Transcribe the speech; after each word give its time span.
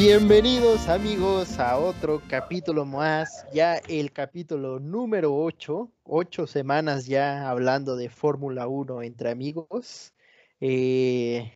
Bienvenidos 0.00 0.88
amigos 0.88 1.58
a 1.58 1.76
otro 1.76 2.22
capítulo 2.28 2.84
más, 2.84 3.44
ya 3.52 3.78
el 3.88 4.12
capítulo 4.12 4.78
número 4.78 5.34
8, 5.34 5.90
ocho 6.04 6.46
semanas 6.46 7.06
ya 7.06 7.50
hablando 7.50 7.96
de 7.96 8.08
Fórmula 8.08 8.68
1 8.68 9.02
entre 9.02 9.28
amigos. 9.32 10.14
Eh, 10.60 11.52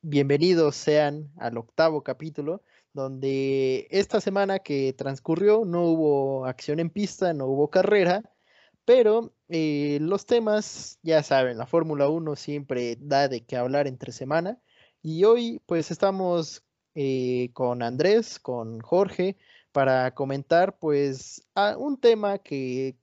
bienvenidos 0.00 0.76
sean 0.76 1.30
al 1.36 1.58
octavo 1.58 2.02
capítulo, 2.02 2.62
donde 2.94 3.86
esta 3.90 4.18
semana 4.22 4.60
que 4.60 4.94
transcurrió 4.94 5.66
no 5.66 5.82
hubo 5.82 6.46
acción 6.46 6.80
en 6.80 6.88
pista, 6.88 7.34
no 7.34 7.44
hubo 7.48 7.68
carrera, 7.68 8.22
pero 8.86 9.34
eh, 9.50 9.98
los 10.00 10.24
temas, 10.24 10.98
ya 11.02 11.22
saben, 11.22 11.58
la 11.58 11.66
Fórmula 11.66 12.08
1 12.08 12.34
siempre 12.36 12.96
da 12.98 13.28
de 13.28 13.44
qué 13.44 13.58
hablar 13.58 13.86
entre 13.88 14.10
semana. 14.10 14.58
Y 15.02 15.24
hoy 15.24 15.60
pues 15.66 15.90
estamos 15.90 16.63
eh, 16.94 17.50
con 17.52 17.82
Andrés, 17.82 18.38
con 18.38 18.80
Jorge, 18.80 19.36
para 19.72 20.14
comentar 20.14 20.78
pues 20.78 21.46
un 21.78 21.98
tema 21.98 22.38
que 22.38 22.96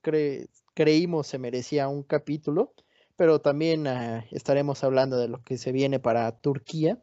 creímos 0.73 1.27
se 1.27 1.37
merecía 1.37 1.87
un 1.87 2.03
capítulo, 2.03 2.73
pero 3.15 3.39
también 3.39 3.87
ah, 3.87 4.25
estaremos 4.31 4.83
hablando 4.83 5.17
de 5.17 5.27
lo 5.27 5.43
que 5.43 5.57
se 5.57 5.71
viene 5.71 5.99
para 5.99 6.31
Turquía. 6.39 6.99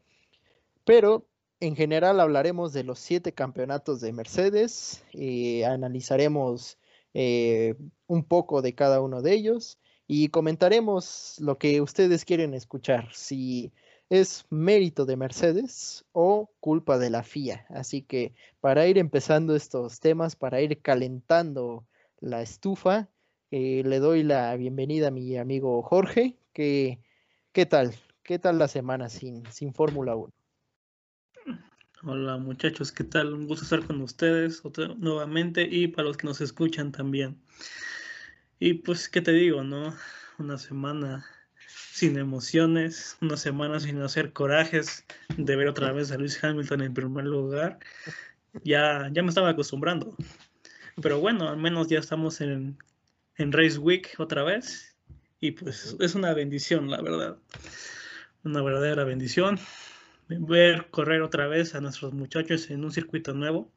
Pero 0.84 1.27
en 1.60 1.77
general 1.77 2.21
hablaremos 2.21 2.73
de 2.73 2.85
los 2.85 2.99
siete 2.99 3.32
campeonatos 3.32 4.01
de 4.01 4.12
Mercedes, 4.12 5.05
eh, 5.12 5.65
analizaremos 5.65 6.79
eh, 7.15 7.74
un 8.07 8.24
poco 8.24 8.62
de 8.62 8.74
cada 8.74 9.01
uno 9.01 9.23
de 9.23 9.34
ellos 9.34 9.79
y 10.07 10.29
comentaremos 10.29 11.37
lo 11.40 11.59
que 11.59 11.80
ustedes 11.80 12.24
quieren 12.24 12.55
escuchar. 12.55 13.10
Si 13.12 13.73
¿Es 14.10 14.46
mérito 14.48 15.04
de 15.04 15.18
Mercedes 15.18 16.06
o 16.12 16.51
culpa 16.60 16.96
de 16.96 17.10
la 17.10 17.23
FIA? 17.23 17.66
Así 17.68 18.01
que 18.01 18.34
para 18.60 18.87
ir 18.87 18.96
empezando 18.96 19.54
estos 19.54 20.00
temas, 20.00 20.34
para 20.34 20.62
ir 20.62 20.80
calentando 20.80 21.87
la 22.18 22.40
estufa, 22.40 23.10
eh, 23.50 23.82
le 23.84 23.98
doy 23.98 24.23
la 24.23 24.56
bienvenida 24.56 25.09
a 25.09 25.10
mi 25.10 25.37
amigo 25.37 25.82
Jorge. 25.82 26.38
¿Qué, 26.54 27.00
qué 27.52 27.66
tal? 27.66 27.95
¿Qué 28.23 28.38
tal 28.38 28.59
la 28.59 28.68
semana 28.68 29.10
sin, 29.10 29.45
sin 29.52 29.74
Fórmula 29.74 30.16
1? 30.16 30.32
Hola 32.04 32.38
muchachos, 32.38 32.90
¿qué 32.93 33.04
tal? 33.04 33.34
Un 33.34 33.46
gusto 33.46 33.65
estar 33.65 33.87
con 33.87 34.00
ustedes 34.00 34.62
nuevamente 34.96 35.68
y 35.70 35.88
para 35.88 36.09
los 36.09 36.16
que 36.16 36.26
nos 36.26 36.40
escuchan 36.40 36.93
también. 36.93 37.38
Y 38.59 38.74
pues, 38.74 39.10
¿qué 39.10 39.20
te 39.20 39.32
digo, 39.32 39.65
no? 39.65 39.95
Una 40.38 40.56
semana 40.56 41.26
sin 41.99 42.16
emociones, 42.16 43.18
una 43.21 43.37
semana 43.37 43.80
sin 43.80 44.01
hacer 44.01 44.32
corajes 44.32 45.04
de 45.37 45.57
ver 45.57 45.66
otra 45.66 45.91
vez 45.91 46.13
a 46.13 46.16
Luis 46.16 46.43
Hamilton 46.43 46.82
en 46.82 46.95
primer 46.95 47.24
lugar. 47.24 47.80
Ya, 48.63 49.10
ya 49.13 49.23
me 49.23 49.30
estaba 49.30 49.51
acostumbrando. 49.51 50.16
Pero 51.02 51.18
bueno, 51.18 51.49
al 51.49 51.57
menos 51.57 51.88
ya 51.88 51.99
estamos 51.99 52.40
en, 52.40 52.79
en 53.37 53.51
Race 53.51 53.79
Week 53.79 54.15
otra 54.18 54.45
vez. 54.45 54.96
Y 55.40 55.51
pues 55.51 55.96
es 55.99 56.15
una 56.15 56.32
bendición, 56.35 56.88
la 56.88 57.02
verdad. 57.02 57.38
Una 58.45 58.62
verdadera 58.62 59.02
bendición. 59.02 59.59
Ver 60.29 60.90
correr 60.90 61.23
otra 61.23 61.49
vez 61.49 61.74
a 61.74 61.80
nuestros 61.80 62.12
muchachos 62.15 62.71
en 62.71 62.85
un 62.85 62.93
circuito 62.93 63.35
nuevo. 63.35 63.73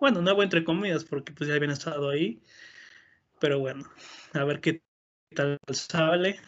Bueno, 0.00 0.22
nuevo 0.22 0.42
entre 0.42 0.64
comillas, 0.64 1.04
porque 1.04 1.32
pues 1.32 1.48
ya 1.48 1.54
habían 1.54 1.70
estado 1.70 2.10
ahí. 2.10 2.42
Pero 3.38 3.60
bueno, 3.60 3.84
a 4.32 4.42
ver 4.42 4.60
qué 4.60 4.82
tal 5.36 5.56
sale 5.70 6.40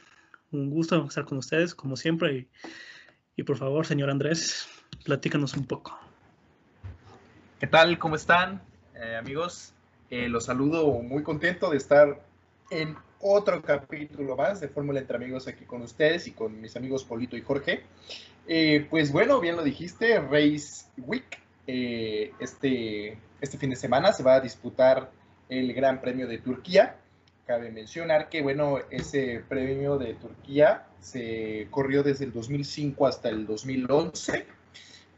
un 0.53 0.71
gusto 0.71 1.05
estar 1.07 1.25
con 1.25 1.39
ustedes, 1.39 1.75
como 1.75 1.97
siempre. 1.97 2.47
Y, 3.37 3.43
por 3.43 3.57
favor, 3.57 3.87
señor 3.87 4.11
Andrés, 4.11 4.69
platícanos 5.05 5.55
un 5.57 5.67
poco. 5.67 5.99
¿Qué 7.59 7.67
tal? 7.67 7.99
¿Cómo 7.99 8.17
están, 8.17 8.63
eh, 8.95 9.17
amigos? 9.17 9.73
Eh, 10.11 10.29
los 10.29 10.45
saludo 10.45 10.87
muy 11.03 11.23
contento 11.23 11.71
de 11.71 11.79
estar 11.79 12.21
en 12.71 12.97
otro 13.21 13.63
capítulo 13.63 14.37
más 14.37 14.61
de 14.61 14.69
Fórmula 14.69 15.01
entre 15.01 15.17
amigos 15.17 15.49
aquí 15.49 15.65
con 15.65 15.81
ustedes 15.83 16.27
y 16.27 16.33
con 16.33 16.61
mis 16.61 16.77
amigos 16.77 17.05
Polito 17.05 17.37
y 17.37 17.41
Jorge. 17.41 17.85
Eh, 18.47 18.87
pues 18.91 19.13
bueno, 19.13 19.41
bien 19.41 19.57
lo 19.57 19.63
dijiste, 19.63 20.21
Race 20.21 20.87
Week. 20.99 21.41
este, 21.67 23.17
este 23.41 23.59
fin 23.59 23.71
de 23.71 23.77
semana 23.77 24.13
se 24.13 24.23
va 24.23 24.35
a 24.35 24.41
disputar 24.41 25.11
el 25.49 25.73
Gran 25.73 26.01
Premio 26.01 26.27
de 26.27 26.39
Turquía. 26.39 26.97
Cabe 27.47 27.71
mencionar 27.71 28.29
que, 28.29 28.41
bueno, 28.41 28.79
ese 28.91 29.43
premio 29.49 29.99
de 29.99 30.15
Turquía 30.15 30.87
se 31.01 31.67
corrió 31.71 32.03
desde 32.03 32.25
el 32.25 32.33
2005 32.33 33.07
hasta 33.07 33.29
el 33.29 33.47
2011 33.47 34.47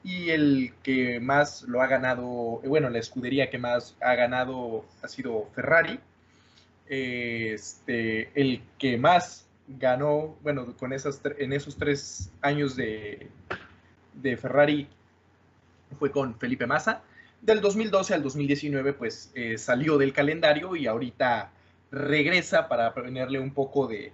y 0.04 0.30
el 0.30 0.72
que 0.82 1.20
más 1.20 1.62
lo 1.62 1.82
ha 1.82 1.86
ganado, 1.86 2.60
bueno, 2.64 2.90
la 2.90 2.98
escudería 2.98 3.50
que 3.50 3.58
más 3.58 3.96
ha 4.00 4.14
ganado 4.14 4.84
ha 5.02 5.08
sido 5.08 5.48
Ferrari. 5.54 5.98
Este, 6.86 8.30
el 8.34 8.62
que 8.78 8.98
más 8.98 9.46
ganó, 9.66 10.36
bueno, 10.42 10.76
con 10.76 10.92
esas, 10.92 11.20
en 11.38 11.52
esos 11.52 11.76
tres 11.76 12.30
años 12.42 12.76
de, 12.76 13.28
de 14.14 14.36
Ferrari 14.36 14.88
fue 15.98 16.10
con 16.10 16.38
Felipe 16.38 16.66
Massa. 16.66 17.02
Del 17.40 17.60
2012 17.60 18.14
al 18.14 18.22
2019, 18.22 18.92
pues 18.94 19.30
eh, 19.34 19.58
salió 19.58 19.98
del 19.98 20.12
calendario 20.12 20.76
y 20.76 20.86
ahorita 20.86 21.50
regresa 21.94 22.68
para 22.68 22.92
ponerle 22.92 23.38
un 23.38 23.52
poco 23.52 23.86
de, 23.86 24.12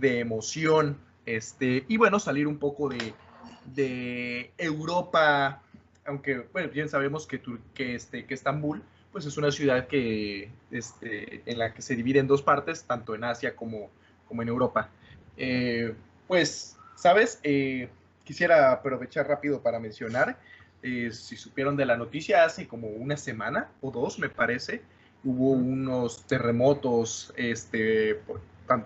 emoción 0.00 0.98
este, 1.26 1.84
y 1.88 1.96
bueno, 1.96 2.18
salir 2.18 2.46
un 2.46 2.58
poco 2.58 2.88
de, 2.88 4.52
Europa, 4.56 5.62
aunque 6.04 6.46
bueno, 6.52 6.70
bien 6.70 6.88
sabemos 6.88 7.26
que, 7.26 7.40
que, 7.74 7.94
este, 7.94 8.24
que 8.24 8.34
Estambul 8.34 8.82
pues 9.12 9.26
es 9.26 9.36
una 9.36 9.50
ciudad 9.50 9.86
que, 9.86 10.50
este, 10.70 11.42
en 11.50 11.58
la 11.58 11.72
que 11.72 11.82
se 11.82 11.96
divide 11.96 12.18
en 12.18 12.26
dos 12.26 12.42
partes, 12.42 12.84
tanto 12.84 13.14
en 13.14 13.24
Asia 13.24 13.56
como, 13.56 13.90
como 14.26 14.42
en 14.42 14.48
Europa. 14.48 14.90
Eh, 15.36 15.94
pues, 16.26 16.76
¿sabes? 16.94 17.40
Eh, 17.42 17.88
quisiera 18.24 18.70
aprovechar 18.70 19.26
rápido 19.26 19.62
para 19.62 19.80
mencionar, 19.80 20.38
eh, 20.82 21.10
si 21.12 21.36
supieron 21.36 21.76
de 21.76 21.86
la 21.86 21.96
noticia 21.96 22.44
hace 22.44 22.68
como 22.68 22.88
una 22.88 23.16
semana 23.16 23.70
o 23.80 23.90
dos, 23.90 24.18
me 24.18 24.28
parece, 24.28 24.82
hubo 25.24 25.50
unos 25.52 26.24
terremotos 26.26 27.32
este, 27.36 28.20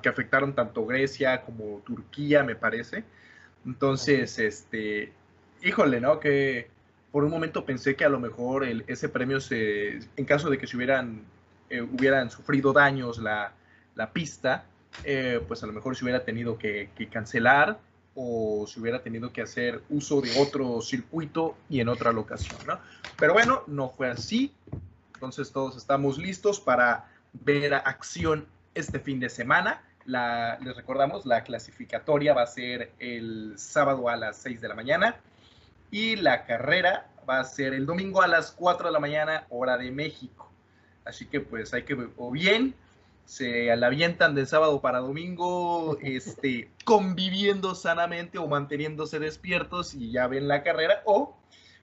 que 0.03 0.09
afectaron 0.09 0.55
tanto 0.55 0.87
Grecia 0.87 1.43
como 1.43 1.83
Turquía, 1.85 2.43
me 2.43 2.55
parece. 2.55 3.05
Entonces, 3.67 4.39
este, 4.39 5.13
híjole, 5.63 6.01
¿no? 6.01 6.21
Que 6.21 6.69
por 7.11 7.25
un 7.25 7.31
momento 7.31 7.65
pensé 7.65 7.95
que 7.95 8.05
a 8.05 8.09
lo 8.09 8.19
mejor 8.19 8.65
ese 8.65 9.09
premio, 9.09 9.41
se, 9.41 10.01
en 10.17 10.25
caso 10.25 10.51
de 10.51 10.59
que 10.59 10.67
se 10.67 10.77
hubieran, 10.77 11.23
eh, 11.69 11.83
hubieran 11.83 12.31
sufrido 12.31 12.73
daños 12.73 13.19
la, 13.19 13.53
pista, 14.13 14.65
eh, 15.05 15.41
pues 15.47 15.63
a 15.63 15.67
lo 15.67 15.73
mejor 15.73 15.97
se 15.97 16.05
hubiera 16.05 16.25
tenido 16.25 16.59
que, 16.59 16.91
que, 16.97 17.09
cancelar 17.09 17.79
o 18.15 18.67
se 18.67 18.81
hubiera 18.81 19.03
tenido 19.03 19.33
que 19.33 19.43
hacer 19.43 19.81
uso 19.91 20.21
de 20.21 20.31
otro 20.39 20.81
circuito 20.81 21.55
y 21.71 21.81
en 21.81 21.89
otra 21.89 22.13
locación, 22.13 22.59
¿no? 22.67 22.79
Pero 23.19 23.33
bueno, 23.35 23.63
no 23.67 23.91
fue 23.91 24.11
así. 24.11 24.53
Entonces 25.23 25.53
todos 25.53 25.77
estamos 25.77 26.19
listos 26.19 26.59
para 26.59 27.09
ver 27.33 27.75
acción 27.75 28.45
este 28.75 28.99
fin 28.99 29.21
de 29.21 29.29
semana. 29.29 29.81
les 30.05 30.75
recordamos, 30.75 31.27
la 31.27 31.45
clasificatoria 31.45 32.35
va 32.35 32.43
a 32.43 32.47
ser 32.49 32.91
el 32.99 33.55
sábado 33.57 34.09
a 34.09 34.17
las 34.17 34.39
6 34.39 34.61
de 34.61 34.67
la 34.67 34.75
mañana 34.75 35.15
y 35.93 36.17
la 36.17 36.45
carrera 36.45 37.07
va 37.31 37.39
a 37.39 37.45
ser 37.45 37.73
el 37.73 37.87
domingo 37.87 38.21
a 38.21 38.27
las 38.27 38.51
4 38.51 38.89
de 38.89 38.93
la 38.93 38.99
mañana, 38.99 39.47
hora 39.49 39.79
de 39.79 39.93
México. 39.93 40.51
Así 41.05 41.27
que 41.27 41.39
pues 41.39 41.73
hay 41.73 41.85
que, 41.85 41.97
o 42.17 42.31
bien 42.33 42.75
se 43.25 43.77
la 43.77 43.87
avientan 43.87 44.35
de 44.35 44.45
sábado 44.45 44.81
para 44.81 44.99
domingo, 44.99 45.99
este, 46.03 46.69
conviviendo 46.85 47.77
sanamente 47.77 48.39
o 48.39 48.49
manteniéndose 48.49 49.21
despiertos 49.21 49.95
y 49.95 50.11
ya 50.11 50.27
ven 50.27 50.49
la 50.49 50.65
carrera, 50.65 51.01
o, 51.05 51.37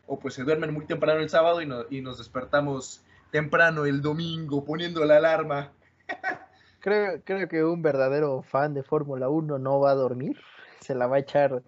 o 0.08 0.20
pues 0.20 0.34
se 0.34 0.44
duermen 0.44 0.74
muy 0.74 0.86
temprano 0.86 1.22
el 1.22 1.30
sábado 1.30 1.62
y, 1.62 1.70
y 1.90 2.02
nos 2.02 2.18
despertamos 2.18 3.02
temprano 3.32 3.86
el 3.86 4.02
domingo 4.02 4.64
poniendo 4.64 5.04
la 5.06 5.18
alarma. 5.18 5.72
creo, 6.80 7.22
creo 7.24 7.48
que 7.48 7.64
un 7.64 7.82
verdadero 7.82 8.42
fan 8.42 8.74
de 8.74 8.84
Fórmula 8.84 9.30
1 9.30 9.60
no 9.60 9.80
va 9.80 9.92
a 9.92 9.96
dormir, 9.96 10.38
se 10.80 10.96
la 10.96 11.08
va 11.08 11.18
a 11.18 11.20
echar 11.20 11.64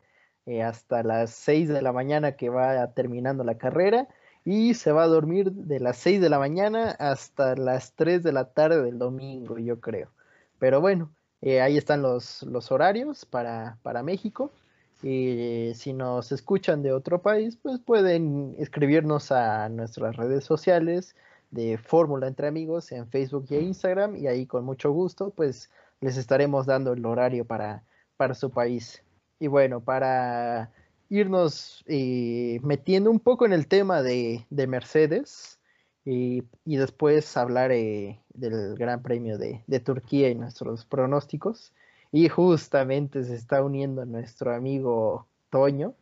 eh, 0.45 0.63
hasta 0.63 1.03
las 1.03 1.31
6 1.31 1.69
de 1.69 1.81
la 1.81 1.93
mañana 1.93 2.35
que 2.35 2.49
va 2.49 2.93
terminando 2.93 3.43
la 3.43 3.57
carrera 3.57 4.07
y 4.43 4.73
se 4.73 4.91
va 4.91 5.03
a 5.03 5.07
dormir 5.07 5.51
de 5.51 5.79
las 5.79 5.97
6 5.97 6.19
de 6.19 6.29
la 6.29 6.39
mañana 6.39 6.91
hasta 6.99 7.55
las 7.55 7.93
3 7.93 8.23
de 8.23 8.31
la 8.31 8.51
tarde 8.53 8.81
del 8.81 8.97
domingo, 8.97 9.59
yo 9.59 9.79
creo. 9.79 10.09
Pero 10.59 10.81
bueno, 10.81 11.13
eh, 11.41 11.61
ahí 11.61 11.77
están 11.77 12.01
los, 12.01 12.43
los 12.43 12.71
horarios 12.71 13.25
para, 13.25 13.77
para 13.83 14.03
México. 14.03 14.51
Y 15.03 15.71
si 15.75 15.93
nos 15.93 16.31
escuchan 16.31 16.83
de 16.83 16.93
otro 16.93 17.21
país, 17.21 17.57
pues 17.57 17.79
pueden 17.79 18.55
escribirnos 18.59 19.31
a 19.31 19.69
nuestras 19.69 20.15
redes 20.15 20.43
sociales, 20.43 21.15
de 21.51 21.77
Fórmula 21.77 22.27
entre 22.27 22.47
amigos 22.47 22.91
en 22.91 23.07
Facebook 23.07 23.45
y 23.49 23.55
Instagram 23.55 24.15
y 24.15 24.27
ahí 24.27 24.45
con 24.45 24.65
mucho 24.65 24.91
gusto 24.91 25.31
pues 25.31 25.69
les 25.99 26.17
estaremos 26.17 26.65
dando 26.65 26.93
el 26.93 27.05
horario 27.05 27.45
para, 27.45 27.83
para 28.17 28.33
su 28.33 28.49
país. 28.49 29.03
Y 29.39 29.47
bueno, 29.47 29.81
para 29.81 30.71
irnos 31.11 31.83
eh, 31.87 32.59
metiendo 32.63 33.11
un 33.11 33.19
poco 33.19 33.45
en 33.45 33.53
el 33.53 33.67
tema 33.67 34.01
de, 34.01 34.45
Mercedes 34.49 35.59
y, 36.05 36.43
después 36.65 37.35
hablar 37.35 37.71
eh, 37.71 38.19
del 38.33 38.75
Gran 38.75 39.03
Premio 39.03 39.37
de, 39.37 39.79
Turquía 39.81 40.29
y 40.29 40.35
nuestros 40.35 40.85
pronósticos. 40.85 41.73
Y 42.13 42.29
justamente 42.29 43.23
se 43.23 43.35
está 43.35 43.63
uniendo 43.63 44.05
nuestro 44.05 44.53
amigo 44.53 45.27
Toño. 45.49 45.95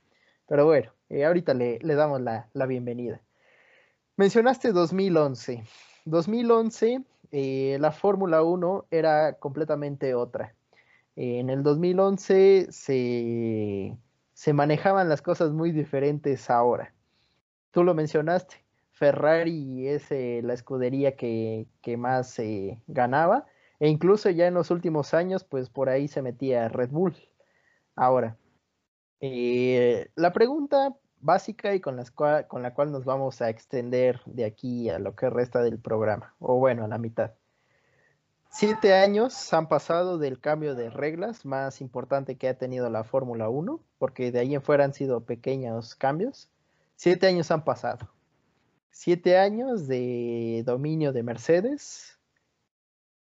Pero 0.47 0.65
bueno, 0.65 0.91
eh, 1.09 1.25
ahorita 1.25 1.53
le, 1.53 1.79
damos 1.79 2.21
la, 2.21 2.65
bienvenida. 2.67 3.21
Mencionaste 4.19 4.73
2011. 4.73 5.63
2011, 6.03 7.05
la 7.79 7.91
Fórmula 7.93 8.43
1 8.43 8.87
era 8.91 9.39
completamente 9.39 10.13
otra. 10.13 10.53
en 11.15 11.49
el 11.49 11.63
2011 11.63 12.67
se 12.69 13.97
se 14.33 14.53
manejaban 14.53 15.07
las 15.07 15.21
cosas 15.21 15.51
muy 15.51 15.71
diferentes 15.71 16.49
ahora. 16.49 16.93
Tú 17.71 17.85
lo 17.85 17.93
mencionaste, 17.93 18.63
Ferrari 18.91 19.87
es 19.87 20.11
eh, 20.11 20.41
la 20.43 20.53
escudería 20.53 21.15
que, 21.15 21.67
más 21.97 22.39
eh, 22.39 22.81
ganaba 22.87 23.45
e 23.79 23.87
incluso 23.87 24.29
ya 24.29 24.47
en 24.47 24.53
los 24.53 24.69
últimos 24.69 25.13
años 25.13 25.45
pues 25.45 25.69
por 25.69 25.87
ahí 25.87 26.09
se 26.09 26.21
metía 26.21 26.67
Red 26.67 26.89
Bull. 26.89 27.15
Ahora, 27.95 28.37
eh, 29.21 30.09
la 30.15 30.33
pregunta 30.33 30.93
básica 31.21 31.73
y 31.75 31.79
con, 31.79 31.95
las 31.95 32.11
con 32.11 32.63
la 32.63 32.73
cual 32.73 32.91
nos 32.91 33.05
vamos 33.05 33.41
a 33.41 33.49
extender 33.49 34.21
de 34.25 34.45
aquí 34.45 34.89
a 34.89 34.99
lo 34.99 35.15
que 35.15 35.29
resta 35.29 35.61
del 35.61 35.79
programa, 35.79 36.33
o 36.39 36.55
bueno, 36.55 36.85
a 36.85 36.87
la 36.87 36.97
mitad. 36.97 37.31
Siete 38.51 38.95
años 38.95 39.53
han 39.53 39.69
pasado 39.69 40.17
del 40.17 40.39
cambio 40.39 40.73
de 40.73 40.89
reglas 40.89 41.45
más 41.45 41.81
importante 41.81 42.35
que 42.35 42.49
ha 42.49 42.57
tenido 42.57 42.89
la 42.89 43.03
Fórmula 43.03 43.47
1, 43.47 43.79
porque 43.99 44.31
de 44.31 44.39
ahí 44.39 44.55
en 44.55 44.63
fuera 44.63 44.85
han 44.85 44.93
sido 44.93 45.21
pequeños 45.21 45.93
cambios. 45.93 46.49
Siete 46.95 47.27
años 47.27 47.51
han 47.51 47.63
pasado. 47.63 48.09
Siete 48.89 49.37
años 49.37 49.87
de 49.87 50.63
dominio 50.65 51.13
de 51.13 51.21
Mercedes. 51.23 52.17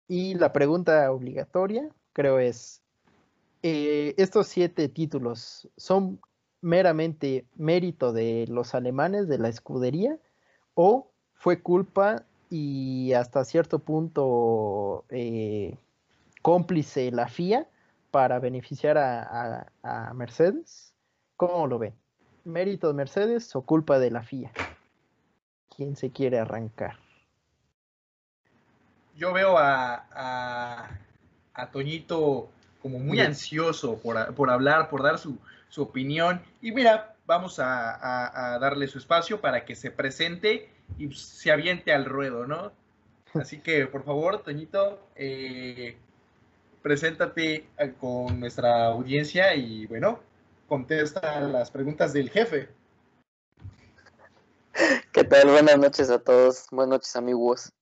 Y 0.07 0.33
la 0.33 0.51
pregunta 0.51 1.11
obligatoria, 1.11 1.87
creo, 2.13 2.39
es, 2.39 2.81
eh, 3.61 4.15
¿estos 4.17 4.47
siete 4.47 4.89
títulos 4.89 5.69
son 5.77 6.19
meramente 6.61 7.45
mérito 7.55 8.13
de 8.13 8.45
los 8.47 8.75
alemanes, 8.75 9.27
de 9.27 9.39
la 9.39 9.49
escudería, 9.49 10.17
o 10.75 11.11
fue 11.33 11.61
culpa 11.61 12.23
y 12.49 13.13
hasta 13.13 13.43
cierto 13.45 13.79
punto 13.79 15.05
eh, 15.09 15.77
cómplice 16.41 17.11
la 17.11 17.27
FIA 17.27 17.67
para 18.11 18.39
beneficiar 18.39 18.97
a, 18.97 20.13
Mercedes. 20.13 20.93
¿Cómo 21.37 21.65
lo 21.65 21.79
ven? 21.79 21.95
¿Mérito 22.43 22.87
de 22.87 22.93
Mercedes 22.93 23.55
o 23.55 23.61
culpa 23.61 23.99
de 23.99 24.11
la 24.11 24.21
FIA? 24.21 24.51
¿Quién 25.75 25.95
se 25.95 26.11
quiere 26.11 26.39
arrancar? 26.39 26.97
Yo 29.15 29.33
veo 29.33 29.57
a, 29.57 30.89
a, 31.53 31.71
Toñito 31.71 32.49
como 32.81 32.99
muy 32.99 33.19
ansioso 33.19 33.97
por, 33.99 34.33
por, 34.35 34.49
hablar, 34.49 34.89
por 34.89 35.03
dar 35.03 35.17
su, 35.17 35.37
su, 35.71 35.81
opinión. 35.81 36.41
Y 36.61 36.71
mira, 36.71 37.15
vamos 37.25 37.59
a, 37.59 38.57
darle 38.59 38.87
su 38.87 38.97
espacio 38.97 39.41
para 39.41 39.65
que 39.65 39.75
se 39.75 39.89
presente 39.89 40.69
y 40.97 41.11
se 41.13 41.51
aviente 41.51 41.93
al 41.93 42.05
ruedo, 42.05 42.45
¿no? 42.45 42.71
Así 43.33 43.59
que, 43.59 43.87
por 43.87 44.03
favor, 44.03 44.43
Toñito, 44.43 45.07
eh, 45.15 45.97
preséntate 46.81 47.69
eh, 47.77 47.93
con 47.99 48.39
nuestra 48.39 48.87
audiencia 48.87 49.55
y, 49.55 49.85
bueno, 49.87 50.19
contesta 50.67 51.39
las 51.41 51.71
preguntas 51.71 52.13
del 52.13 52.29
jefe. 52.29 52.69
¿Qué 55.11 55.23
tal? 55.23 55.49
Buenas 55.49 55.77
noches 55.77 56.09
a 56.09 56.19
todos. 56.19 56.67
Buenas 56.71 56.91
noches, 56.91 57.15
amigos. 57.15 57.73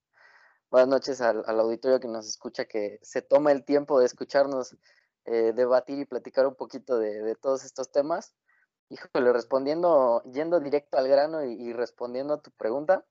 Buenas 0.70 0.88
noches 0.88 1.20
al, 1.20 1.44
auditorio 1.46 1.98
que 1.98 2.06
nos 2.06 2.28
escucha, 2.28 2.64
que 2.64 3.00
se 3.02 3.22
toma 3.22 3.50
el 3.50 3.64
tiempo 3.64 3.98
de 3.98 4.06
escucharnos 4.06 4.76
eh, 5.24 5.52
debatir 5.54 5.98
y 5.98 6.04
platicar 6.04 6.46
un 6.46 6.54
poquito 6.54 6.98
de 6.98 7.34
todos 7.36 7.64
estos 7.64 7.90
temas. 7.90 8.34
Híjole, 8.90 9.32
respondiendo, 9.32 10.20
yendo 10.24 10.58
directo 10.58 10.98
al 10.98 11.06
grano 11.06 11.44
y, 11.44 11.72
respondiendo 11.72 12.34
a 12.34 12.42
tu 12.42 12.50
pregunta, 12.50 13.06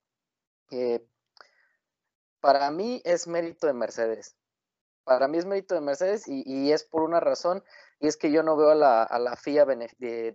eh, 0.71 1.07
para 2.41 2.69
mí 2.69 3.01
es 3.05 3.27
mérito 3.27 3.65
de 3.65 3.73
Mercedes. 3.73 4.35
Para 5.05 5.29
mí 5.29 5.37
es 5.37 5.45
mérito 5.45 5.75
de 5.75 5.81
Mercedes 5.81 6.27
y, 6.27 6.73
es 6.73 6.83
por 6.83 7.03
una 7.03 7.21
razón, 7.21 7.63
y 8.01 8.07
es 8.07 8.17
que 8.17 8.29
yo 8.29 8.43
no 8.43 8.57
veo 8.57 8.71
a 8.71 8.75
la, 8.75 9.35
FIA 9.37 9.65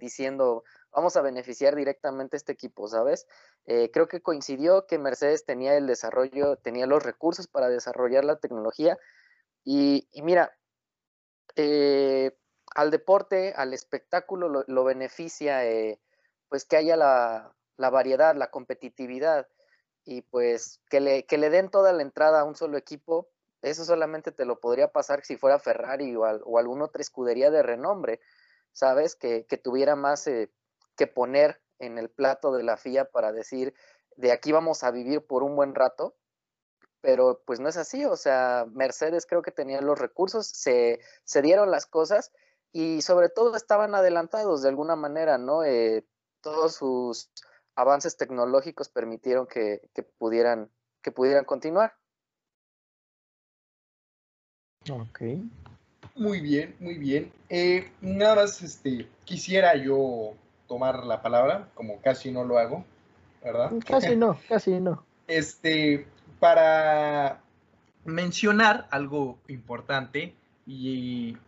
diciendo 0.00 0.64
vamos 0.92 1.16
a 1.16 1.22
beneficiar 1.22 1.76
directamente 1.76 2.38
este 2.38 2.52
equipo, 2.52 2.88
¿sabes? 2.88 3.26
Eh, 3.66 3.90
creo 3.92 4.08
que 4.08 4.22
coincidió 4.22 4.86
que 4.86 4.98
Mercedes 4.98 5.44
tenía 5.44 5.76
el 5.76 5.86
desarrollo, 5.86 6.56
tenía 6.56 6.86
los 6.86 7.02
recursos 7.02 7.48
para 7.48 7.68
desarrollar 7.68 8.24
la 8.24 8.38
tecnología 8.38 8.96
y, 9.62 10.08
mira, 10.22 10.56
eh, 11.56 12.36
al 12.74 12.90
deporte, 12.90 13.52
al 13.56 13.72
espectáculo 13.72 14.64
lo, 14.66 14.84
beneficia 14.84 15.64
eh, 15.64 16.00
pues 16.48 16.64
que 16.64 16.76
haya 16.76 16.96
la, 16.96 17.54
variedad, 17.78 18.34
la 18.34 18.50
competitividad 18.50 19.48
y 20.04 20.22
pues 20.22 20.80
que 20.90 21.00
le, 21.00 21.24
que 21.24 21.38
le, 21.38 21.50
den 21.50 21.70
toda 21.70 21.92
la 21.92 22.02
entrada 22.02 22.40
a 22.40 22.44
un 22.44 22.56
solo 22.56 22.76
equipo, 22.76 23.28
eso 23.62 23.84
solamente 23.84 24.32
te 24.32 24.44
lo 24.44 24.60
podría 24.60 24.88
pasar 24.88 25.24
si 25.24 25.36
fuera 25.36 25.58
Ferrari 25.58 26.14
o, 26.16 26.24
alguna 26.58 26.84
otra 26.84 27.00
escudería 27.00 27.50
de 27.50 27.62
renombre, 27.62 28.20
¿sabes? 28.72 29.16
Que, 29.16 29.46
tuviera 29.62 29.96
más 29.96 30.26
eh, 30.26 30.50
que 30.96 31.06
poner 31.06 31.62
en 31.78 31.98
el 31.98 32.10
plato 32.10 32.52
de 32.52 32.62
la 32.62 32.76
FIA 32.76 33.06
para 33.06 33.32
decir, 33.32 33.74
de 34.16 34.32
aquí 34.32 34.52
vamos 34.52 34.84
a 34.84 34.90
vivir 34.90 35.26
por 35.26 35.42
un 35.42 35.56
buen 35.56 35.74
rato, 35.74 36.14
pero 37.04 37.42
pues 37.44 37.60
no 37.60 37.68
es 37.68 37.76
así, 37.76 38.06
o 38.06 38.16
sea, 38.16 38.64
Mercedes 38.72 39.26
creo 39.26 39.42
que 39.42 39.50
tenía 39.50 39.82
los 39.82 39.98
recursos, 39.98 40.46
se, 40.46 41.00
se 41.24 41.42
dieron 41.42 41.70
las 41.70 41.84
cosas 41.84 42.32
y 42.72 43.02
sobre 43.02 43.28
todo 43.28 43.56
estaban 43.56 43.94
adelantados 43.94 44.62
de 44.62 44.70
alguna 44.70 44.96
manera, 44.96 45.36
¿no? 45.36 45.64
Eh, 45.64 46.06
todos 46.40 46.76
sus 46.76 47.28
avances 47.74 48.16
tecnológicos 48.16 48.88
permitieron 48.88 49.46
que, 49.46 49.82
pudieran, 50.16 50.70
que 51.02 51.12
pudieran 51.12 51.44
continuar. 51.44 51.92
Ok. 54.90 55.20
Muy 56.16 56.40
bien, 56.40 56.74
muy 56.80 56.94
bien. 56.94 57.30
Eh, 57.50 57.92
nada 58.00 58.36
más 58.36 58.62
este, 58.62 59.10
quisiera 59.26 59.76
yo 59.76 60.32
tomar 60.68 61.04
la 61.04 61.20
palabra, 61.20 61.68
como 61.74 62.00
casi 62.00 62.32
no 62.32 62.44
lo 62.44 62.56
hago, 62.56 62.82
¿verdad? 63.44 63.72
Casi 63.86 64.16
no, 64.16 64.40
casi 64.48 64.80
no. 64.80 65.04
Este, 65.26 66.06
para 66.44 67.40
mencionar 68.04 68.86
algo 68.90 69.38
importante 69.48 70.34
y 70.66 71.38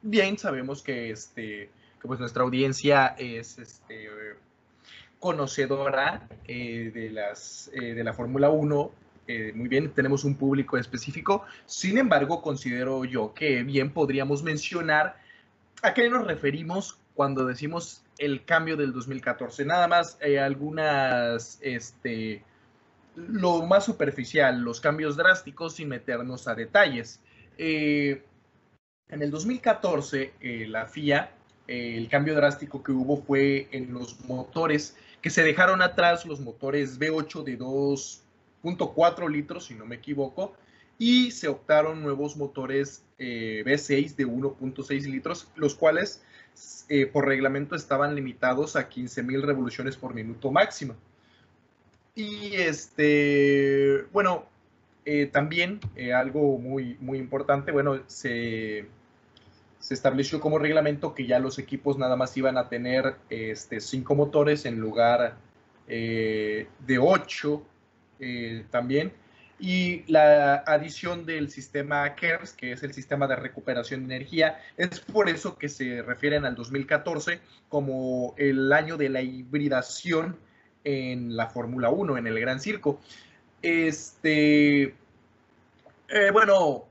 bien 0.00 0.38
sabemos 0.38 0.80
que, 0.80 1.10
este, 1.10 1.70
pues 2.00 2.20
nuestra 2.20 2.44
audiencia 2.44 3.16
es 3.18 3.58
este, 3.58 4.08
conocedora 5.18 6.28
eh, 6.46 6.92
de, 6.94 7.10
las, 7.10 7.68
eh, 7.74 7.94
de 7.94 8.04
la 8.04 8.12
Fórmula 8.12 8.48
1. 8.48 8.92
Eh, 9.26 9.52
muy 9.56 9.66
bien, 9.66 9.90
tenemos 9.90 10.22
un 10.22 10.36
público 10.36 10.78
específico. 10.78 11.44
Sin 11.66 11.98
embargo, 11.98 12.40
considero 12.40 13.04
yo 13.04 13.34
que 13.34 13.64
bien 13.64 13.90
podríamos 13.90 14.44
mencionar 14.44 15.16
a 15.82 15.94
qué 15.94 16.08
nos 16.08 16.24
referimos 16.24 16.96
cuando 17.16 17.44
decimos 17.44 18.04
el 18.18 18.44
cambio 18.44 18.76
del 18.76 18.92
2014. 18.92 19.64
Nada 19.64 19.88
más 19.88 20.16
algunas, 20.40 21.58
este, 21.60 22.44
lo 23.28 23.62
más 23.62 23.84
superficial, 23.84 24.60
los 24.60 24.80
cambios 24.80 25.16
drásticos 25.16 25.74
sin 25.74 25.88
meternos 25.88 26.46
a 26.48 26.54
detalles. 26.54 27.20
En 29.10 29.22
el 29.22 29.30
2014, 29.30 30.34
eh, 30.40 30.66
la 30.68 30.86
FIA, 30.86 31.32
eh, 31.66 31.94
el 31.96 32.08
cambio 32.08 32.34
drástico 32.34 32.82
que 32.82 32.92
hubo 32.92 33.22
fue 33.22 33.68
en 33.72 33.92
los 33.92 34.20
motores, 34.26 34.96
que 35.22 35.30
se 35.30 35.42
dejaron 35.42 35.80
atrás 35.80 36.26
los 36.26 36.40
motores 36.40 37.00
V8 37.00 37.42
de 37.42 37.58
2.4 37.58 39.30
litros, 39.30 39.64
si 39.64 39.74
no 39.74 39.86
me 39.86 39.96
equivoco, 39.96 40.54
y 40.98 41.30
se 41.30 41.48
optaron 41.48 42.02
nuevos 42.02 42.36
motores 42.36 43.02
eh, 43.18 43.62
V6 43.64 44.14
de 44.14 44.26
1.6 44.26 45.10
litros, 45.10 45.48
los 45.56 45.74
cuales 45.74 46.22
por 47.12 47.26
reglamento 47.26 47.76
estaban 47.76 48.16
limitados 48.16 48.74
a 48.74 48.88
15.000 48.88 49.42
revoluciones 49.42 49.96
por 49.96 50.12
minuto 50.12 50.50
máximo. 50.50 50.96
Y 52.18 52.54
este, 52.54 54.04
bueno, 54.12 54.46
también 55.32 55.80
algo 56.14 56.58
muy, 56.58 56.96
muy 57.00 57.18
importante, 57.18 57.70
bueno, 57.70 58.00
se 58.08 58.86
se 59.78 59.94
estableció 59.94 60.40
como 60.40 60.58
reglamento 60.58 61.14
que 61.14 61.26
ya 61.26 61.38
los 61.38 61.58
equipos 61.58 61.98
nada 61.98 62.16
más 62.16 62.36
iban 62.36 62.58
a 62.58 62.68
tener 62.68 63.16
este, 63.30 63.80
cinco 63.80 64.14
motores 64.14 64.66
en 64.66 64.78
lugar 64.78 65.36
eh, 65.86 66.66
de 66.86 66.98
ocho 66.98 67.62
eh, 68.18 68.64
también. 68.70 69.12
Y 69.60 70.04
la 70.10 70.56
adición 70.66 71.26
del 71.26 71.50
sistema 71.50 72.14
KERS, 72.14 72.52
que 72.52 72.72
es 72.72 72.82
el 72.82 72.92
sistema 72.92 73.26
de 73.26 73.36
recuperación 73.36 74.06
de 74.06 74.16
energía, 74.16 74.60
es 74.76 75.00
por 75.00 75.28
eso 75.28 75.56
que 75.56 75.68
se 75.68 76.02
refieren 76.02 76.44
al 76.44 76.54
2014 76.54 77.40
como 77.68 78.34
el 78.36 78.72
año 78.72 78.96
de 78.96 79.08
la 79.08 79.20
hibridación 79.22 80.36
en 80.84 81.36
la 81.36 81.48
Fórmula 81.48 81.90
1, 81.90 82.18
en 82.18 82.26
el 82.26 82.40
Gran 82.40 82.60
Circo. 82.60 83.00
Este, 83.62 84.82
eh, 84.82 86.30
bueno, 86.32 86.86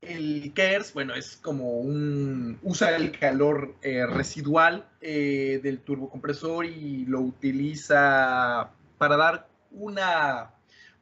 el 0.00 0.52
KERS, 0.54 0.92
bueno, 0.94 1.14
es 1.14 1.36
como 1.36 1.78
un, 1.78 2.58
usa 2.62 2.96
el 2.96 3.12
calor 3.18 3.74
eh, 3.82 4.06
residual 4.06 4.88
eh, 5.00 5.60
del 5.62 5.80
turbocompresor 5.80 6.64
y 6.64 7.04
lo 7.06 7.20
utiliza 7.20 8.70
para 8.96 9.16
dar 9.16 9.48
una 9.70 10.50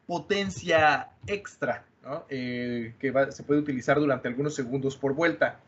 potencia 0.07 1.11
extra, 1.27 1.85
que 2.29 3.03
se 3.31 3.43
puede 3.43 3.61
utilizar 3.61 3.99
durante 3.99 4.29
algunos 4.29 4.55
segundos 4.55 4.97
por 4.97 5.15
vuelta. 5.15 5.59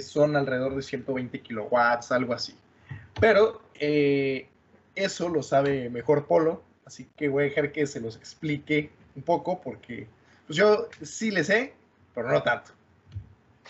son 0.00 0.36
alrededor 0.36 0.76
de 0.76 0.82
120 0.82 1.40
kilowatts, 1.40 2.12
algo 2.12 2.32
así. 2.32 2.54
Pero 3.20 3.62
eso 4.94 5.28
lo 5.28 5.42
sabe 5.42 5.88
mejor 5.90 6.26
Polo, 6.26 6.62
así 6.84 7.08
que 7.16 7.28
voy 7.28 7.44
a 7.44 7.46
dejar 7.46 7.72
que 7.72 7.86
se 7.86 8.00
los 8.00 8.16
explique 8.16 8.90
un 9.16 9.22
poco 9.22 9.60
porque 9.60 10.06
pues 10.46 10.56
yo 10.56 10.88
sí 11.02 11.30
le 11.30 11.44
sé, 11.44 11.74
pero 12.14 12.30
no 12.30 12.42
tanto. 12.42 12.72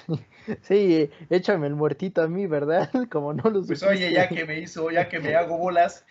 Sí, 0.60 1.10
échame 1.30 1.68
el 1.68 1.74
muertito 1.74 2.20
a 2.20 2.28
mí, 2.28 2.46
¿verdad? 2.46 2.90
Como 3.10 3.32
no 3.32 3.48
lo 3.48 3.64
Pues 3.64 3.82
oye, 3.82 4.12
ya 4.12 4.28
que 4.28 4.44
me 4.44 4.60
hizo, 4.60 4.90
ya 4.90 5.08
que 5.08 5.18
me 5.18 5.34
hago 5.36 5.56
bolas. 5.56 6.04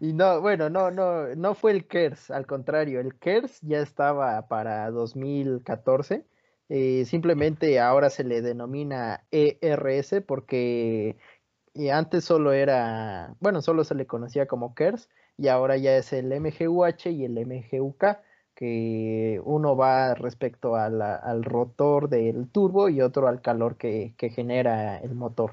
Y 0.00 0.12
no, 0.12 0.40
bueno, 0.40 0.70
no, 0.70 0.90
no, 0.90 1.34
no 1.34 1.54
fue 1.54 1.72
el 1.72 1.86
KERS, 1.86 2.30
al 2.30 2.46
contrario, 2.46 3.00
el 3.00 3.16
KERS 3.16 3.60
ya 3.62 3.80
estaba 3.80 4.46
para 4.46 4.90
2014. 4.90 6.24
Eh, 6.68 7.06
simplemente 7.06 7.80
ahora 7.80 8.10
se 8.10 8.24
le 8.24 8.42
denomina 8.42 9.24
ERS 9.30 10.22
porque 10.26 11.16
y 11.78 11.90
antes 11.90 12.24
solo 12.24 12.52
era, 12.52 13.36
bueno, 13.40 13.62
solo 13.62 13.84
se 13.84 13.94
le 13.94 14.06
conocía 14.06 14.46
como 14.46 14.74
KERS 14.74 15.08
y 15.36 15.46
ahora 15.46 15.76
ya 15.76 15.96
es 15.96 16.12
el 16.12 16.32
MGUH 16.40 17.10
y 17.10 17.24
el 17.24 17.38
MGUK, 17.46 18.18
que 18.56 19.40
uno 19.44 19.76
va 19.76 20.14
respecto 20.14 20.74
al 20.74 21.44
rotor 21.44 22.08
del 22.08 22.48
turbo 22.48 22.88
y 22.88 23.00
otro 23.00 23.28
al 23.28 23.40
calor 23.40 23.76
que, 23.76 24.14
genera 24.34 24.98
el 24.98 25.14
motor. 25.14 25.52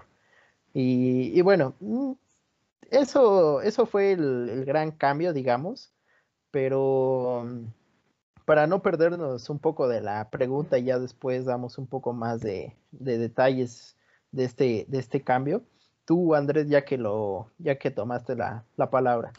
Y, 0.74 1.40
bueno, 1.42 1.76
mm, 1.80 2.14
eso, 2.92 3.62
eso 3.62 3.86
fue 3.86 4.14
el, 4.14 4.66
gran 4.66 4.92
cambio, 4.92 5.34
digamos, 5.34 5.94
pero 6.52 7.44
mm, 7.46 7.66
para 8.46 8.68
no 8.68 8.82
perdernos 8.82 9.50
un 9.52 9.60
poco 9.60 9.88
de 9.88 10.02
la 10.02 10.30
pregunta 10.32 10.80
y 10.80 10.86
ya 10.86 11.00
después 11.00 11.46
damos 11.46 11.78
un 11.78 11.88
poco 11.88 12.14
más 12.14 12.42
de, 12.42 12.76
detalles 12.92 13.96
de 14.32 14.46
este, 14.46 14.86
de 14.90 15.00
este 15.00 15.22
cambio 15.22 15.64
tú, 16.06 16.36
Andrés, 16.36 16.70
ya 16.70 16.86
que 16.86 16.98
lo, 16.98 17.48
ya 17.58 17.78
que 17.78 17.92
tomaste 17.92 18.36
la, 18.36 18.64
palabra, 18.92 19.34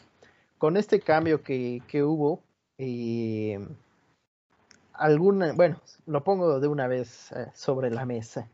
con 0.57 0.77
este 0.77 0.99
cambio 0.99 1.41
que, 1.41 1.81
hubo, 2.03 2.43
eh, 2.77 3.59
alguna, 4.93 5.53
bueno, 5.53 5.81
lo 6.05 6.23
pongo 6.23 6.59
de 6.59 6.67
una 6.67 6.87
vez 6.87 7.31
eh, 7.31 7.47
sobre 7.53 7.89
la 7.89 8.05
mesa. 8.05 8.49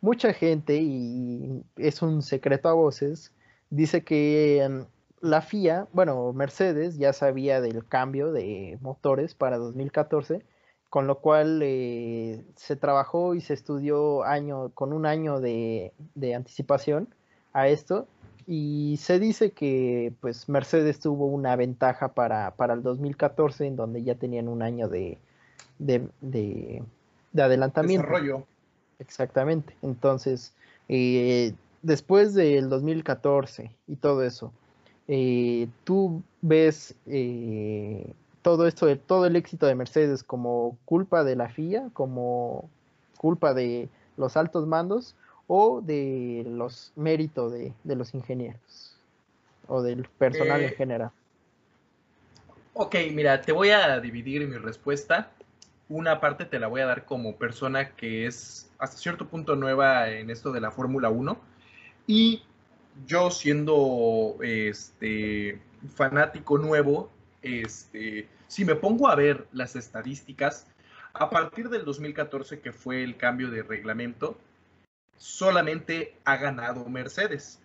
Mucha 0.00 0.32
gente, 0.32 0.76
y 0.80 1.64
es 1.76 2.02
un 2.02 2.22
secreto 2.22 2.68
a 2.68 2.72
voces, 2.74 3.32
dice 3.70 4.04
que 4.04 4.62
em, 4.62 4.86
la 5.20 5.42
FIA, 5.42 5.88
bueno, 5.92 6.32
Mercedes 6.32 6.98
ya 6.98 7.12
sabía 7.12 7.60
del 7.60 7.84
cambio 7.86 8.32
de 8.32 8.78
motores 8.80 9.34
para 9.34 9.58
2014, 9.58 10.44
con 10.88 11.06
lo 11.06 11.20
cual 11.20 11.60
eh, 11.62 12.44
se 12.56 12.76
trabajó 12.76 13.34
y 13.34 13.40
se 13.40 13.54
estudió 13.54 14.22
año, 14.24 14.70
con 14.74 14.92
un 14.92 15.04
año 15.06 15.40
de, 15.40 15.92
de 16.14 16.34
anticipación 16.34 17.14
a 17.60 17.68
esto 17.68 18.06
y 18.46 18.98
se 18.98 19.18
dice 19.18 19.50
que 19.50 20.14
pues 20.20 20.48
Mercedes 20.48 21.00
tuvo 21.00 21.26
una 21.26 21.54
ventaja 21.54 22.08
para, 22.08 22.52
para 22.52 22.72
el 22.72 22.82
2014 22.82 23.66
en 23.66 23.76
donde 23.76 24.02
ya 24.02 24.14
tenían 24.14 24.48
un 24.48 24.62
año 24.62 24.88
de, 24.88 25.18
de, 25.78 26.08
de, 26.22 26.82
adelantamiento. 27.36 28.06
Desarrollo. 28.06 28.46
Exactamente. 28.98 29.76
Entonces, 29.82 30.54
eh, 30.88 31.52
después 31.82 32.32
del 32.32 32.70
2014 32.70 33.70
y 33.86 33.96
todo 33.96 34.22
eso, 34.22 34.50
eh, 35.08 35.68
tú 35.84 36.22
ves 36.40 36.94
eh, 37.06 38.14
todo 38.40 38.66
esto, 38.66 38.96
todo 38.98 39.26
el 39.26 39.36
éxito 39.36 39.66
de 39.66 39.74
Mercedes 39.74 40.22
como 40.22 40.78
culpa 40.86 41.22
de 41.22 41.36
la 41.36 41.50
FIA, 41.50 41.90
como 41.92 42.70
culpa 43.18 43.52
de 43.52 43.90
los 44.16 44.38
altos 44.38 44.66
mandos, 44.66 45.14
o 45.48 45.80
de 45.80 46.44
los 46.46 46.92
méritos 46.94 47.52
de, 47.52 47.74
los 47.96 48.14
ingenieros 48.14 48.96
o 49.66 49.82
del 49.82 50.04
personal 50.18 50.60
en 50.60 50.68
eh, 50.68 50.74
general? 50.76 51.10
Ok, 52.74 52.94
mira, 53.12 53.40
te 53.40 53.50
voy 53.50 53.70
a 53.70 53.98
dividir 53.98 54.46
mi 54.46 54.56
respuesta. 54.56 55.32
Una 55.88 56.20
parte 56.20 56.44
te 56.44 56.60
la 56.60 56.68
voy 56.68 56.82
a 56.82 56.86
dar 56.86 57.06
como 57.06 57.36
persona 57.36 57.90
que 57.96 58.26
es 58.26 58.70
hasta 58.78 58.98
cierto 58.98 59.26
punto 59.26 59.56
nueva 59.56 60.10
en 60.10 60.30
esto 60.30 60.52
de 60.52 60.60
la 60.60 60.70
Fórmula 60.70 61.08
1 61.08 61.36
y 62.06 62.42
yo 63.06 63.30
siendo 63.30 64.36
este 64.42 65.60
fanático 65.94 66.58
nuevo, 66.58 67.10
este, 67.42 68.28
si 68.48 68.64
me 68.64 68.74
pongo 68.74 69.08
a 69.08 69.14
ver 69.14 69.46
las 69.52 69.76
estadísticas, 69.76 70.66
a 71.14 71.30
partir 71.30 71.68
del 71.68 71.84
2014 71.84 72.60
que 72.60 72.72
fue 72.72 73.02
el 73.02 73.16
cambio 73.16 73.50
de 73.50 73.62
reglamento, 73.62 74.38
solamente 75.18 76.16
ha 76.24 76.36
ganado 76.36 76.88
Mercedes. 76.88 77.60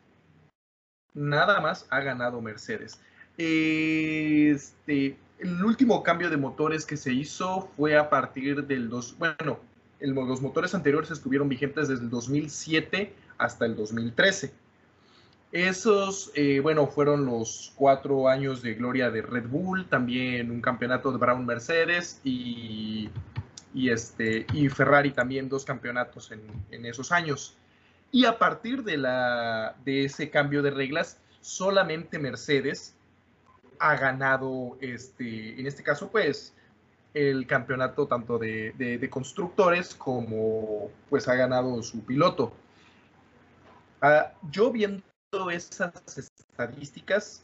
Nada 1.14 1.62
más 1.62 1.86
ha 1.90 2.02
ganado 2.02 2.42
Mercedes. 2.42 3.00
Este, 3.38 5.18
el 5.40 5.64
último 5.64 6.04
cambio 6.04 6.30
de 6.30 6.38
motores 6.38 6.86
que 6.86 6.98
se 6.98 7.14
hizo 7.14 7.70
fue 7.78 7.98
a 7.98 8.10
partir 8.10 8.66
del 8.66 8.90
dos, 8.90 9.16
bueno, 9.18 9.60
los 10.00 10.42
motores 10.42 10.76
anteriores 10.76 11.12
estuvieron 11.12 11.48
vigentes 11.48 11.88
desde 11.88 12.04
el 12.04 12.10
2007 12.10 13.14
hasta 13.38 13.66
el 13.66 13.76
2013. 13.76 14.54
Esos, 15.52 16.32
eh, 16.34 16.60
bueno, 16.62 16.88
fueron 16.88 17.26
los 17.26 17.74
cuatro 17.76 18.28
años 18.28 18.64
de 18.64 18.74
gloria 18.74 19.12
de 19.12 19.22
Red 19.22 19.48
Bull, 19.48 19.86
también 19.86 20.50
un 20.50 20.62
campeonato 20.62 21.12
de 21.12 21.20
Brown 21.20 21.46
Mercedes 21.46 22.20
y 22.24 23.10
y, 23.74 23.90
este, 23.90 24.46
y 24.54 24.70
Ferrari 24.70 25.12
también 25.12 25.50
dos 25.50 25.66
campeonatos 25.66 26.32
en, 26.32 26.86
esos 26.86 27.12
años. 27.12 27.56
Y 28.12 28.26
a 28.26 28.38
partir 28.38 28.84
de, 28.84 28.98
la, 28.98 29.76
de 29.84 30.06
ese 30.06 30.30
cambio 30.30 30.62
de 30.62 30.72
reglas, 30.72 31.18
solamente 31.42 32.20
Mercedes 32.20 32.96
ha 33.80 33.96
ganado, 33.96 34.78
este, 34.82 35.60
en 35.60 35.66
este 35.66 35.84
caso, 35.84 36.10
pues, 36.10 36.54
el 37.14 37.46
campeonato 37.48 38.08
tanto 38.08 38.38
de, 38.38 39.08
constructores 39.10 39.96
como, 39.96 40.92
pues, 41.10 41.28
ha 41.28 41.36
ganado 41.36 41.82
su 41.82 42.04
piloto. 42.04 42.54
Ah, 44.02 44.34
yo 44.52 44.72
viendo 44.72 45.04
esas 45.52 45.94
estadísticas, 46.18 47.44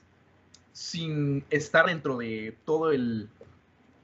sin 0.71 1.43
estar 1.49 1.87
dentro 1.87 2.17
de 2.19 2.55
todo 2.65 2.91
el, 2.91 3.29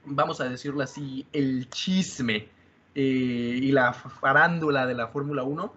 vamos 0.06 0.40
a 0.40 0.48
decirlo 0.48 0.82
así, 0.82 1.26
el 1.32 1.68
chisme 1.68 2.48
eh, 2.94 3.60
y 3.62 3.72
la 3.72 3.92
farándula 3.92 4.86
de 4.86 4.94
la 4.94 5.08
Fórmula 5.08 5.42
1, 5.42 5.72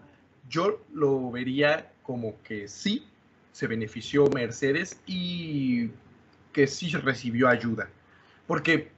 yo 0.49 0.81
lo 0.93 1.31
vería 1.31 1.91
como 2.03 2.41
que 2.43 2.67
sí 2.67 3.05
se 3.51 3.67
benefició 3.67 4.29
Mercedes 4.29 4.99
y 5.05 5.89
que 6.53 6.67
sí 6.67 6.89
recibió 6.91 7.49
ayuda. 7.49 7.89
Porque, 8.47 8.89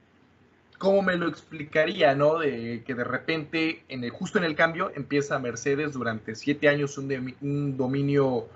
¿cómo 0.78 1.02
me 1.02 1.16
lo 1.16 1.28
explicaría, 1.28 2.14
no? 2.14 2.38
De 2.38 2.82
que 2.86 2.94
de 2.94 3.04
repente, 3.04 3.82
en 3.88 4.04
el, 4.04 4.10
justo 4.10 4.38
en 4.38 4.44
el 4.44 4.54
cambio, 4.54 4.92
empieza 4.94 5.38
Mercedes 5.38 5.92
durante 5.92 6.34
siete 6.34 6.68
años 6.68 6.96
un, 6.96 7.76
dominio 7.76 8.48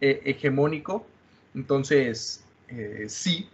eh, 0.00 0.22
hegemónico. 0.24 1.06
Entonces, 1.54 2.44
eh, 2.68 3.06
sí, 3.08 3.48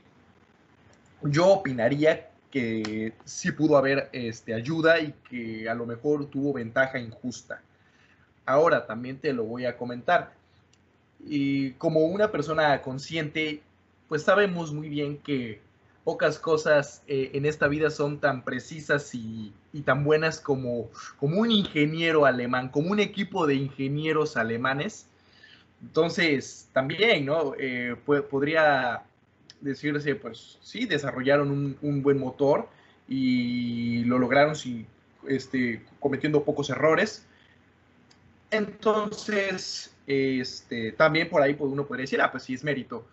yo 1.23 1.47
opinaría 1.49 2.31
que 2.55 3.13
sí 3.25 3.51
pudo 3.51 3.77
haber 3.77 4.11
este, 4.13 4.55
ayuda 4.55 5.01
y 5.01 5.13
que 5.29 5.69
a 5.69 5.75
lo 5.75 5.87
mejor 5.87 6.27
tuvo 6.27 6.53
ventaja 6.53 7.01
injusta. 7.01 7.61
Ahora 8.47 8.87
también 8.87 9.19
te 9.19 9.33
lo 9.33 9.43
voy 9.43 9.67
a 9.67 9.77
comentar. 9.77 10.33
Y 11.27 11.73
como 11.73 12.05
una 12.05 12.31
persona 12.31 12.81
consciente, 12.81 13.61
pues 14.09 14.23
sabemos 14.23 14.73
muy 14.73 14.89
bien 14.89 15.19
que 15.19 15.61
pocas 16.05 16.39
cosas 16.39 17.03
eh, 17.09 17.33
en 17.35 17.45
esta 17.45 17.67
vida 17.67 17.91
son 17.91 18.21
tan 18.21 18.45
precisas 18.45 19.13
y, 19.17 19.53
tan 19.85 20.05
buenas 20.05 20.39
como, 20.39 20.91
como 21.19 21.41
un 21.41 21.51
ingeniero 21.51 22.25
alemán, 22.25 22.69
como 22.69 22.93
un 22.93 23.01
equipo 23.01 23.49
de 23.49 23.57
ingenieros 23.57 24.37
alemanes. 24.37 25.09
Entonces, 25.83 26.69
también, 26.73 27.27
¿no? 27.27 27.55
Eh, 27.59 27.97
podría 28.31 29.03
decirse, 29.65 30.15
pues 30.15 30.59
sí, 30.61 30.87
desarrollaron 30.87 31.51
un, 31.51 31.77
un 31.83 32.03
buen 32.03 32.19
motor 32.19 32.69
y 33.09 34.05
lo 34.05 34.19
lograron 34.19 34.55
sin, 34.55 34.87
este, 35.27 35.83
cometiendo 36.01 36.45
pocos 36.45 36.71
errores. 36.71 37.27
Entonces, 38.51 39.95
este, 40.07 40.93
también 40.93 41.29
por 41.29 41.43
ahí 41.43 41.55
pues, 41.55 41.73
uno 41.73 41.87
podría 41.87 42.03
decir, 42.05 42.21
ah, 42.21 42.31
pues 42.31 42.45
sí, 42.45 42.55
es 42.55 42.65
mérito. 42.65 43.07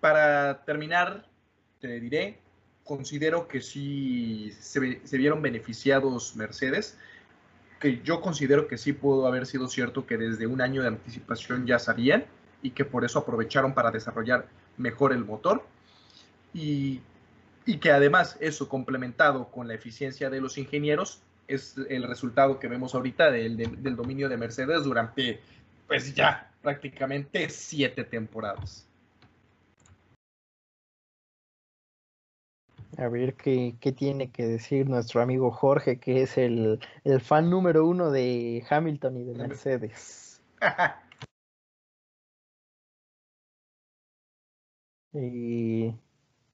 Para 0.00 0.64
terminar, 0.64 1.26
te 1.80 2.00
diré, 2.00 2.38
considero 2.84 3.48
que 3.48 3.60
sí 3.60 4.52
se, 4.58 5.00
se, 5.04 5.18
vieron 5.18 5.42
beneficiados 5.42 6.36
Mercedes, 6.36 6.96
que 7.80 8.00
yo 8.02 8.20
considero 8.20 8.66
que 8.66 8.78
sí 8.78 8.92
pudo 8.92 9.26
haber 9.26 9.46
sido 9.46 9.68
cierto 9.68 10.06
que 10.06 10.16
desde 10.16 10.46
un 10.46 10.60
año 10.60 10.82
de 10.82 10.88
anticipación 10.88 11.66
ya 11.66 11.78
sabían 11.78 12.24
y 12.62 12.70
que 12.70 12.84
por 12.84 13.04
eso 13.04 13.20
aprovecharon 13.20 13.74
para 13.74 13.90
desarrollar 13.90 14.48
mejor 14.78 15.12
el 15.12 15.24
motor. 15.24 15.64
Y 16.54 17.00
y 17.68 17.76
que 17.76 17.90
además 17.90 18.38
eso 18.40 18.66
complementado 18.66 19.50
con 19.50 19.68
la 19.68 19.74
eficiencia 19.74 20.30
de 20.30 20.40
los 20.40 20.56
ingenieros 20.56 21.20
es 21.48 21.76
el 21.90 22.02
resultado 22.04 22.58
que 22.58 22.66
vemos 22.66 22.94
ahorita 22.94 23.30
del, 23.30 23.58
del, 23.58 23.94
dominio 23.94 24.30
de 24.30 24.38
Mercedes 24.38 24.84
durante 24.84 25.40
pues 25.86 26.14
ya 26.14 26.50
prácticamente 26.62 27.50
siete 27.50 28.04
temporadas. 28.04 28.88
A 32.96 33.08
ver 33.08 33.34
qué, 33.34 33.74
qué, 33.78 33.92
tiene 33.92 34.30
que 34.30 34.46
decir 34.46 34.88
nuestro 34.88 35.20
amigo 35.20 35.50
Jorge, 35.50 35.98
que 35.98 36.22
es 36.22 36.38
el, 36.38 36.80
el 37.04 37.20
fan 37.20 37.50
número 37.50 37.86
uno 37.86 38.10
de 38.10 38.64
Hamilton 38.70 39.18
y 39.18 39.24
de 39.24 39.34
Mercedes. 39.34 40.40
y 45.12 45.94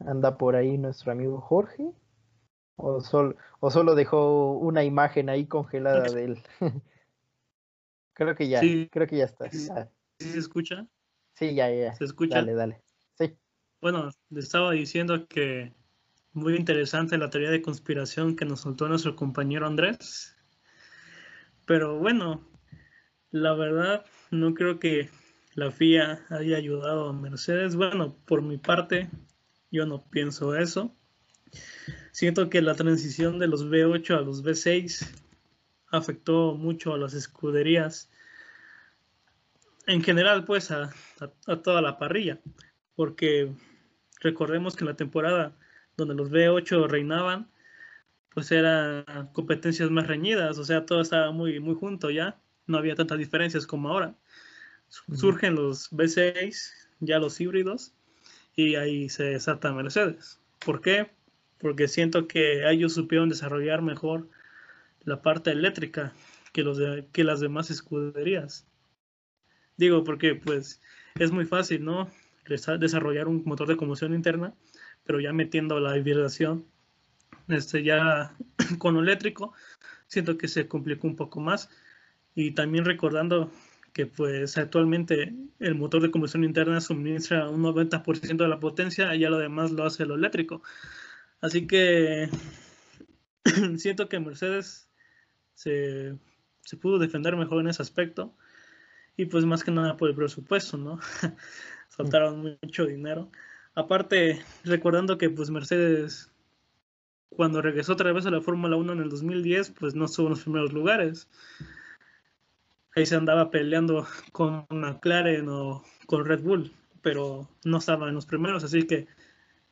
anda 0.01 0.37
por 0.37 0.57
ahí 0.57 0.79
nuestro 0.79 1.13
amigo 1.13 1.41
Jorge. 1.41 1.91
O, 2.77 3.01
o 3.61 3.71
solo 3.71 3.95
dejó 3.95 4.53
una 4.53 4.83
imagen 4.83 5.29
ahí 5.29 5.47
congelada 5.47 6.11
de 6.11 6.25
él. 6.25 6.43
creo 8.15 8.35
que 8.35 8.49
ya, 8.49 8.61
creo 8.91 9.07
que 9.07 9.19
ya 9.19 9.25
está. 9.25 9.49
¿Sí, 9.51 9.69
se 10.19 10.39
escucha? 10.39 10.87
Sí, 11.35 11.55
ya, 11.55 11.71
ya. 11.71 11.95
¿Se 11.95 12.05
escucha? 12.05 12.37
Dale, 12.37 12.55
dale. 12.55 12.83
Sí. 13.17 13.37
Bueno, 13.81 14.11
le 14.31 14.41
estaba 14.41 14.73
diciendo 14.73 15.27
que 15.29 15.73
muy 16.33 16.57
interesante 16.57 17.17
la 17.17 17.31
teoría 17.31 17.51
de 17.51 17.63
conspiración 17.63 18.35
que 18.35 18.45
nos 18.45 18.61
soltó 18.61 18.89
nuestro 18.89 19.15
compañero 19.15 19.67
Andrés. 19.67 20.37
Pero 21.65 21.99
bueno, 21.99 22.47
la 23.31 23.55
verdad, 23.55 24.05
no 24.31 24.55
creo 24.55 24.79
que 24.79 25.11
la 25.55 25.71
FIA 25.71 26.25
haya 26.31 26.57
ayudado 26.57 27.09
a 27.09 27.13
Mercedes. 27.13 27.77
Bueno, 27.77 28.17
por 28.27 28.43
mi 28.43 28.59
parte, 28.59 29.09
yo 29.71 29.87
no 29.87 30.05
pienso 30.11 30.57
eso. 30.57 30.95
Siento 32.13 32.51
que 32.51 32.63
la 32.63 32.75
transición 32.75 33.39
de 33.39 33.47
los 33.47 33.67
V8 33.67 34.17
a 34.17 34.21
los 34.21 34.45
V6 34.45 35.07
afectó 35.91 36.55
mucho 36.55 36.95
a 36.95 36.99
las 36.99 37.15
escuderías. 37.15 38.11
En 39.87 40.03
general, 40.03 40.45
pues 40.45 40.71
a, 40.71 40.93
toda 41.63 41.83
la 41.83 41.99
parrilla. 41.99 42.41
Porque 42.97 43.53
recordemos 44.21 44.77
que 44.77 44.85
en 44.85 44.89
la 44.89 44.97
temporada 44.97 45.57
donde 45.97 46.15
los 46.15 46.31
V8 46.31 46.89
reinaban, 46.89 47.49
pues 48.31 48.51
eran 48.51 49.05
competencias 49.33 49.91
más 49.91 50.09
reñidas, 50.09 50.59
o 50.59 50.65
sea, 50.65 50.85
todo 50.85 51.01
estaba 51.01 51.31
muy, 51.31 51.61
muy 51.61 51.77
junto 51.77 52.11
ya, 52.11 52.41
no 52.67 52.79
había 52.79 52.97
tantas 52.97 53.19
diferencias 53.19 53.65
como 53.65 53.91
ahora. 53.91 54.17
Surgen 55.13 55.55
los 55.55 55.91
V6, 55.93 56.73
ya 57.01 57.19
los 57.19 57.41
híbridos, 57.41 57.93
y 58.57 58.77
ahí 58.77 59.09
se 59.09 59.25
desata 59.25 59.73
Mercedes. 59.73 60.41
¿Por 60.65 60.81
qué? 60.81 61.11
Porque 61.59 61.89
siento 61.89 62.29
que 62.29 62.69
ellos 62.71 62.95
supieron 62.95 63.29
desarrollar 63.29 63.83
mejor 63.83 64.29
la 65.05 65.23
parte 65.23 65.51
eléctrica 65.51 66.13
que, 66.53 66.63
los 66.63 66.79
que 67.13 67.25
las 67.25 67.41
demás 67.41 67.71
escuderías. 67.71 68.67
Digo, 69.77 70.05
porque 70.05 70.35
pues 70.35 70.81
es 71.19 71.31
muy 71.31 71.45
fácil, 71.45 71.85
¿no? 71.85 72.11
Desarrollar 72.47 73.29
un 73.29 73.43
motor 73.45 73.69
de 73.69 73.77
combustión 73.77 74.15
interna, 74.15 74.55
pero 75.05 75.21
ya 75.21 75.33
metiendo 75.33 75.81
la 75.81 75.97
hibridación, 75.97 76.67
este, 77.49 77.83
ya 77.83 78.37
con 78.79 78.97
eléctrico, 78.97 79.53
siento 80.07 80.39
que 80.39 80.49
se 80.49 80.69
complicó 80.69 81.07
un 81.07 81.17
poco 81.17 81.41
más. 81.41 81.71
Y 82.35 82.53
también 82.53 82.85
recordando 82.85 83.51
que 83.95 84.07
pues 84.07 84.59
actualmente 84.59 85.33
el 85.61 85.77
motor 85.77 86.03
de 86.03 86.11
combustión 86.11 86.43
interna 86.43 86.81
suministra 86.81 87.49
un 87.49 87.63
90% 87.63 88.37
de 88.37 88.49
la 88.49 88.59
potencia 88.59 89.15
y 89.15 89.21
ya 89.21 89.31
lo 89.31 89.39
demás 89.39 89.71
lo 89.71 89.85
hace 89.85 90.05
lo 90.05 90.17
eléctrico. 90.17 90.63
Así 91.41 91.69
que 91.69 92.29
siento 93.79 94.09
que 94.09 94.19
Mercedes 94.19 94.91
se, 95.55 96.19
se, 96.63 96.77
pudo 96.77 96.99
defender 96.99 97.37
mejor 97.37 97.61
en 97.61 97.69
ese 97.69 97.83
aspecto 97.83 98.35
y 99.17 99.27
pues 99.27 99.45
más 99.45 99.63
que 99.63 99.71
nada 99.71 99.97
por 99.97 100.09
el 100.09 100.17
presupuesto, 100.17 100.77
¿no? 100.77 100.99
Soltaron 101.89 102.59
mucho 102.63 102.87
dinero. 102.87 103.31
Aparte, 103.77 104.43
recordando 104.65 105.19
que 105.19 105.31
pues 105.31 105.51
Mercedes 105.51 106.33
cuando 107.31 107.63
regresó 107.63 107.93
otra 107.93 108.13
vez 108.13 108.27
a 108.27 108.31
la 108.31 108.41
Fórmula 108.41 108.75
1 108.75 108.93
en 108.93 109.01
el 109.01 109.09
2010, 109.09 109.71
pues 109.71 109.95
no 109.95 110.07
estuvo 110.07 110.27
en 110.27 110.31
los 110.31 110.43
primeros 110.43 110.73
lugares 110.73 111.29
ahí 112.95 113.07
se 113.07 113.17
andaba 113.17 113.51
peleando 113.51 114.07
con 114.33 114.67
McLaren 114.71 115.49
o 115.49 115.83
con 116.07 116.25
Red 116.25 116.43
Bull, 116.43 116.73
pero 117.03 117.49
no 117.65 117.79
estaba 117.79 118.09
en 118.09 118.15
los 118.15 118.27
primeros, 118.27 118.65
así 118.65 118.87
que 118.87 119.07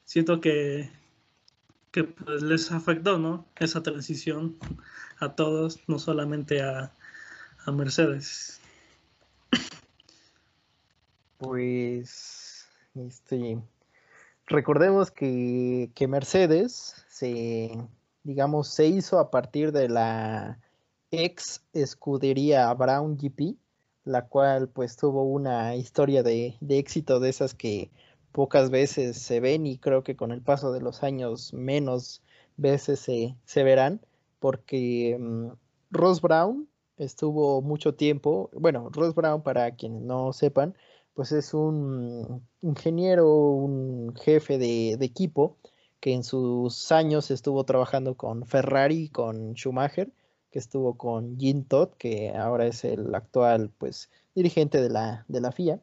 siento 0.05 0.41
que, 0.41 0.91
que 1.91 2.05
pues, 2.05 2.43
les 2.43 2.73
afectó, 2.73 3.19
¿no? 3.19 3.47
Esa 3.57 3.83
transición 3.83 4.57
a 5.19 5.35
todos, 5.35 5.81
no 5.87 5.99
solamente 5.99 6.63
a, 6.63 6.93
a 7.65 7.73
Mercedes. 7.73 8.61
Pues, 11.39 12.69
este, 12.95 13.61
recordemos 14.47 15.11
que, 15.11 15.91
que 15.95 16.09
Mercedes 16.09 17.05
se, 17.09 17.71
digamos, 18.23 18.69
se 18.69 18.87
hizo 18.87 19.19
a 19.19 19.31
partir 19.31 19.73
de 19.73 19.89
la 19.89 20.59
ex 21.13 21.63
escudería 21.75 22.73
Brown 22.75 23.17
GP, 23.17 23.57
la 24.05 24.27
cual 24.27 24.69
pues 24.69 24.97
tuvo 24.97 25.25
una 25.25 25.77
historia 25.77 26.23
de, 26.23 26.57
éxito 26.69 27.21
de 27.21 27.29
esas 27.29 27.55
que 27.55 27.91
pocas 28.33 28.71
veces 28.71 29.19
se 29.19 29.39
ven 29.41 29.67
y 29.67 29.79
creo 29.79 30.03
que 30.03 30.17
con 30.17 30.33
el 30.33 30.41
paso 30.41 30.73
de 30.73 30.81
los 30.81 31.03
años 31.03 31.53
menos 31.53 32.23
veces 32.57 32.99
se, 33.01 33.63
verán, 33.63 34.01
porque 34.41 35.17
mm, 35.21 35.49
Ross 35.91 36.23
Brown 36.23 36.67
estuvo 36.97 37.61
mucho 37.61 37.95
tiempo, 37.95 38.51
bueno, 38.55 38.89
Ross 38.91 39.15
Brown 39.15 39.43
para 39.43 39.73
quienes 39.77 40.03
no 40.03 40.33
sepan, 40.33 40.75
pues 41.15 41.33
es 41.33 41.53
un 41.53 42.43
ingeniero, 42.63 43.29
un 43.29 44.15
jefe 44.17 44.57
de, 44.57 44.97
de 44.99 45.05
equipo 45.05 45.59
que 46.01 46.15
en 46.15 46.25
sus 46.25 46.91
años 46.91 47.31
estuvo 47.31 47.65
trabajando 47.65 48.17
con 48.17 48.47
Ferrari, 48.47 49.09
con 49.11 49.55
Schumacher, 49.55 50.11
que 50.53 50.59
estuvo 50.59 50.97
con 50.97 51.39
Jean 51.39 51.65
Todd, 51.65 51.95
que 51.99 52.31
ahora 52.31 52.67
es 52.67 52.85
el 52.85 53.15
actual 53.15 53.71
pues, 53.79 54.11
dirigente 54.35 54.81
de 54.81 54.91
la, 54.91 55.25
de 55.27 55.41
la 55.41 55.51
FIA. 55.51 55.81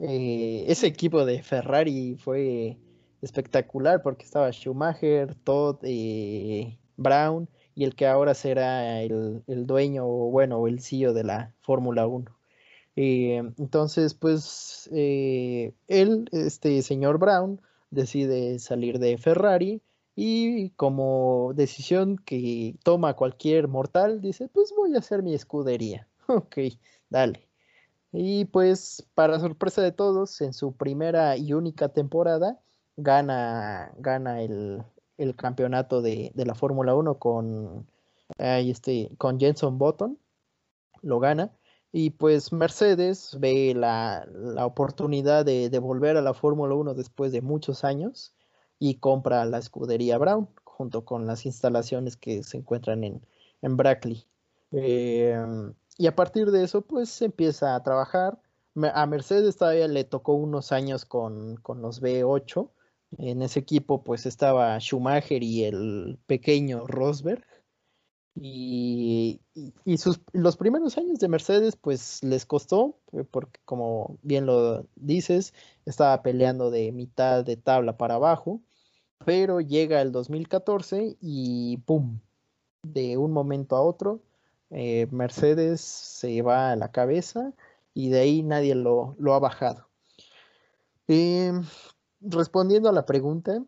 Eh, 0.00 0.64
ese 0.68 0.86
equipo 0.88 1.24
de 1.24 1.42
Ferrari 1.42 2.16
fue 2.16 2.76
espectacular 3.22 4.02
porque 4.02 4.24
estaba 4.24 4.50
Schumacher, 4.50 5.34
Todd, 5.36 5.78
eh, 5.84 6.78
Brown 6.96 7.48
y 7.74 7.84
el 7.84 7.94
que 7.94 8.06
ahora 8.06 8.34
será 8.34 9.00
el, 9.02 9.42
dueño 9.46 10.04
o 10.04 10.30
bueno, 10.30 10.66
el 10.66 10.80
CEO 10.80 11.12
de 11.14 11.24
la 11.24 11.54
Fórmula 11.60 12.06
1. 12.06 12.36
Eh, 12.96 13.36
entonces, 13.56 14.14
pues 14.14 14.90
él, 14.92 16.28
este 16.32 16.82
señor 16.82 17.18
Brown, 17.18 17.60
decide 17.90 18.58
salir 18.58 18.98
de 18.98 19.16
Ferrari 19.16 19.80
y 20.20 20.70
como 20.70 21.52
decisión 21.54 22.16
que 22.16 22.74
toma 22.82 23.14
cualquier 23.14 23.68
mortal, 23.68 24.20
dice, 24.20 24.48
pues 24.48 24.74
voy 24.76 24.96
a 24.96 24.98
hacer 24.98 25.22
mi 25.22 25.32
escudería. 25.32 26.08
Ok, 26.26 26.58
dale. 27.08 27.48
Y 28.10 28.46
pues 28.46 29.06
para 29.14 29.38
sorpresa 29.38 29.80
de 29.80 29.92
todos, 29.92 30.40
en 30.40 30.52
su 30.52 30.72
primera 30.72 31.36
y 31.36 31.52
única 31.52 31.90
temporada, 31.90 32.58
gana, 32.96 33.92
gana 33.98 34.42
el, 34.42 34.84
campeonato 35.36 36.02
de, 36.02 36.32
la 36.34 36.56
Fórmula 36.56 36.96
1 36.96 37.18
con, 37.20 37.86
este, 38.38 39.10
con 39.18 39.38
Jenson 39.38 39.78
Button. 39.78 40.18
Lo 41.00 41.20
gana. 41.20 41.52
Y 41.92 42.10
pues 42.10 42.52
Mercedes 42.52 43.36
ve 43.38 43.72
la, 43.76 44.26
oportunidad 44.64 45.44
de, 45.44 45.70
de 45.70 45.78
volver 45.78 46.16
a 46.16 46.22
la 46.22 46.34
Fórmula 46.34 46.74
1 46.74 46.94
después 46.94 47.30
de 47.30 47.40
muchos 47.40 47.84
años 47.84 48.34
y 48.78 48.96
compra 48.96 49.44
la 49.44 49.58
escudería 49.58 50.18
Brown 50.18 50.48
junto 50.64 51.04
con 51.04 51.26
las 51.26 51.44
instalaciones 51.46 52.16
que 52.16 52.42
se 52.42 52.58
encuentran 52.58 53.04
en, 53.04 53.26
en 53.62 53.76
Brackley. 53.76 54.24
Em, 54.70 55.74
y 55.96 56.06
a 56.06 56.14
partir 56.14 56.50
de 56.50 56.64
eso, 56.64 56.82
pues 56.82 57.20
empieza 57.22 57.74
a 57.74 57.82
trabajar. 57.82 58.40
a 58.94 59.06
Mercedes 59.06 59.56
todavía 59.56 59.88
le 59.88 60.04
tocó 60.04 60.34
unos 60.34 60.72
años 60.72 61.04
con, 61.04 61.56
con 61.56 61.82
los 61.82 62.00
B8. 62.00 62.70
En 63.18 63.42
ese 63.42 63.60
equipo 63.60 64.04
pues 64.04 64.26
estaba 64.26 64.78
Schumacher 64.78 65.42
y 65.42 65.64
el 65.64 66.18
pequeño 66.26 66.86
Rosberg. 66.86 67.44
Y, 68.40 69.40
sus, 69.96 70.20
los 70.32 70.56
primeros 70.56 70.96
años 70.96 71.18
de 71.18 71.28
Mercedes 71.28 71.74
pues 71.76 72.22
les 72.22 72.46
costó, 72.46 73.00
eh, 73.12 73.24
porque 73.24 73.58
como 73.64 74.18
bien 74.22 74.46
lo 74.46 74.86
dices, 74.94 75.54
estaba 75.86 76.22
peleando 76.22 76.70
de 76.70 76.92
mitad 76.92 77.44
de 77.44 77.56
tabla 77.56 77.96
para 77.96 78.14
abajo, 78.14 78.60
pero 79.24 79.60
llega 79.60 80.00
el 80.00 80.12
2014 80.12 81.16
y 81.20 81.78
¡pum! 81.78 82.20
De 82.82 83.16
un 83.16 83.32
momento 83.32 83.76
a 83.76 83.82
otro, 83.82 84.20
eh, 84.70 85.08
Mercedes 85.10 85.80
se 85.80 86.42
va 86.42 86.72
a 86.72 86.76
la 86.76 86.90
cabeza 86.90 87.52
y 87.94 88.10
de 88.10 88.20
ahí 88.20 88.42
nadie 88.42 88.74
lo, 88.74 89.16
ha 89.34 89.38
bajado. 89.38 89.88
Em, 91.08 91.64
respondiendo 92.20 92.88
a 92.88 92.92
la 92.92 93.06
pregunta, 93.06 93.64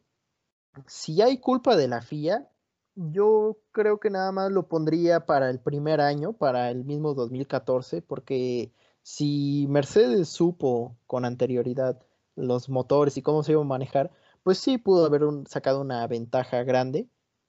si 0.86 1.20
hay 1.22 1.38
culpa 1.38 1.76
de 1.76 1.88
la 1.88 2.02
FIA, 2.02 2.48
yo 2.94 3.58
creo 3.72 3.98
que 3.98 4.10
nada 4.10 4.30
más 4.32 4.52
lo 4.52 4.68
pondría 4.68 5.26
para 5.26 5.50
el 5.50 5.60
primer 5.60 6.00
año, 6.00 6.32
para 6.32 6.70
el 6.70 6.84
mismo 6.84 7.14
2014, 7.14 8.02
porque 8.02 8.72
si 9.02 9.66
Mercedes 9.68 10.28
supo 10.28 10.96
con 11.06 11.24
anterioridad 11.24 12.00
los 12.36 12.68
motores 12.68 13.16
y 13.16 13.22
cómo 13.22 13.42
se 13.42 13.52
iba 13.52 13.62
a 13.62 13.64
manejar, 13.64 14.10
pues 14.42 14.58
sí 14.58 14.78
pudo 14.78 15.06
haber 15.06 15.22
sacado 15.48 15.80
una 15.80 16.06
ventaja 16.06 16.62
grande 16.64 17.06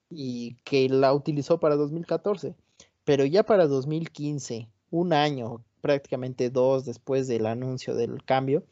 y 0.10 0.56
que 0.64 0.90
la 0.90 1.14
utilizó 1.14 1.60
para 1.60 1.76
2014. 1.76 2.56
Pero 3.04 3.26
ya 3.26 3.44
para 3.44 3.68
2015, 3.68 4.70
un 4.92 5.14
año, 5.14 5.64
prácticamente 5.82 6.50
dos 6.50 6.86
después 6.86 7.28
del 7.28 7.46
anuncio 7.46 7.96
del 7.96 8.24
cambio, 8.24 8.64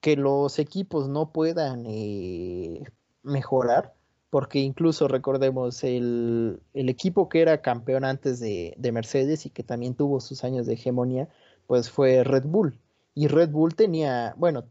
que 0.00 0.16
los 0.16 0.58
equipos 0.58 1.08
no 1.08 1.32
puedan 1.32 1.84
eh, 1.86 2.84
mejorar, 3.22 3.94
porque 4.30 4.58
incluso 4.58 5.08
recordemos 5.08 5.82
el, 5.84 6.60
equipo 6.74 7.28
que 7.28 7.40
era 7.40 7.62
campeón 7.62 8.04
antes 8.04 8.38
de, 8.40 8.76
Mercedes 8.92 9.46
y 9.46 9.50
que 9.50 9.62
también 9.62 9.94
tuvo 9.94 10.20
sus 10.20 10.44
años 10.44 10.66
de 10.66 10.74
hegemonía, 10.74 11.28
pues 11.66 11.90
fue 11.90 12.22
Red 12.22 12.44
Bull. 12.44 12.78
Y 13.18 13.28
Red 13.28 13.48
Bull 13.48 13.74
tenía, 13.74 14.34
bueno, 14.36 14.62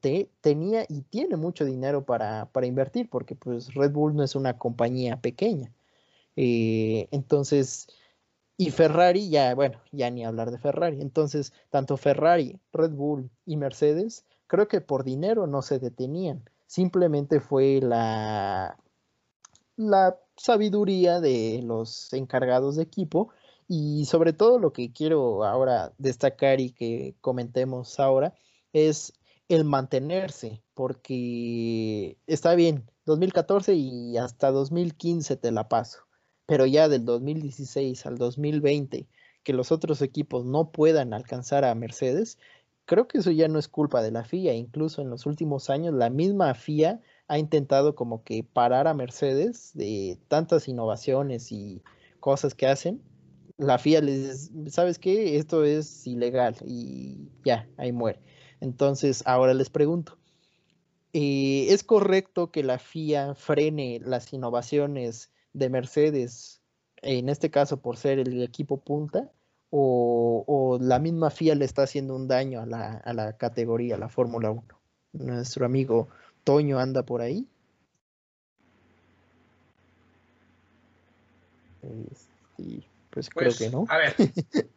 tenía 0.41 0.85
y 0.87 1.01
tiene 1.01 1.35
mucho 1.35 1.65
dinero 1.65 2.05
para, 2.05 2.47
invertir, 2.61 3.09
porque 3.09 3.35
pues 3.35 3.73
Red 3.73 3.91
Bull 3.91 4.15
no 4.15 4.21
es 4.21 4.35
una 4.35 4.59
compañía 4.59 5.19
pequeña. 5.19 5.73
Eh, 6.35 7.07
entonces, 7.09 7.87
y 8.55 8.69
Ferrari, 8.69 9.31
ya, 9.31 9.55
bueno, 9.55 9.81
ya 9.91 10.11
ni 10.11 10.23
hablar 10.23 10.51
de 10.51 10.59
Ferrari. 10.59 11.01
Entonces, 11.01 11.53
tanto 11.71 11.97
Ferrari, 11.97 12.59
Red 12.71 12.91
Bull 12.91 13.31
y 13.47 13.57
Mercedes, 13.57 14.25
creo 14.45 14.67
que 14.67 14.79
por 14.79 15.03
dinero 15.03 15.47
no 15.47 15.63
se 15.63 15.79
detenían. 15.79 16.47
Simplemente 16.67 17.39
fue 17.39 17.79
la, 17.81 18.77
la 19.75 20.19
sabiduría 20.37 21.19
de 21.19 21.63
los 21.63 22.13
encargados 22.13 22.75
de 22.75 22.83
equipo 22.83 23.29
y 23.67 24.05
sobre 24.05 24.33
todo 24.33 24.59
lo 24.59 24.73
que 24.73 24.91
quiero 24.91 25.43
ahora 25.45 25.93
destacar 25.97 26.59
y 26.59 26.71
que 26.71 27.15
comentemos 27.21 27.99
ahora 27.99 28.33
es 28.73 29.13
el 29.49 29.63
mantenerse, 29.63 30.61
porque 30.73 32.17
está 32.27 32.55
bien, 32.55 32.89
2014 33.05 33.73
y 33.75 34.17
hasta 34.17 34.51
2015 34.51 35.35
te 35.37 35.51
la 35.51 35.69
paso, 35.69 35.99
pero 36.45 36.65
ya 36.65 36.89
del 36.89 37.05
2016 37.05 38.05
al 38.05 38.17
2020 38.17 39.07
que 39.43 39.53
los 39.53 39.71
otros 39.71 40.01
equipos 40.01 40.43
no 40.45 40.71
puedan 40.71 41.13
alcanzar 41.13 41.65
a 41.65 41.75
Mercedes, 41.75 42.39
creo 42.85 43.07
que 43.07 43.19
eso 43.19 43.31
ya 43.31 43.47
no 43.47 43.59
es 43.59 43.67
culpa 43.67 44.01
de 44.01 44.11
la 44.11 44.23
FIA, 44.23 44.53
incluso 44.53 45.01
en 45.01 45.09
los 45.09 45.25
últimos 45.25 45.69
años 45.69 45.93
la 45.93 46.09
misma 46.09 46.53
FIA 46.53 46.99
ha 47.27 47.37
intentado 47.37 47.95
como 47.95 48.23
que 48.23 48.43
parar 48.43 48.87
a 48.87 48.93
Mercedes 48.93 49.71
de 49.73 50.19
tantas 50.27 50.67
innovaciones 50.67 51.51
y 51.51 51.81
cosas 52.19 52.55
que 52.55 52.67
hacen. 52.67 53.01
La 53.57 53.77
FIA 53.77 54.01
les 54.01 54.53
dice, 54.53 54.69
¿sabes 54.71 54.99
qué? 54.99 55.37
Esto 55.37 55.63
es 55.63 56.05
ilegal 56.07 56.55
y 56.65 57.29
ya, 57.43 57.67
ahí 57.77 57.91
muere. 57.91 58.19
Entonces, 58.59 59.23
ahora 59.25 59.53
les 59.53 59.69
pregunto, 59.69 60.17
eh, 61.13 61.67
¿es 61.69 61.83
correcto 61.83 62.51
que 62.51 62.63
la 62.63 62.79
FIA 62.79 63.35
frene 63.35 64.01
las 64.03 64.33
innovaciones 64.33 65.31
de 65.53 65.69
Mercedes, 65.69 66.61
en 67.01 67.29
este 67.29 67.49
caso 67.49 67.81
por 67.81 67.97
ser 67.97 68.19
el 68.19 68.43
equipo 68.43 68.81
punta? 68.81 69.31
O, 69.69 70.77
la 70.81 70.99
misma 70.99 71.29
FIA 71.29 71.55
le 71.55 71.65
está 71.65 71.83
haciendo 71.83 72.15
un 72.15 72.27
daño 72.27 72.61
a 72.61 72.65
la, 72.65 72.97
a 72.97 73.13
la 73.13 73.37
categoría, 73.37 73.95
a 73.95 73.97
la 73.97 74.09
Fórmula 74.09 74.51
1. 74.51 74.63
Nuestro 75.13 75.65
amigo 75.65 76.09
Toño 76.43 76.79
anda 76.79 77.03
por 77.03 77.21
ahí. 77.21 77.47
Este, 81.81 82.87
pues, 83.15 83.29
creo 83.29 83.47
pues, 83.47 83.57
que 83.57 83.69
no. 83.69 83.85
A 83.89 83.97
ver, 83.97 84.13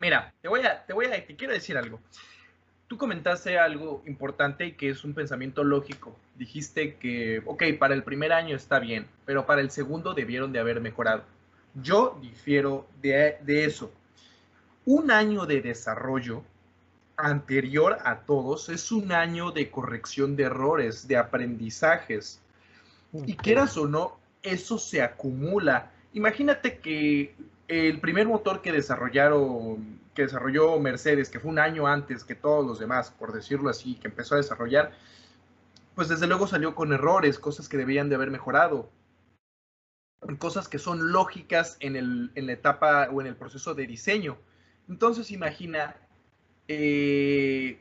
mira, 0.00 0.34
te 0.42 0.48
voy 0.48 0.60
a, 0.62 0.84
te 0.84 0.92
voy 0.92 1.06
a, 1.06 1.26
te 1.26 1.36
quiero 1.36 1.52
decir 1.52 1.78
algo. 1.78 2.00
Tú 2.88 2.98
comentaste 2.98 3.56
algo 3.56 4.02
importante 4.04 4.66
y 4.66 4.72
que 4.72 4.90
es 4.90 5.04
un 5.04 5.14
pensamiento 5.14 5.62
lógico. 5.62 6.14
Dijiste 6.36 6.96
que, 6.96 7.40
ok, 7.46 7.62
para 7.78 7.94
el 7.94 8.02
primer 8.02 8.32
año 8.32 8.56
está 8.56 8.80
bien, 8.80 9.06
pero 9.24 9.46
para 9.46 9.60
el 9.60 9.70
segundo 9.70 10.12
debieron 10.12 10.52
de 10.52 10.58
haber 10.58 10.80
mejorado. 10.80 11.22
Yo 11.82 12.18
difiero 12.20 12.86
de, 13.00 13.38
de 13.42 13.64
eso. 13.64 13.92
Un 14.84 15.12
año 15.12 15.46
de 15.46 15.62
desarrollo 15.62 16.42
anterior 17.16 17.98
a 18.04 18.20
todos 18.20 18.68
es 18.68 18.90
un 18.90 19.12
año 19.12 19.52
de 19.52 19.70
corrección 19.70 20.34
de 20.34 20.44
errores, 20.44 21.06
de 21.06 21.16
aprendizajes. 21.16 22.40
Y 23.24 23.36
quieras 23.36 23.76
o 23.76 23.86
no, 23.86 24.18
eso 24.42 24.78
se 24.78 25.00
acumula. 25.00 25.92
Imagínate 26.12 26.78
que 26.78 27.34
el 27.68 28.00
primer 28.00 28.26
motor 28.26 28.62
que 28.62 28.72
desarrollaron, 28.72 30.00
que 30.14 30.22
desarrolló 30.22 30.78
Mercedes, 30.78 31.30
que 31.30 31.40
fue 31.40 31.50
un 31.50 31.58
año 31.58 31.86
antes 31.86 32.24
que 32.24 32.34
todos 32.34 32.66
los 32.66 32.78
demás, 32.78 33.10
por 33.10 33.32
decirlo 33.32 33.70
así, 33.70 33.94
que 33.96 34.08
empezó 34.08 34.34
a 34.34 34.38
desarrollar, 34.38 34.92
pues 35.94 36.08
desde 36.08 36.26
luego 36.26 36.46
salió 36.46 36.74
con 36.74 36.92
errores, 36.92 37.38
cosas 37.38 37.68
que 37.68 37.76
debían 37.76 38.08
de 38.08 38.16
haber 38.16 38.30
mejorado, 38.30 38.90
cosas 40.38 40.68
que 40.68 40.78
son 40.78 41.12
lógicas 41.12 41.76
en, 41.80 41.96
el, 41.96 42.30
en 42.34 42.46
la 42.46 42.52
etapa 42.52 43.08
o 43.12 43.20
en 43.20 43.26
el 43.26 43.36
proceso 43.36 43.74
de 43.74 43.86
diseño. 43.86 44.38
Entonces 44.88 45.30
imagina 45.30 45.96
eh, 46.68 47.78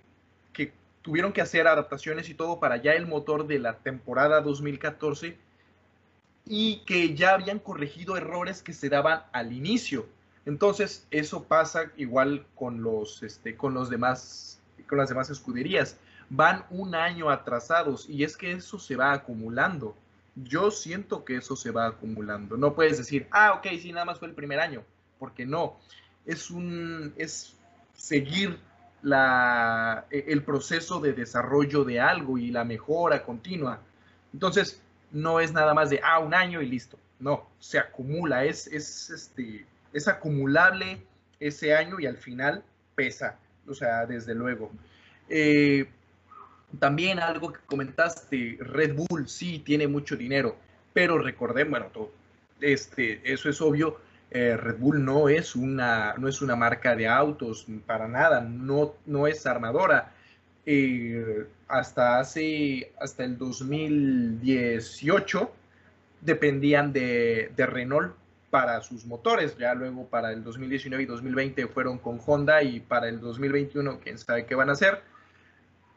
que 0.51 0.73
tuvieron 1.01 1.33
que 1.33 1.41
hacer 1.41 1.67
adaptaciones 1.67 2.29
y 2.29 2.33
todo 2.33 2.59
para 2.59 2.77
ya 2.77 2.93
el 2.93 3.07
motor 3.07 3.47
de 3.47 3.59
la 3.59 3.77
temporada 3.77 4.41
2014 4.41 5.37
y 6.45 6.77
que 6.85 7.15
ya 7.15 7.33
habían 7.33 7.59
corregido 7.59 8.17
errores 8.17 8.61
que 8.61 8.73
se 8.73 8.89
daban 8.89 9.23
al 9.31 9.53
inicio. 9.53 10.07
Entonces, 10.45 11.07
eso 11.09 11.43
pasa 11.43 11.91
igual 11.95 12.45
con 12.55 12.83
los, 12.83 13.23
este, 13.23 13.55
con 13.55 13.73
los 13.73 13.89
demás, 13.89 14.59
con 14.87 14.97
las 14.97 15.09
demás 15.09 15.29
escuderías. 15.29 15.97
Van 16.29 16.65
un 16.69 16.95
año 16.95 17.29
atrasados 17.29 18.09
y 18.09 18.23
es 18.23 18.35
que 18.35 18.51
eso 18.51 18.77
se 18.77 18.95
va 18.95 19.13
acumulando. 19.13 19.95
Yo 20.35 20.71
siento 20.71 21.23
que 21.23 21.37
eso 21.37 21.55
se 21.55 21.71
va 21.71 21.85
acumulando. 21.85 22.57
No 22.57 22.73
puedes 22.73 22.97
decir, 22.97 23.27
ah, 23.31 23.53
ok, 23.53 23.67
sí, 23.79 23.91
nada 23.93 24.05
más 24.05 24.19
fue 24.19 24.27
el 24.27 24.33
primer 24.33 24.59
año, 24.59 24.83
porque 25.19 25.45
no. 25.45 25.77
Es 26.25 26.49
un, 26.49 27.13
es 27.17 27.55
seguir 27.95 28.57
la, 29.01 30.05
e, 30.09 30.25
el 30.27 30.43
proceso 30.43 30.99
de 30.99 31.13
desarrollo 31.13 31.83
de 31.83 32.01
algo 32.01 32.37
y 32.37 32.51
la 32.51 32.63
mejora 32.65 33.23
continua. 33.23 33.79
Entonces, 34.33 34.81
no 35.13 35.39
es 35.39 35.53
nada 35.53 35.73
más 35.73 35.89
de, 35.89 36.01
ah, 36.03 36.19
un 36.19 36.33
año 36.33 36.61
y 36.61 36.65
listo. 36.65 36.97
No, 37.19 37.47
se 37.59 37.79
acumula, 37.79 38.43
es, 38.43 38.67
es, 38.67 39.09
este, 39.09 39.65
es 39.93 40.07
acumulable 40.09 41.01
ese 41.39 41.73
año 41.73 41.99
y 41.99 42.05
al 42.05 42.17
final 42.17 42.63
pesa, 42.95 43.39
o 43.65 43.73
sea, 43.73 44.05
desde 44.05 44.35
luego. 44.35 44.71
Eh, 45.29 45.87
también 46.79 47.19
algo 47.19 47.53
que 47.53 47.59
comentaste, 47.65 48.57
Red 48.59 48.95
Bull 48.95 49.29
sí 49.29 49.59
tiene 49.59 49.87
mucho 49.87 50.17
dinero, 50.17 50.57
pero 50.91 51.17
recordemos, 51.19 51.71
bueno, 51.71 51.85
todo, 51.93 52.11
este, 52.59 53.21
eso 53.31 53.49
es 53.49 53.61
obvio, 53.61 53.99
eh, 54.31 54.57
Red 54.57 54.77
Bull 54.79 55.05
no 55.05 55.29
es, 55.29 55.55
una, 55.55 56.15
no 56.17 56.27
es 56.27 56.41
una 56.41 56.55
marca 56.55 56.95
de 56.95 57.07
autos 57.07 57.67
para 57.85 58.07
nada, 58.07 58.41
no, 58.41 58.95
no 59.05 59.27
es 59.27 59.45
armadora. 59.45 60.11
Eh, 60.65 61.45
hasta 61.73 62.19
hace, 62.19 62.93
hasta 62.99 63.23
el 63.23 63.37
2018 63.39 65.51
dependían 66.21 66.93
de, 66.93 67.51
Renault 67.57 68.13
para 68.51 68.79
sus 68.81 69.05
motores, 69.05 69.57
ya 69.57 69.73
luego 69.73 70.05
para 70.05 70.31
el 70.31 70.43
2019 70.43 71.03
y 71.03 71.07
2020 71.07 71.65
fueron 71.67 71.97
con 71.97 72.21
Honda 72.23 72.61
y 72.61 72.79
para 72.79 73.09
el 73.09 73.19
2021 73.19 73.99
quién 74.03 74.19
sabe 74.19 74.45
qué 74.45 74.53
van 74.53 74.69
a 74.69 74.73
hacer. 74.73 75.01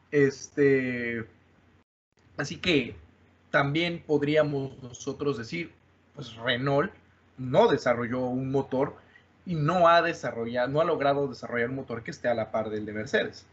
Este, 0.09 1.27
así 2.37 2.57
que 2.57 2.95
también 3.51 4.01
podríamos 4.03 4.81
nosotros 4.81 5.37
decir, 5.37 5.71
pues 6.15 6.35
Renault 6.37 6.91
no 7.37 7.67
desarrolló 7.67 8.21
un 8.21 8.49
motor 8.49 8.95
y 9.45 9.53
no 9.53 9.87
ha 9.87 10.01
desarrollado, 10.01 10.69
no 10.69 10.81
ha 10.81 10.85
logrado 10.85 11.27
desarrollar 11.27 11.69
un 11.69 11.75
motor 11.75 12.01
que 12.01 12.09
esté 12.09 12.29
a 12.29 12.33
la 12.33 12.49
par 12.49 12.71
del 12.71 12.87
de 12.87 12.93
Mercedes. 12.93 13.45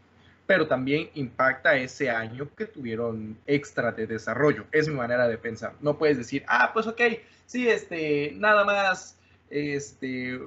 Pero 0.45 0.67
también 0.67 1.09
impacta 1.15 1.75
ese 1.75 2.09
año 2.09 2.49
que 2.55 2.65
tuvieron 2.65 3.37
extra 3.47 3.91
de 3.91 4.05
desarrollo. 4.05 4.65
Es 4.71 4.87
mi 4.87 4.95
manera 4.95 5.27
de 5.27 5.37
pensar. 5.37 5.73
No 5.81 5.97
puedes 5.97 6.17
decir, 6.17 6.43
ah, 6.47 6.71
pues 6.73 6.85
ok, 6.87 7.01
sí, 7.45 7.67
este, 7.67 8.33
nada 8.35 8.63
más, 8.63 9.17
este, 9.49 10.39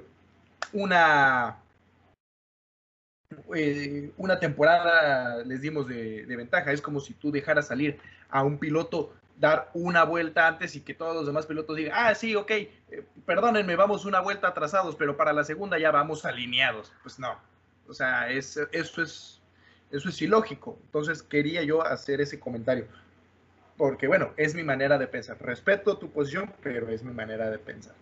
una, 0.73 1.59
eh, 3.55 4.13
una 4.17 4.39
temporada 4.39 5.43
les 5.45 5.61
dimos 5.61 5.89
de, 5.89 6.25
ventaja. 6.29 6.73
Es 6.73 6.81
como 6.81 7.01
si 7.01 7.15
tú 7.15 7.33
dejaras 7.33 7.67
salir 7.67 7.99
a 8.31 8.45
un 8.45 8.59
piloto 8.59 9.13
dar 9.37 9.71
una 9.73 10.03
vuelta 10.05 10.49
antes 10.49 10.75
y 10.75 10.81
que 10.81 10.95
todos 10.95 11.15
los 11.15 11.27
demás 11.27 11.47
pilotos 11.47 11.77
digan, 11.77 11.93
ah, 11.95 12.15
sí, 12.15 12.35
ok, 12.35 12.51
eh, 12.51 12.71
perdónenme, 13.25 13.77
vamos 13.77 14.05
una 14.05 14.19
vuelta 14.21 14.49
atrasados, 14.49 14.97
pero 14.97 15.17
para 15.17 15.33
la 15.33 15.45
segunda 15.45 15.79
ya 15.79 15.91
vamos 15.91 16.25
alineados. 16.25 16.93
Pues 17.03 17.19
no. 17.19 17.37
O 17.89 17.95
sea, 17.95 18.31
es, 18.31 18.57
eso 18.73 19.03
es 19.03 19.38
eso 19.91 20.09
es 20.09 20.21
ilógico. 20.23 20.79
Entonces 20.87 21.23
quería 21.23 21.63
yo 21.63 21.83
hacer 21.83 22.21
ese 22.21 22.39
comentario. 22.39 22.87
Porque 23.77 24.09
bueno, 24.09 24.33
es 24.37 24.55
mi 24.55 24.63
manera 24.63 24.99
de 24.99 25.07
pensar. 25.07 25.41
Respeto 25.41 25.99
tu 25.99 26.11
posición, 26.11 26.53
pero 26.63 26.89
es 26.89 27.03
mi 27.03 27.13
manera 27.13 27.51
de 27.51 27.59
pensar. 27.59 27.95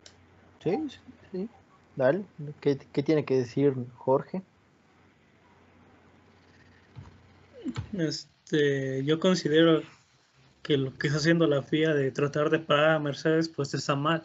Sí, 0.63 0.89
sí, 1.31 1.49
Dale. 1.95 2.25
¿Qué, 2.61 2.79
qué 2.93 3.03
tiene 3.03 3.25
que 3.25 3.37
decir 3.37 3.75
Jorge? 3.95 4.43
Este, 7.93 9.05
yo 9.05 9.21
considero 9.21 9.83
que 10.63 10.77
lo 10.77 10.97
que 10.99 11.07
está 11.07 11.19
haciendo 11.19 11.47
la 11.47 11.63
FIA 11.63 11.95
de 11.95 12.11
tratar 12.11 12.51
de 12.51 12.59
parar 12.59 12.97
a 12.97 12.99
Mercedes, 12.99 13.49
pues 13.49 13.73
está 13.75 13.95
mal. 13.95 14.23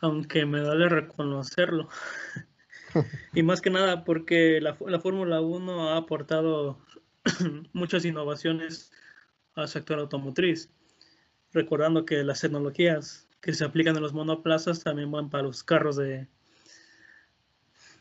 Aunque 0.00 0.46
me 0.46 0.60
duele 0.60 0.88
reconocerlo. 0.88 1.88
y 3.34 3.42
más 3.42 3.60
que 3.60 3.70
nada 3.70 4.04
porque 4.04 4.60
la, 4.60 4.76
la 4.86 5.00
Fórmula 5.00 5.40
1 5.40 5.90
ha 5.90 5.96
aportado 5.96 6.78
muchas 7.72 8.04
innovaciones 8.04 8.92
al 9.54 9.68
sector 9.68 9.98
automotriz, 9.98 10.70
recordando 11.52 12.04
que 12.04 12.22
las 12.24 12.40
tecnologías 12.40 13.28
que 13.40 13.52
se 13.54 13.64
aplican 13.64 13.96
en 13.96 14.02
los 14.02 14.12
monoplazas 14.12 14.82
también 14.82 15.10
van 15.10 15.30
para 15.30 15.44
los 15.44 15.62
carros 15.62 15.96
de 15.96 16.28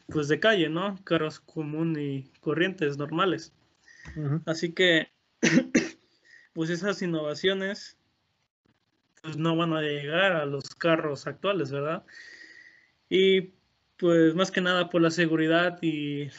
pues 0.07 0.27
de 0.27 0.39
calle, 0.39 0.69
¿no? 0.69 0.97
Carros 1.03 1.39
común 1.39 1.95
y 1.99 2.31
corrientes 2.41 2.97
normales. 2.97 3.53
Así 4.45 4.73
que 4.73 5.11
pues 6.53 6.69
esas 6.69 7.01
innovaciones 7.01 7.97
pues 9.21 9.37
no 9.37 9.55
van 9.55 9.73
a 9.73 9.81
llegar 9.81 10.31
a 10.31 10.45
los 10.45 10.69
carros 10.75 11.27
actuales, 11.27 11.71
¿verdad? 11.71 12.03
Y 13.09 13.53
pues 13.99 14.33
más 14.33 14.49
que 14.49 14.61
nada 14.61 14.89
por 14.89 15.01
la 15.01 15.11
seguridad 15.11 15.77
y, 15.81 16.29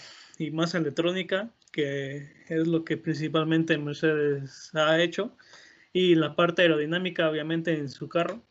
más 0.52 0.74
electrónica, 0.74 1.50
que 1.70 2.32
es 2.48 2.66
lo 2.66 2.84
que 2.84 2.96
principalmente 2.96 3.76
Mercedes 3.76 4.70
ha 4.74 5.00
hecho, 5.00 5.36
y 5.92 6.14
la 6.14 6.34
parte 6.34 6.62
aerodinámica 6.62 7.28
obviamente 7.28 7.76
en 7.76 7.90
su 7.90 8.08
carro, 8.08 8.42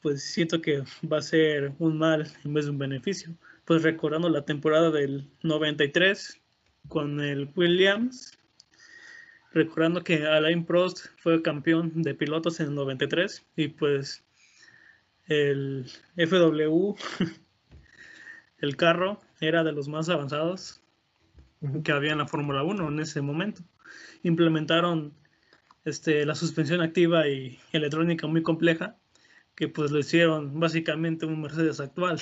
pues 0.00 0.22
siento 0.22 0.60
que 0.62 0.84
va 1.12 1.18
a 1.18 1.22
ser 1.22 1.72
un 1.80 1.98
mal 1.98 2.30
en 2.44 2.54
vez 2.54 2.66
de 2.66 2.70
un 2.70 2.78
beneficio. 2.78 3.36
Pues 3.64 3.82
recordando 3.82 4.28
la 4.28 4.44
temporada 4.44 4.92
del 4.92 5.28
93 5.42 6.40
con 6.86 7.20
el 7.20 7.50
Williams, 7.56 8.38
recordando 9.52 10.04
que 10.04 10.24
Alain 10.24 10.64
Prost 10.64 11.06
fue 11.18 11.42
campeón 11.42 12.02
de 12.02 12.14
pilotos 12.14 12.60
en 12.60 12.68
el 12.68 12.74
93 12.76 13.44
y 13.56 13.68
pues 13.68 14.22
el 15.26 15.86
FW 16.16 16.94
el 18.58 18.76
carro 18.76 19.20
era 19.40 19.64
de 19.64 19.72
los 19.72 19.88
más 19.88 20.08
avanzados 20.08 20.82
que 21.84 21.92
había 21.92 22.12
en 22.12 22.18
la 22.18 22.26
Fórmula 22.26 22.62
1 22.62 22.88
en 22.88 23.00
ese 23.00 23.20
momento. 23.20 23.62
Implementaron 24.22 25.14
este, 25.84 26.24
la 26.26 26.34
suspensión 26.34 26.80
activa 26.80 27.28
y 27.28 27.58
electrónica 27.72 28.26
muy 28.26 28.42
compleja, 28.42 28.96
que 29.54 29.68
pues 29.68 29.90
lo 29.90 29.98
hicieron 29.98 30.58
básicamente 30.58 31.26
un 31.26 31.40
Mercedes 31.40 31.80
actual. 31.80 32.20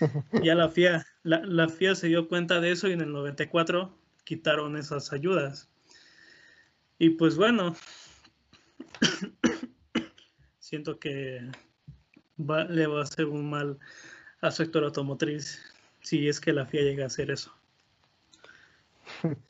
ya 0.42 0.54
la 0.54 0.68
FIA, 0.68 1.06
la, 1.22 1.40
la 1.44 1.68
FIA 1.68 1.94
se 1.94 2.08
dio 2.08 2.28
cuenta 2.28 2.60
de 2.60 2.70
eso 2.70 2.88
y 2.88 2.92
en 2.92 3.00
el 3.00 3.12
94 3.12 3.96
quitaron 4.24 4.76
esas 4.76 5.12
ayudas. 5.12 5.68
Y 6.98 7.10
pues 7.10 7.36
bueno, 7.36 7.76
siento 10.58 10.98
que 10.98 11.50
le 12.36 12.86
va 12.86 13.00
a 13.00 13.02
hacer 13.02 13.26
un 13.26 13.50
mal 13.50 13.78
al 14.40 14.52
sector 14.52 14.84
automotriz 14.84 15.60
si 16.00 16.28
es 16.28 16.40
que 16.40 16.52
la 16.52 16.66
FIA 16.66 16.82
llega 16.82 17.04
a 17.04 17.08
hacer 17.08 17.30
eso? 17.30 17.52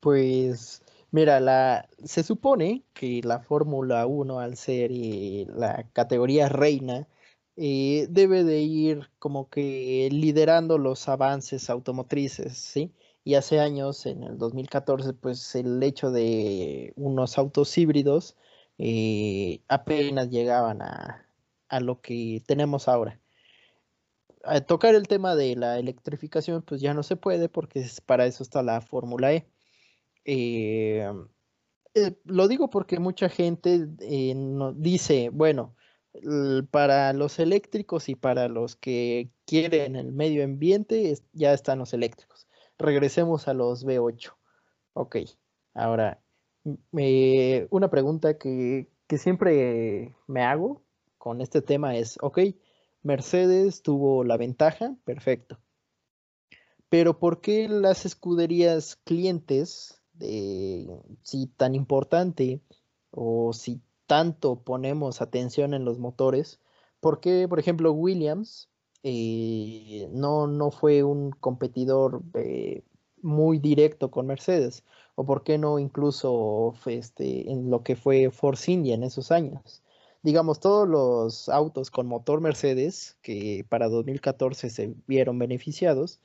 Pues 0.00 0.82
mira, 1.10 1.40
la, 1.40 1.88
se 2.04 2.22
supone 2.22 2.84
que 2.94 3.20
la 3.24 3.40
Fórmula 3.40 4.06
1 4.06 4.38
al 4.38 4.56
ser 4.56 4.92
eh, 4.92 5.44
la 5.56 5.88
categoría 5.92 6.48
reina 6.48 7.08
eh, 7.56 8.06
debe 8.08 8.44
de 8.44 8.60
ir 8.60 9.10
como 9.18 9.48
que 9.50 10.08
liderando 10.12 10.78
los 10.78 11.08
avances 11.08 11.68
automotrices, 11.68 12.56
¿sí? 12.58 12.92
Y 13.24 13.34
hace 13.34 13.58
años, 13.58 14.06
en 14.06 14.22
el 14.22 14.38
2014, 14.38 15.14
pues 15.14 15.56
el 15.56 15.82
hecho 15.82 16.12
de 16.12 16.92
unos 16.94 17.36
autos 17.38 17.76
híbridos 17.76 18.36
eh, 18.78 19.62
apenas 19.66 20.30
llegaban 20.30 20.80
a, 20.82 21.26
a 21.68 21.80
lo 21.80 22.00
que 22.00 22.40
tenemos 22.46 22.86
ahora 22.86 23.18
tocar 24.66 24.94
el 24.94 25.08
tema 25.08 25.34
de 25.34 25.56
la 25.56 25.78
electrificación, 25.78 26.62
pues 26.62 26.80
ya 26.80 26.94
no 26.94 27.02
se 27.02 27.16
puede 27.16 27.48
porque 27.48 27.84
para 28.06 28.26
eso 28.26 28.42
está 28.42 28.62
la 28.62 28.80
Fórmula 28.80 29.32
E. 29.32 29.48
Eh, 30.24 31.10
eh, 31.94 32.16
lo 32.24 32.48
digo 32.48 32.68
porque 32.70 32.98
mucha 33.00 33.28
gente 33.28 33.88
eh, 34.00 34.34
dice, 34.76 35.30
bueno, 35.32 35.74
para 36.70 37.12
los 37.12 37.38
eléctricos 37.38 38.08
y 38.08 38.14
para 38.14 38.48
los 38.48 38.76
que 38.76 39.30
quieren 39.46 39.96
el 39.96 40.12
medio 40.12 40.44
ambiente, 40.44 41.14
ya 41.32 41.52
están 41.52 41.78
los 41.78 41.94
eléctricos. 41.94 42.46
Regresemos 42.78 43.48
a 43.48 43.54
los 43.54 43.86
V8. 43.86 44.34
Ok, 44.94 45.16
ahora, 45.74 46.20
una 47.70 47.90
pregunta 47.90 48.36
que, 48.36 48.90
que 49.06 49.18
siempre 49.18 50.14
me 50.26 50.42
hago 50.42 50.82
con 51.16 51.40
este 51.40 51.62
tema 51.62 51.96
es, 51.96 52.18
ok, 52.20 52.38
Mercedes 53.02 53.82
tuvo 53.82 54.24
la 54.24 54.36
ventaja, 54.36 54.96
perfecto. 55.04 55.58
Pero 56.88 57.18
¿por 57.18 57.40
qué 57.40 57.68
las 57.68 58.06
escuderías 58.06 58.96
clientes, 58.96 60.00
de, 60.14 60.88
si 61.22 61.46
tan 61.46 61.74
importante 61.74 62.62
o 63.10 63.52
si 63.52 63.80
tanto 64.06 64.60
ponemos 64.62 65.20
atención 65.20 65.74
en 65.74 65.84
los 65.84 65.98
motores, 65.98 66.60
por 67.00 67.20
qué, 67.20 67.46
por 67.48 67.58
ejemplo, 67.58 67.92
Williams 67.92 68.70
eh, 69.02 70.08
no, 70.12 70.46
no 70.46 70.70
fue 70.70 71.04
un 71.04 71.30
competidor 71.30 72.22
eh, 72.34 72.82
muy 73.22 73.58
directo 73.58 74.10
con 74.10 74.26
Mercedes? 74.26 74.84
¿O 75.14 75.24
por 75.24 75.42
qué 75.42 75.58
no 75.58 75.78
incluso 75.78 76.74
este, 76.86 77.50
en 77.50 77.70
lo 77.70 77.82
que 77.82 77.96
fue 77.96 78.30
Force 78.30 78.70
India 78.70 78.94
en 78.94 79.02
esos 79.02 79.30
años? 79.30 79.82
Digamos, 80.22 80.60
todos 80.60 80.88
los 80.88 81.48
autos 81.48 81.90
con 81.90 82.06
motor 82.06 82.40
Mercedes 82.40 83.16
que 83.22 83.64
para 83.68 83.88
2014 83.88 84.70
se 84.70 84.94
vieron 85.06 85.38
beneficiados, 85.38 86.20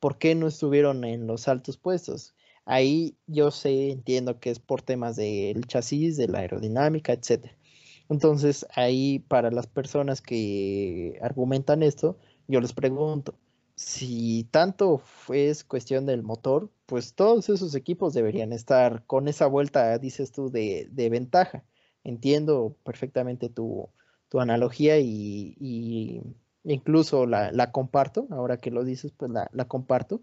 ¿por 0.00 0.18
qué 0.18 0.34
no 0.34 0.46
estuvieron 0.48 1.04
en 1.04 1.26
los 1.26 1.48
altos 1.48 1.76
puestos? 1.78 2.34
Ahí 2.64 3.16
yo 3.26 3.50
sé, 3.50 3.90
entiendo 3.90 4.38
que 4.40 4.50
es 4.50 4.60
por 4.60 4.82
temas 4.82 5.16
del 5.16 5.66
chasis, 5.66 6.16
de 6.16 6.28
la 6.28 6.40
aerodinámica, 6.40 7.12
etc. 7.12 7.50
Entonces, 8.08 8.66
ahí 8.74 9.20
para 9.20 9.50
las 9.50 9.66
personas 9.66 10.20
que 10.22 11.18
argumentan 11.22 11.82
esto, 11.82 12.18
yo 12.48 12.60
les 12.60 12.72
pregunto, 12.72 13.38
si 13.74 14.44
tanto 14.50 15.02
es 15.32 15.64
cuestión 15.64 16.06
del 16.06 16.22
motor, 16.22 16.70
pues 16.86 17.14
todos 17.14 17.48
esos 17.48 17.74
equipos 17.74 18.14
deberían 18.14 18.52
estar 18.52 19.04
con 19.06 19.28
esa 19.28 19.46
vuelta, 19.46 19.98
dices 19.98 20.32
tú, 20.32 20.50
de, 20.50 20.88
de 20.92 21.10
ventaja 21.10 21.64
entiendo 22.04 22.76
perfectamente 22.84 23.48
tu, 23.48 23.88
analogía 24.34 24.98
y, 24.98 26.22
incluso 26.64 27.26
la, 27.26 27.72
comparto, 27.72 28.26
ahora 28.30 28.56
que 28.56 28.70
lo 28.70 28.84
dices, 28.84 29.12
pues 29.12 29.30
la, 29.30 29.64
comparto. 29.66 30.22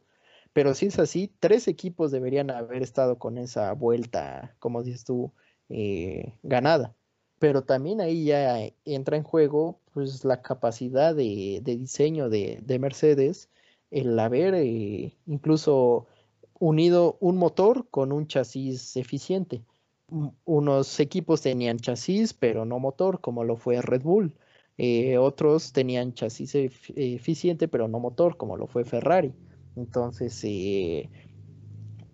Pero 0.51 0.73
si 0.73 0.87
es 0.87 0.97
así, 0.97 1.31
tres 1.39 1.67
equipos 1.67 2.09
deberían 2.11 2.49
haber 2.49 2.81
estado 2.81 3.19
con 3.19 3.37
esa 3.37 3.71
vuelta, 3.73 4.55
como 4.59 4.81
dices 4.81 5.03
tú, 5.03 5.31
eh, 5.69 6.33
ganada. 6.41 6.95
Pero 7.37 7.63
también 7.63 8.01
ahí 8.01 8.25
ya 8.25 8.57
entra 8.83 9.15
en 9.15 9.23
juego 9.23 9.79
pues 9.93 10.25
la 10.25 10.41
capacidad 10.41 11.15
de, 11.15 11.61
diseño 11.63 12.29
de, 12.29 12.79
Mercedes, 12.79 13.49
el 13.91 14.17
haber 14.19 14.55
eh, 14.55 15.15
incluso 15.27 16.07
unido 16.59 17.17
un 17.19 17.37
motor 17.37 17.87
con 17.89 18.11
un 18.11 18.27
chasis 18.27 18.97
eficiente 18.97 19.63
unos 20.45 20.99
equipos 20.99 21.41
tenían 21.41 21.77
chasis, 21.77 22.33
pero 22.33 22.65
no 22.65 22.79
motor, 22.79 23.21
como 23.21 23.43
lo 23.43 23.55
fue 23.55 23.81
Red 23.81 24.01
Bull. 24.01 24.33
Eh, 24.77 25.17
otros 25.17 25.73
tenían 25.73 26.13
chasis 26.13 26.55
eficiente, 26.55 27.67
pero 27.67 27.87
no 27.87 27.99
motor, 27.99 28.37
como 28.37 28.55
lo 28.55 28.67
fue 28.67 28.85
Ferrari. 28.85 29.33
Entonces, 29.75 30.39
eh, 30.43 31.09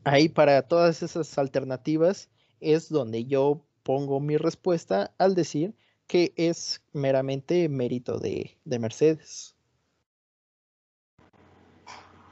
ahí 0.03 0.29
para 0.29 0.63
todas 0.63 1.03
esas 1.03 1.37
alternativas 1.37 2.29
es 2.59 2.89
donde 2.89 3.25
yo 3.25 3.61
pongo 3.83 4.19
mi 4.19 4.37
respuesta 4.37 5.13
al 5.19 5.35
decir 5.35 5.75
que 6.07 6.33
es 6.35 6.81
meramente 6.93 7.69
mérito 7.69 8.19
de, 8.19 8.57
Mercedes. 8.65 9.55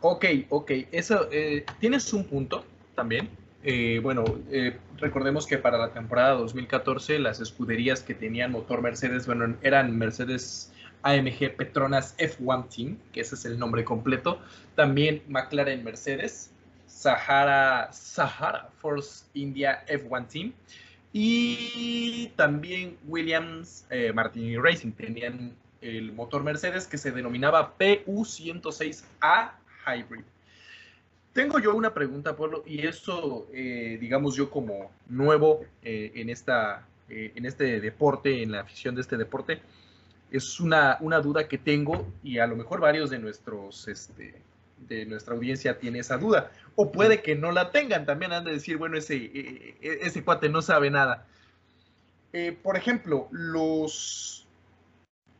Ok, 0.02 0.26
ok, 0.50 0.72
eso, 0.92 1.28
eh, 1.32 1.66
tienes 1.80 2.12
un 2.14 2.24
punto 2.26 2.64
también. 2.96 3.30
Eh, 3.66 4.00
bueno, 4.04 4.26
eh, 4.52 4.78
recordemos 4.98 5.48
que 5.48 5.58
para 5.58 5.78
la 5.78 5.94
temporada 5.94 6.32
2014 6.32 7.18
las 7.20 7.40
escuderías 7.40 8.02
que 8.02 8.14
tenían 8.14 8.52
motor 8.52 8.82
Mercedes, 8.82 9.26
bueno, 9.26 9.56
eran 9.62 9.98
Mercedes 9.98 10.74
AMG 11.04 11.56
Petronas 11.56 12.18
F1 12.18 12.68
Team, 12.68 12.98
que 13.14 13.22
ese 13.22 13.36
es 13.36 13.46
el 13.46 13.58
nombre 13.58 13.86
completo, 13.86 14.40
también 14.76 15.24
McLaren 15.30 15.82
Mercedes, 15.82 16.52
Sahara, 16.88 17.90
Sahara 17.94 18.70
Force 18.80 19.26
India 19.34 19.86
F1 19.88 20.28
Team 20.28 20.54
y 21.14 22.28
también 22.36 22.98
Williams 23.08 23.86
eh, 23.90 24.12
Martini 24.14 24.58
Racing 24.58 24.92
tenían 24.92 25.56
el 25.80 26.12
motor 26.12 26.44
Mercedes 26.44 26.86
que 26.86 26.98
se 26.98 27.12
denominaba 27.12 27.78
PU106A 27.78 29.52
Hybrid. 29.86 30.33
Tengo 31.34 31.58
yo 31.58 31.76
una 31.76 31.96
pregunta, 31.96 32.36
Pablo, 32.38 32.64
y 32.68 32.86
eso, 32.86 33.48
eh, 33.52 33.98
digamos 34.00 34.36
yo 34.36 34.52
como 34.52 34.92
nuevo 35.08 35.66
eh, 35.82 36.12
en, 36.14 36.30
esta, 36.30 36.88
eh, 37.10 37.32
en 37.34 37.48
este 37.48 37.82
deporte, 37.82 38.44
en 38.44 38.52
la 38.52 38.62
afición 38.62 38.94
de 38.94 39.02
este 39.02 39.18
deporte, 39.18 39.60
es 40.32 40.60
una, 40.60 40.98
una, 41.02 41.22
duda 41.22 41.48
que 41.48 41.58
tengo 41.58 42.08
y 42.24 42.38
a 42.38 42.46
lo 42.46 42.56
mejor 42.56 42.80
varios 42.82 43.10
de 43.10 43.18
nuestros, 43.18 43.88
este, 43.88 44.36
de 44.88 45.08
nuestra 45.08 45.34
audiencia 45.34 45.80
tiene 45.80 46.00
esa 46.00 46.20
duda. 46.20 46.52
O 46.76 46.92
puede 46.92 47.24
que 47.24 47.36
no 47.36 47.52
la 47.52 47.72
tengan, 47.72 48.06
también 48.06 48.32
han 48.32 48.44
de 48.44 48.52
decir, 48.52 48.78
bueno, 48.78 48.96
ese, 48.96 49.16
e, 49.16 49.76
ese 49.82 50.24
cuate 50.24 50.50
no 50.50 50.62
sabe 50.62 50.92
nada. 50.92 51.26
por 52.62 52.78
ejemplo, 52.78 53.28
los, 53.32 54.48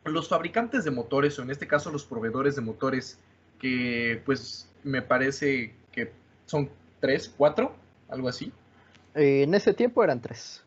los 0.04 0.28
fabricantes 0.28 0.84
de 0.84 0.90
motores, 0.90 1.38
o 1.38 1.42
en 1.42 1.50
este 1.50 1.68
caso 1.68 1.92
los 1.92 2.04
proveedores 2.04 2.56
de 2.56 2.62
motores, 2.62 3.20
que 3.60 4.20
pues 4.24 4.68
me 4.82 5.00
parece 5.00 5.74
son 6.46 6.70
tres, 7.00 7.32
cuatro, 7.36 7.74
algo 8.08 8.28
así. 8.28 8.52
Eh, 9.14 9.42
en 9.42 9.54
ese 9.54 9.74
tiempo 9.74 10.02
eran 10.02 10.20
tres. 10.20 10.64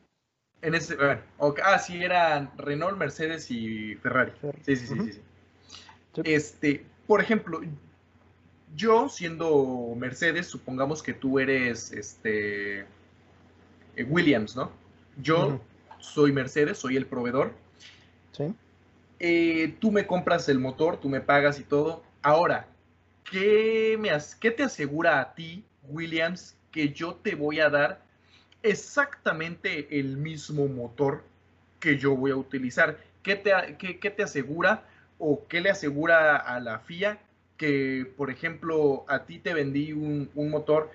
En 0.62 0.74
ese, 0.74 0.96
bueno, 0.96 1.22
ah, 1.64 1.80
sí, 1.80 2.04
eran 2.04 2.52
Renault, 2.58 2.98
Mercedes 2.98 3.52
y 3.52 3.96
Ferrari. 3.96 4.32
Sí, 4.64 4.76
sí, 4.76 4.88
sí, 4.88 5.12
sí, 5.12 5.22
Este, 6.24 6.84
por 7.06 7.22
ejemplo, 7.22 7.62
yo 8.76 9.08
siendo 9.10 9.94
Mercedes, 9.96 10.48
supongamos 10.48 11.04
que 11.04 11.14
tú 11.14 11.40
eres 11.40 11.92
este 11.92 12.82
eh, 12.82 14.04
Williams, 14.08 14.56
¿no? 14.56 14.72
Yo 15.22 15.60
soy 16.00 16.32
Mercedes, 16.32 16.78
soy 16.78 16.98
el 16.98 17.06
proveedor. 17.06 17.54
Sí. 18.32 18.54
Eh, 19.20 19.76
tú 19.80 19.92
me 19.92 20.06
compras 20.06 20.50
el 20.50 20.60
motor, 20.60 20.98
tú 20.98 21.10
me 21.10 21.22
pagas 21.22 21.60
y 21.60 21.64
todo. 21.64 22.04
Ahora, 22.22 22.68
¿qué, 23.32 23.98
me, 24.00 24.10
¿qué 24.40 24.52
te 24.52 24.64
asegura 24.64 25.20
a 25.20 25.34
ti, 25.34 25.64
Williams, 25.84 26.58
que 26.72 26.90
yo 26.90 27.16
te 27.16 27.36
voy 27.36 27.60
a 27.60 27.70
dar 27.70 28.02
exactamente 28.64 30.00
el 30.00 30.18
mismo 30.18 30.68
motor 30.68 31.24
que 31.80 31.98
yo 31.98 32.16
voy 32.16 32.32
a 32.32 32.36
utilizar? 32.36 32.98
¿Qué 33.24 33.36
te, 33.36 33.52
qué, 33.78 34.10
te 34.10 34.24
asegura 34.24 34.84
o 35.20 35.48
qué 35.48 35.62
le 35.62 35.70
asegura 35.70 36.38
a 36.38 36.60
la 36.60 36.80
FIA 36.80 37.20
que, 37.58 38.12
por 38.16 38.30
ejemplo, 38.30 39.06
a 39.08 39.26
ti 39.26 39.40
te 39.40 39.54
vendí 39.54 39.92
un, 39.92 40.30
un, 40.36 40.50
motor 40.50 40.92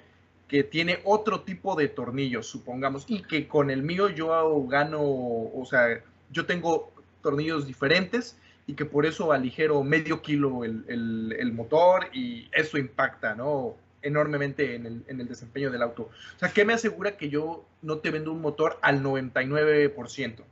que 0.47 0.63
tiene 0.63 1.01
otro 1.05 1.41
tipo 1.41 1.75
de 1.75 1.89
tornillos, 1.89 2.47
supongamos, 2.47 3.05
y 3.09 3.23
que 3.23 3.49
con 3.49 3.71
el 3.71 3.83
mío 3.83 4.09
yo 4.09 4.65
gano, 4.69 5.01
o 5.03 5.65
sea, 5.69 6.01
yo 6.31 6.47
tengo 6.47 6.93
tornillos 7.21 7.67
diferentes 7.67 8.39
y 8.67 8.75
que 8.75 8.85
por 8.85 9.07
eso 9.07 9.33
aligero 9.33 9.83
medio 9.83 10.23
kilo 10.23 10.65
el, 10.65 11.53
motor 11.53 12.09
y 12.13 12.49
eso 12.53 12.79
impacta, 12.79 13.35
¿no? 13.35 13.77
enormemente 14.03 14.75
en 14.75 15.05
el, 15.07 15.29
desempeño 15.29 15.71
del 15.71 15.83
auto. 15.83 16.11
O 16.37 16.39
sea, 16.39 16.49
¿qué 16.51 16.65
me 16.65 16.75
asegura 16.75 17.17
que 17.17 17.29
yo 17.29 17.65
no 17.83 17.99
te 17.99 18.11
vendo 18.11 18.33
un 18.33 18.41
motor 18.41 18.79
al 18.83 19.03
99%? 19.03 20.43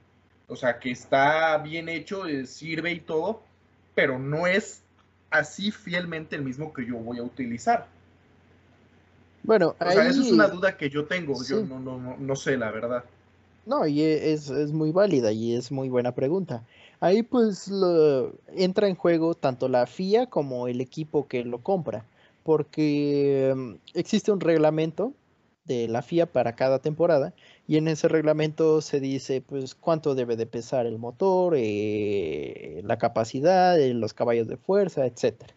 O 0.46 0.56
sea, 0.56 0.78
que 0.78 0.90
está 0.90 1.58
bien 1.58 1.88
hecho, 1.88 2.26
eh, 2.26 2.46
sirve 2.46 2.92
y 2.92 3.00
todo, 3.00 3.42
pero 3.94 4.18
no 4.18 4.46
es 4.46 4.82
así 5.30 5.70
fielmente 5.70 6.36
el 6.36 6.42
mismo 6.42 6.72
que 6.72 6.86
yo 6.86 6.96
voy 6.96 7.18
a 7.18 7.22
utilizar. 7.22 7.86
Bueno, 9.42 9.74
o 9.78 9.90
sea, 9.90 10.08
eso 10.08 10.22
es 10.22 10.32
una 10.32 10.48
duda 10.48 10.76
que 10.76 10.90
yo 10.90 11.06
tengo, 11.06 11.34
yo 11.44 11.64
no, 11.64 11.80
no, 11.80 12.16
no, 12.18 12.36
sé 12.36 12.56
la 12.56 12.70
verdad. 12.70 13.04
No, 13.64 13.86
y 13.86 14.02
es, 14.02 14.50
es 14.50 14.72
muy 14.72 14.92
válida 14.92 15.32
y 15.32 15.54
es 15.54 15.72
muy 15.72 15.88
buena 15.88 16.14
pregunta. 16.14 16.64
Ahí 17.00 17.22
pues 17.22 17.70
entra 18.54 18.86
en 18.86 18.94
juego 18.94 19.34
tanto 19.34 19.68
la 19.68 19.86
FIA 19.86 20.26
como 20.26 20.68
el 20.68 20.82
equipo 20.82 21.26
que 21.26 21.44
lo 21.44 21.62
compra, 21.62 22.04
porque 22.44 23.54
mm, 23.56 23.74
existe 23.94 24.30
un 24.30 24.40
reglamento 24.40 25.14
de 25.64 25.88
la 25.88 26.02
FIA 26.02 26.26
para 26.26 26.56
cada 26.56 26.80
temporada 26.80 27.32
y 27.66 27.76
en 27.76 27.88
ese 27.88 28.08
reglamento 28.08 28.82
se 28.82 29.00
dice 29.00 29.40
pues 29.40 29.74
cuánto 29.74 30.14
debe 30.14 30.36
de 30.36 30.46
pesar 30.46 30.84
el 30.84 30.98
motor, 30.98 31.54
eh, 31.56 32.82
la 32.84 32.98
capacidad, 32.98 33.78
eh, 33.80 33.94
los 33.94 34.12
caballos 34.12 34.48
de 34.48 34.56
fuerza, 34.56 35.06
etcétera. 35.06 35.54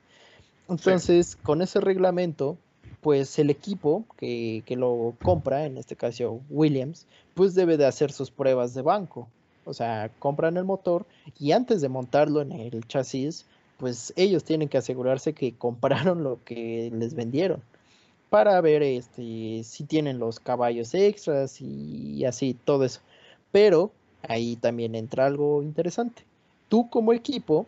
Entonces, 0.69 1.35
con 1.35 1.61
ese 1.61 1.81
reglamento, 1.81 2.57
pues 3.01 3.37
el 3.37 3.49
equipo 3.49 4.05
que, 4.17 4.63
que, 4.65 4.77
lo 4.77 5.13
compra, 5.21 5.65
en 5.65 5.77
este 5.77 5.97
caso 5.97 6.39
Williams, 6.49 7.05
pues 7.33 7.53
debe 7.53 7.75
de 7.75 7.85
hacer 7.85 8.13
sus 8.13 8.31
pruebas 8.31 8.73
de 8.73 8.81
banco. 8.81 9.27
O 9.65 9.73
sea, 9.73 10.11
compran 10.19 10.57
el 10.57 10.65
motor 10.65 11.05
y 11.39 11.51
antes 11.51 11.81
de 11.81 11.89
montarlo 11.89 12.41
en 12.41 12.51
el 12.51 12.85
chasis, 12.87 13.45
pues 13.77 14.13
ellos 14.15 14.43
tienen 14.43 14.69
que 14.69 14.77
asegurarse 14.77 15.33
que 15.33 15.53
compraron 15.57 16.23
lo 16.23 16.39
que 16.43 16.91
les 16.93 17.13
vendieron 17.13 17.61
para 18.29 18.59
ver 18.61 18.81
este, 18.81 19.61
si 19.63 19.83
tienen 19.83 20.17
los 20.17 20.39
caballos 20.39 20.95
extras 20.95 21.61
y 21.61 22.25
así, 22.25 22.57
todo 22.65 22.83
eso. 22.83 22.99
Pero 23.51 23.91
ahí 24.27 24.55
también 24.55 24.95
entra 24.95 25.27
algo 25.27 25.61
interesante. 25.61 26.23
Tú 26.67 26.89
como 26.89 27.13
equipo, 27.13 27.67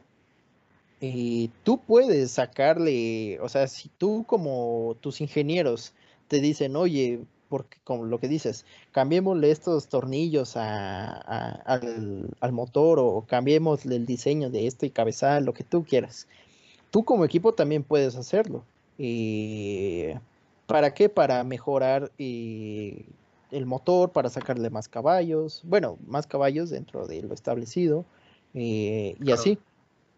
eh, 1.02 1.50
tú 1.64 1.78
puedes 1.78 2.32
sacarle, 2.32 3.40
o 3.42 3.50
sea, 3.50 3.68
si 3.68 3.90
tú 3.90 4.24
como 4.28 4.96
tus 5.02 5.22
ingenieros 5.22 5.94
te 6.28 6.40
dicen, 6.40 6.76
oye, 6.76 7.20
porque 7.50 7.78
como 7.84 8.06
lo 8.06 8.20
que 8.20 8.28
dices, 8.28 8.66
cambiémosle 8.92 9.52
estos 9.52 9.88
tornillos 9.88 10.56
al, 10.58 12.52
motor 12.52 13.00
o 13.00 13.26
cambiémosle 13.28 13.96
el 13.96 14.06
diseño 14.06 14.50
de 14.50 14.68
esto 14.68 14.86
y 14.86 14.90
cabezal, 14.90 15.46
lo 15.46 15.54
que 15.54 15.64
tú 15.64 15.84
quieras. 15.84 16.28
Tú 16.92 17.04
como 17.04 17.26
equipo 17.26 17.54
también 17.54 17.84
puedes 17.84 18.16
hacerlo. 18.16 18.64
Eh, 18.98 20.20
¿Para 20.68 20.94
qué? 20.94 21.10
Para 21.10 21.44
mejorar 21.44 22.12
eh, 22.18 23.06
el 23.52 23.66
motor, 23.66 24.12
para 24.12 24.30
sacarle 24.30 24.70
más 24.70 24.88
caballos, 24.88 25.62
bueno, 25.64 25.98
más 26.08 26.28
caballos 26.28 26.70
dentro 26.70 27.08
de 27.08 27.22
lo 27.22 27.34
establecido 27.34 28.06
eh, 28.54 29.16
y 29.24 29.32
así. 29.32 29.60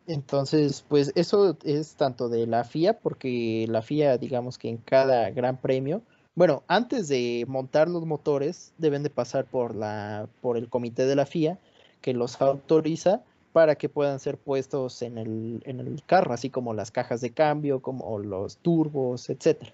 Entonces, 0.07 0.85
pues 0.87 1.11
eso 1.15 1.57
es 1.63 1.95
tanto 1.95 2.29
de 2.29 2.47
la 2.47 2.63
FIA, 2.63 2.97
porque 2.99 3.65
la 3.67 3.81
FIA, 3.81 4.17
digamos 4.17 4.57
que 4.57 4.69
en 4.69 4.77
cada 4.77 5.29
gran 5.31 5.57
premio, 5.57 6.01
bueno, 6.37 6.61
antes 6.67 7.07
de 7.07 7.45
montar 7.47 7.89
los 7.89 8.05
motores 8.05 8.71
deben 8.77 9.01
de 9.01 9.09
pasar 9.09 9.45
por 9.45 9.75
la 9.75 10.29
por 10.39 10.55
el 10.55 10.69
comité 10.69 11.07
de 11.07 11.15
la 11.15 11.25
FIA 11.25 11.57
que 11.99 12.13
los 12.13 12.39
autoriza 12.39 13.23
para 13.53 13.73
que 13.73 13.89
puedan 13.89 14.19
ser 14.19 14.37
puestos 14.37 15.01
en 15.01 15.17
el, 15.17 15.63
en 15.65 15.79
el 15.79 16.03
carro, 16.05 16.35
así 16.35 16.51
como 16.51 16.75
las 16.75 16.91
cajas 16.91 17.21
de 17.21 17.31
cambio, 17.31 17.81
como 17.81 18.19
los 18.19 18.57
turbos, 18.57 19.31
etcétera. 19.31 19.73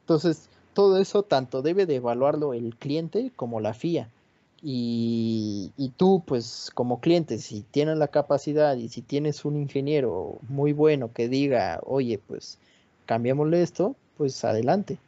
Entonces, 0.00 0.50
todo 0.74 0.98
eso 0.98 1.22
tanto 1.22 1.62
debe 1.62 1.86
de 1.86 1.94
evaluarlo 1.96 2.52
el 2.52 2.76
cliente 2.76 3.32
como 3.34 3.58
la 3.60 3.72
FIA. 3.72 4.10
Y, 4.62 5.72
y, 5.78 5.88
tú, 5.96 6.22
pues 6.26 6.70
como 6.74 7.00
cliente, 7.00 7.38
si 7.38 7.62
tienes 7.62 7.96
la 7.96 8.08
capacidad 8.08 8.76
y 8.76 8.90
si 8.90 9.00
tienes 9.00 9.46
un 9.46 9.56
ingeniero 9.56 10.38
muy 10.50 10.74
bueno 10.74 11.10
que 11.14 11.28
diga, 11.28 11.80
oye, 11.86 12.18
pues 12.18 12.58
cambiémosle 13.06 13.62
esto, 13.62 13.96
pues 14.18 14.44
adelante 14.44 14.98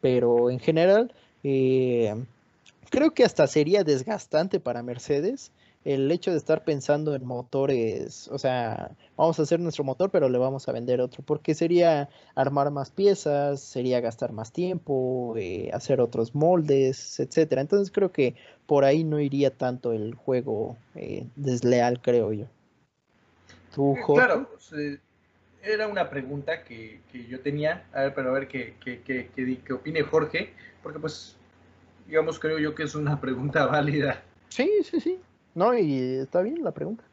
pero 0.00 0.50
en 0.50 0.58
general 0.60 1.12
eh, 1.42 2.14
creo 2.90 3.12
que 3.12 3.24
hasta 3.24 3.46
sería 3.46 3.84
desgastante 3.84 4.60
para 4.60 4.82
Mercedes 4.82 5.52
el 5.84 6.10
hecho 6.10 6.30
de 6.30 6.36
estar 6.36 6.62
pensando 6.62 7.14
en 7.14 7.24
motores, 7.24 8.28
o 8.28 8.38
sea, 8.38 8.90
vamos 9.16 9.38
a 9.38 9.42
hacer 9.42 9.60
nuestro 9.60 9.82
motor, 9.82 10.10
pero 10.10 10.28
le 10.28 10.36
vamos 10.36 10.68
a 10.68 10.72
vender 10.72 11.00
otro, 11.00 11.22
porque 11.24 11.54
sería 11.54 12.10
armar 12.34 12.70
más 12.70 12.90
piezas, 12.90 13.60
sería 13.60 14.00
gastar 14.00 14.32
más 14.32 14.52
tiempo, 14.52 15.34
eh, 15.38 15.70
hacer 15.72 16.02
otros 16.02 16.34
moldes, 16.34 17.18
etcétera. 17.18 17.62
Entonces 17.62 17.90
creo 17.90 18.12
que 18.12 18.34
por 18.66 18.84
ahí 18.84 19.04
no 19.04 19.20
iría 19.20 19.50
tanto 19.50 19.92
el 19.92 20.14
juego 20.14 20.76
eh, 20.96 21.26
desleal, 21.36 22.02
creo 22.02 22.32
yo. 22.34 22.46
¿Tú, 23.74 23.96
Claro, 24.06 24.50
era 25.62 25.86
una 25.86 26.08
pregunta 26.10 26.64
que, 26.64 27.00
yo 27.28 27.40
tenía, 27.40 27.84
a 27.92 28.02
ver, 28.02 28.14
pero 28.14 28.30
a 28.30 28.32
ver 28.32 28.48
qué, 28.48 28.74
qué, 28.82 29.00
qué, 29.02 29.30
qué, 29.34 29.72
opine 29.72 30.02
Jorge, 30.02 30.52
porque 30.82 30.98
pues, 30.98 31.36
digamos, 32.06 32.38
creo 32.38 32.58
yo 32.58 32.74
que 32.74 32.84
es 32.84 32.94
una 32.94 33.20
pregunta 33.20 33.66
válida. 33.66 34.22
Sí, 34.48 34.68
sí, 34.84 35.00
sí. 35.00 35.18
No, 35.54 35.76
y 35.76 35.98
está 36.16 36.42
bien 36.42 36.62
la 36.62 36.72
pregunta. 36.72 37.04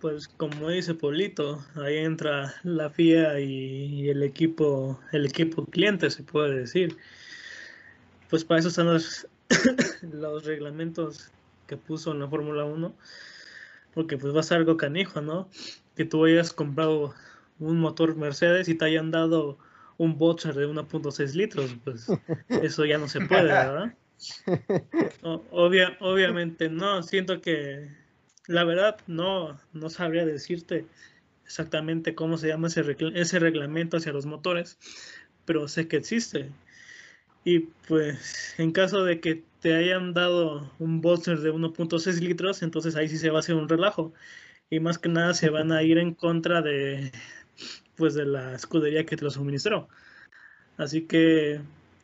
Pues 0.00 0.26
como 0.26 0.68
dice 0.68 0.94
Polito, 0.94 1.64
ahí 1.76 1.98
entra 1.98 2.54
la 2.64 2.90
FIA 2.90 3.38
y 3.38 4.08
el 4.08 4.24
equipo, 4.24 4.98
el 5.12 5.26
equipo 5.26 5.64
cliente, 5.66 6.10
se 6.10 6.24
puede 6.24 6.58
decir. 6.58 6.96
Pues 8.28 8.44
para 8.44 8.58
eso 8.58 8.68
están 8.68 8.86
los, 8.86 9.28
los 10.02 10.44
reglamentos 10.44 11.30
que 11.68 11.76
puso 11.76 12.12
en 12.12 12.20
la 12.20 12.28
Fórmula 12.28 12.64
1, 12.64 12.92
porque 13.94 14.18
pues 14.18 14.34
va 14.34 14.40
a 14.40 14.42
ser 14.42 14.58
algo 14.58 14.76
canijo, 14.76 15.20
¿no? 15.20 15.48
Que 15.96 16.04
tú 16.04 16.24
hayas 16.24 16.52
comprado 16.52 17.14
un 17.58 17.80
motor 17.80 18.16
Mercedes 18.16 18.68
y 18.68 18.74
te 18.74 18.84
hayan 18.84 19.10
dado 19.10 19.58
un 19.98 20.18
boxer 20.18 20.54
de 20.54 20.66
1.6 20.66 21.34
litros, 21.34 21.76
pues 21.84 22.06
eso 22.48 22.84
ya 22.84 22.98
no 22.98 23.08
se 23.08 23.20
puede, 23.20 23.44
¿verdad? 23.44 23.94
obviamente 25.22 26.68
no, 26.68 27.02
siento 27.02 27.40
que 27.40 27.88
la 28.46 28.64
verdad 28.64 28.96
no, 29.06 29.58
no 29.72 29.90
sabría 29.90 30.24
decirte 30.24 30.86
exactamente 31.44 32.14
cómo 32.14 32.38
se 32.38 32.48
llama 32.48 32.68
ese, 32.68 32.96
ese 33.14 33.38
reglamento 33.38 33.96
hacia 33.96 34.12
los 34.12 34.26
motores, 34.26 34.78
pero 35.44 35.68
sé 35.68 35.88
que 35.88 35.96
existe. 35.96 36.50
Y 37.44 37.60
pues 37.88 38.54
en 38.58 38.72
caso 38.72 39.04
de 39.04 39.20
que 39.20 39.42
te 39.60 39.74
hayan 39.74 40.14
dado 40.14 40.70
un 40.78 41.00
bolster 41.00 41.38
de 41.40 41.52
1.6 41.52 42.20
litros, 42.20 42.62
entonces 42.62 42.96
ahí 42.96 43.08
sí 43.08 43.18
se 43.18 43.30
va 43.30 43.38
a 43.38 43.40
hacer 43.40 43.54
un 43.54 43.68
relajo. 43.68 44.12
Y 44.72 44.80
más 44.80 44.96
que 44.96 45.10
nada 45.10 45.34
se 45.34 45.50
van 45.50 45.70
a 45.70 45.82
ir 45.82 45.98
en 45.98 46.14
contra 46.14 46.62
de 46.62 47.12
pues 47.94 48.14
de 48.14 48.24
la 48.24 48.54
escudería 48.54 49.04
que 49.04 49.18
te 49.18 49.24
lo 49.24 49.30
suministró. 49.30 49.86
Así 50.78 51.02
que 51.02 51.60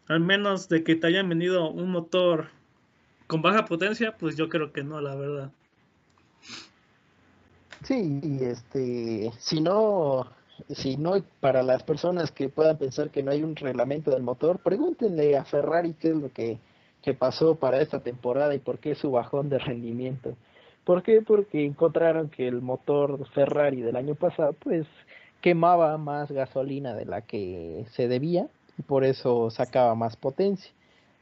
al 0.06 0.20
menos 0.20 0.68
de 0.68 0.84
que 0.84 0.94
te 0.94 1.06
hayan 1.06 1.30
vendido 1.30 1.70
un 1.70 1.90
motor 1.90 2.48
con 3.26 3.40
baja 3.40 3.64
potencia, 3.64 4.18
pues 4.18 4.36
yo 4.36 4.50
creo 4.50 4.70
que 4.70 4.84
no, 4.84 5.00
la 5.00 5.14
verdad. 5.14 5.50
Sí, 7.84 8.20
y 8.22 8.44
este, 8.44 9.32
si 9.38 9.62
no, 9.62 10.26
si 10.68 10.98
no, 10.98 11.24
para 11.40 11.62
las 11.62 11.82
personas 11.84 12.30
que 12.30 12.50
puedan 12.50 12.76
pensar 12.76 13.08
que 13.08 13.22
no 13.22 13.30
hay 13.30 13.42
un 13.42 13.56
reglamento 13.56 14.10
del 14.10 14.22
motor, 14.22 14.58
pregúntenle 14.58 15.38
a 15.38 15.44
Ferrari 15.46 15.94
qué 15.94 16.08
es 16.08 16.16
lo 16.16 16.30
que, 16.34 16.58
que 17.00 17.14
pasó 17.14 17.54
para 17.54 17.80
esta 17.80 18.00
temporada 18.00 18.54
y 18.54 18.58
por 18.58 18.78
qué 18.78 18.94
su 18.94 19.10
bajón 19.10 19.48
de 19.48 19.58
rendimiento. 19.58 20.36
¿Por 20.88 21.02
qué? 21.02 21.20
Porque 21.20 21.66
encontraron 21.66 22.30
que 22.30 22.48
el 22.48 22.62
motor 22.62 23.28
Ferrari 23.34 23.82
del 23.82 23.94
año 23.94 24.14
pasado, 24.14 24.54
pues, 24.54 24.86
quemaba 25.42 25.98
más 25.98 26.32
gasolina 26.32 26.94
de 26.94 27.04
la 27.04 27.20
que 27.20 27.84
se 27.92 28.08
debía 28.08 28.48
y 28.78 28.80
por 28.80 29.04
eso 29.04 29.50
sacaba 29.50 29.94
más 29.94 30.16
potencia. 30.16 30.72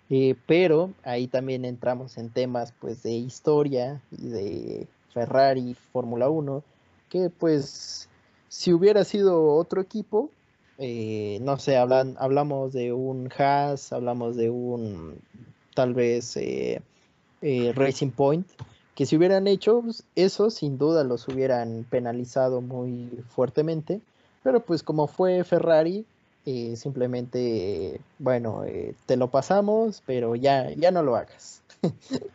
Eh, 0.08 0.36
pero 0.46 0.92
ahí 1.02 1.26
también 1.26 1.64
entramos 1.64 2.16
en 2.16 2.30
temas 2.30 2.72
pues 2.78 3.02
de 3.02 3.14
historia 3.14 4.00
y 4.12 4.28
de 4.28 4.86
Ferrari, 5.12 5.74
Fórmula 5.92 6.28
1, 6.28 6.62
que 7.08 7.28
pues 7.28 8.08
si 8.46 8.72
hubiera 8.72 9.02
sido 9.02 9.52
otro 9.56 9.80
equipo, 9.80 10.30
eh, 10.78 11.40
no 11.42 11.58
sé, 11.58 11.76
hablan, 11.76 12.14
hablamos 12.20 12.72
de 12.72 12.92
un 12.92 13.32
Haas, 13.36 13.92
hablamos 13.92 14.36
de 14.36 14.48
un 14.48 15.18
tal 15.74 15.92
vez 15.92 16.36
eh, 16.36 16.80
Racing 17.74 18.12
Point, 18.12 18.46
que 18.96 19.06
si 19.06 19.16
hubieran 19.16 19.46
hecho 19.46 19.82
pues, 19.82 20.02
eso, 20.16 20.50
sin 20.50 20.78
duda 20.78 21.04
los 21.04 21.28
hubieran 21.28 21.86
penalizado 21.88 22.60
muy 22.60 23.22
fuertemente, 23.28 24.00
pero 24.42 24.58
pues 24.58 24.82
como 24.82 25.06
fue 25.06 25.44
Ferrari, 25.44 26.04
simplemente, 26.76 28.00
bueno, 28.18 28.62
te 29.06 29.16
lo 29.16 29.28
pasamos, 29.30 30.02
pero 30.06 30.34
ya, 30.34 30.70
ya 30.72 30.90
no 30.90 31.02
lo 31.04 31.16
hagas. 31.16 31.62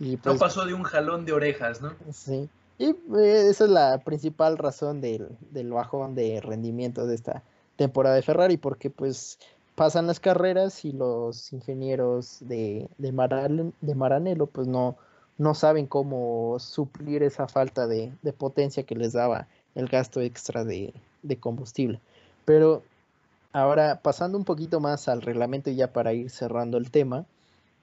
Y 0.00 0.16
pues, 0.16 0.34
no 0.34 0.38
pasó 0.40 0.66
de 0.66 0.74
un 0.74 0.82
jalón 0.82 1.24
de 1.24 1.32
orejas, 1.32 1.80
¿no? 1.80 1.92
Sí. 2.12 2.48
Y 2.78 2.90
eh, 2.90 3.46
esa 3.48 3.64
es 3.64 3.70
la 3.70 3.98
principal 3.98 4.58
razón 4.58 5.00
del, 5.00 5.28
bajón 5.70 6.14
de 6.14 6.40
rendimiento 6.40 7.06
de 7.06 7.14
esta 7.14 7.42
temporada 7.76 8.16
de 8.16 8.22
Ferrari, 8.22 8.56
porque 8.56 8.90
pues 8.90 9.38
pasan 9.76 10.06
las 10.06 10.20
carreras 10.20 10.84
y 10.84 10.92
los 10.92 11.52
ingenieros 11.52 12.38
de, 12.40 12.88
de, 12.98 13.12
Maranello 13.94 14.46
pues 14.46 14.66
no, 14.66 14.96
no 15.38 15.54
saben 15.54 15.86
cómo 15.86 16.58
suplir 16.60 17.22
esa 17.22 17.48
falta 17.48 17.86
de, 17.86 18.12
potencia 18.36 18.84
que 18.84 18.94
les 18.94 19.12
daba 19.12 19.48
el 19.74 19.88
gasto 19.88 20.20
extra 20.20 20.64
de, 20.64 20.94
de, 21.22 21.36
combustible. 21.36 22.00
Pero 22.44 22.82
ahora 23.52 24.00
pasando 24.02 24.38
un 24.38 24.44
poquito 24.44 24.80
más 24.80 25.08
al 25.08 25.22
reglamento 25.22 25.70
ya 25.70 25.92
para 25.92 26.12
ir 26.12 26.30
cerrando 26.30 26.78
el 26.78 26.90
tema, 26.90 27.26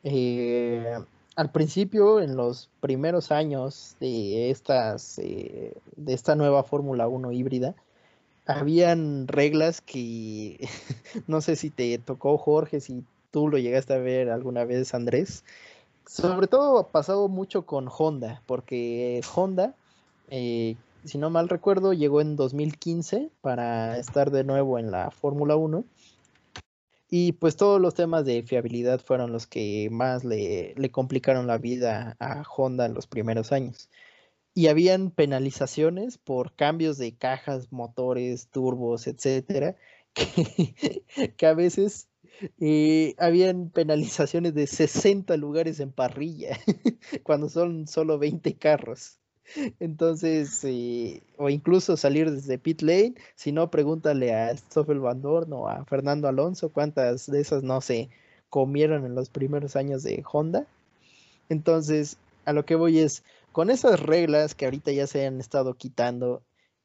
eh, 0.03 0.97
al 1.35 1.51
principio, 1.51 2.19
en 2.19 2.35
los 2.35 2.69
primeros 2.81 3.31
años 3.31 3.95
de, 3.99 4.49
estas, 4.51 5.17
eh, 5.19 5.73
de 5.95 6.13
esta 6.13 6.35
nueva 6.35 6.63
Fórmula 6.63 7.07
1 7.07 7.31
híbrida, 7.31 7.73
habían 8.45 9.27
reglas 9.27 9.81
que 9.81 10.59
no 11.27 11.41
sé 11.41 11.55
si 11.55 11.69
te 11.69 11.97
tocó 11.99 12.37
Jorge, 12.37 12.81
si 12.81 13.03
tú 13.31 13.47
lo 13.47 13.57
llegaste 13.57 13.93
a 13.93 13.97
ver 13.97 14.29
alguna 14.29 14.65
vez, 14.65 14.93
Andrés. 14.93 15.43
Sobre 16.05 16.47
todo 16.47 16.77
ha 16.79 16.91
pasado 16.91 17.27
mucho 17.27 17.65
con 17.65 17.87
Honda, 17.87 18.41
porque 18.45 19.21
Honda, 19.35 19.75
eh, 20.29 20.75
si 21.05 21.17
no 21.17 21.29
mal 21.29 21.49
recuerdo, 21.49 21.93
llegó 21.93 22.21
en 22.21 22.35
2015 22.35 23.29
para 23.41 23.97
estar 23.97 24.31
de 24.31 24.43
nuevo 24.43 24.77
en 24.77 24.91
la 24.91 25.11
Fórmula 25.11 25.55
1 25.55 25.85
y 27.13 27.33
pues 27.33 27.57
todos 27.57 27.79
los 27.81 27.93
temas 27.93 28.25
de 28.25 28.41
fiabilidad 28.41 29.01
fueron 29.01 29.33
los 29.33 29.45
que 29.45 29.89
más 29.91 30.23
le, 30.23 30.73
complicaron 30.91 31.45
la 31.45 31.57
vida 31.57 32.15
a 32.21 32.43
Honda 32.43 32.85
en 32.85 32.93
los 32.93 33.05
primeros 33.05 33.51
años. 33.51 33.89
Y 34.53 34.67
habían 34.67 35.11
penalizaciones 35.11 36.17
por 36.17 36.55
cambios 36.55 36.97
de 36.97 37.13
cajas, 37.13 37.69
motores, 37.73 38.47
turbos, 38.47 39.07
etcétera, 39.07 39.75
que, 40.13 41.45
a 41.45 41.53
veces 41.53 42.07
habían 43.17 43.69
penalizaciones 43.69 44.53
de 44.53 44.67
60 44.67 45.37
lugares 45.37 45.79
en 45.79 45.91
parrilla, 45.91 46.57
cuando 47.23 47.49
son 47.49 47.87
solo 47.87 48.17
20 48.17 48.55
carros. 48.55 49.19
Entonces, 49.79 50.63
eh, 50.63 51.21
o 51.37 51.49
incluso 51.49 51.97
salir 51.97 52.31
desde 52.31 52.57
pit 52.57 52.81
lane, 52.81 53.15
si 53.35 53.51
no, 53.51 53.69
pregúntale 53.69 54.33
a 54.33 54.55
Stoffel 54.55 54.99
Van 54.99 55.21
Dorn 55.21 55.51
o 55.53 55.67
a 55.67 55.83
Fernando 55.85 56.27
Alonso 56.27 56.69
cuántas 56.69 57.29
de 57.29 57.41
esas 57.41 57.63
no 57.63 57.81
se 57.81 58.09
comieron 58.49 59.05
en 59.05 59.15
los 59.15 59.29
primeros 59.29 59.75
años 59.75 60.03
de 60.03 60.23
Honda. 60.31 60.65
Entonces, 61.49 62.17
a 62.45 62.53
lo 62.53 62.65
que 62.65 62.75
voy 62.75 62.99
es, 62.99 63.23
con 63.51 63.69
esas 63.69 63.99
reglas 63.99 64.55
que 64.55 64.65
ahorita 64.65 64.91
ya 64.91 65.07
se 65.07 65.25
han 65.25 65.39
estado 65.39 65.73
quitando 65.73 66.41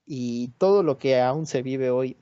y 0.07 0.49
todo 0.59 0.82
lo 0.82 0.99
que 0.99 1.20
aún 1.20 1.47
se 1.47 1.62
vive 1.62 1.90
hoy, 1.90 2.16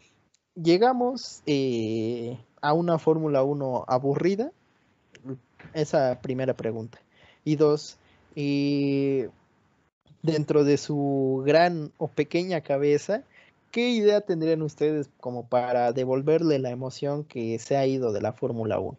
llegamos 0.55 1.43
eh, 1.47 2.39
a 2.65 2.73
una 2.73 2.99
Fórmula 2.99 3.43
1 3.43 3.85
aburrida. 3.87 4.51
Esa 5.75 6.19
primera 6.23 6.55
pregunta. 6.55 6.99
Y 7.45 7.57
dos, 7.57 7.99
y 8.35 9.25
dentro 10.23 10.65
de 10.65 10.79
su 10.79 11.43
gran 11.45 11.93
o 11.99 12.09
pequeña 12.09 12.63
cabeza, 12.63 13.23
¿qué 13.71 13.91
idea 13.91 14.23
tendrían 14.23 14.63
ustedes 14.63 15.11
como 15.21 15.47
para 15.47 15.93
devolverle 15.93 16.59
la 16.59 16.71
emoción 16.71 17.25
que 17.25 17.59
se 17.59 17.77
ha 17.77 17.87
ido 17.87 18.15
de 18.15 18.23
la 18.23 18.33
Fórmula 18.33 18.79
1? 18.79 18.97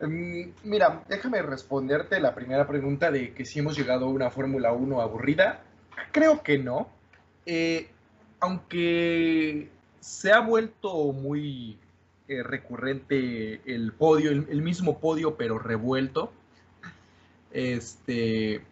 Em, 0.00 0.52
mira, 0.64 1.04
déjame 1.08 1.42
responderte 1.42 2.18
la 2.18 2.34
primera 2.34 2.66
pregunta 2.66 3.12
de 3.12 3.34
que 3.34 3.44
si 3.44 3.60
hemos 3.60 3.78
llegado 3.78 4.06
a 4.06 4.08
una 4.08 4.30
Fórmula 4.30 4.72
1 4.72 5.00
aburrida. 5.00 5.62
Creo 6.10 6.42
que 6.42 6.58
no. 6.58 6.88
Eh, 7.46 7.88
aunque 8.40 9.68
se 10.00 10.32
ha 10.32 10.40
vuelto 10.40 11.12
muy 11.12 11.78
eh, 12.28 12.42
recurrente 12.42 13.60
el 13.66 13.92
podio, 13.92 14.30
el, 14.30 14.62
mismo 14.62 14.98
podio 14.98 15.36
pero 15.36 15.58
revuelto. 15.58 16.32
Este, 17.52 18.62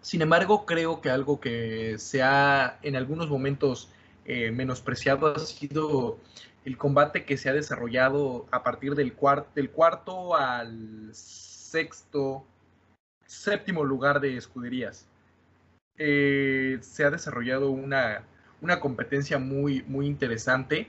sin 0.00 0.22
embargo, 0.22 0.66
creo 0.66 1.00
que 1.00 1.10
algo 1.10 1.40
que 1.40 1.98
se 1.98 2.22
ha 2.22 2.78
en 2.82 2.96
algunos 2.96 3.28
momentos 3.28 3.90
eh, 4.24 4.50
menospreciado 4.50 5.28
ha 5.28 5.38
sido 5.38 6.18
el 6.64 6.76
combate 6.76 7.24
que 7.24 7.36
se 7.36 7.48
ha 7.48 7.52
desarrollado 7.52 8.46
a 8.50 8.62
partir 8.62 8.94
del, 8.94 9.14
del 9.54 9.70
cuarto 9.70 10.36
al 10.36 11.10
sexto, 11.12 12.44
séptimo 13.24 13.84
lugar 13.84 14.20
de 14.20 14.36
escuderías. 14.36 15.06
Eh, 15.96 16.78
se 16.80 17.04
ha 17.04 17.10
desarrollado 17.10 17.70
una, 17.70 18.24
competencia 18.80 19.38
muy, 19.38 19.82
muy 19.84 20.06
interesante. 20.06 20.88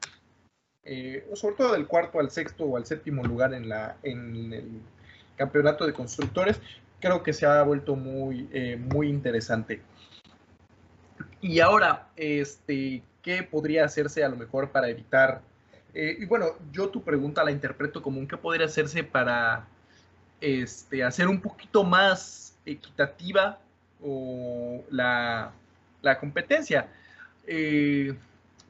eh, 0.84 1.26
sobre 1.34 1.56
todo 1.56 1.72
del 1.72 1.86
cuarto 1.86 2.18
al 2.18 2.30
sexto 2.30 2.64
o 2.64 2.76
al 2.76 2.86
séptimo 2.86 3.22
lugar 3.24 3.54
en, 3.54 3.68
la, 3.68 3.96
en 4.02 4.52
el 4.52 4.80
campeonato 5.36 5.86
de 5.86 5.92
constructores, 5.92 6.60
creo 7.00 7.22
que 7.22 7.32
se 7.32 7.46
ha 7.46 7.62
vuelto 7.62 7.96
muy, 7.96 8.48
muy 8.78 9.08
interesante. 9.08 9.82
Y 11.40 11.60
ahora, 11.60 12.08
este, 12.16 13.02
¿qué 13.22 13.42
podría 13.42 13.84
hacerse 13.84 14.24
a 14.24 14.28
lo 14.28 14.36
mejor 14.36 14.70
para 14.70 14.88
evitar 14.88 15.42
eh, 15.94 16.16
y 16.18 16.24
bueno, 16.26 16.56
yo 16.72 16.88
tu 16.88 17.02
pregunta 17.02 17.44
la 17.44 17.52
interpreto 17.52 18.02
como 18.02 18.18
un 18.18 18.26
qué 18.26 18.36
podría 18.36 18.66
hacerse 18.66 19.04
para 19.04 19.68
este, 20.40 21.04
hacer 21.04 21.28
un 21.28 21.40
poquito 21.40 21.84
más 21.84 22.56
equitativa 22.66 23.58
o 24.02 24.82
la, 24.90 25.52
competencia 26.20 26.88
eh, 27.46 28.14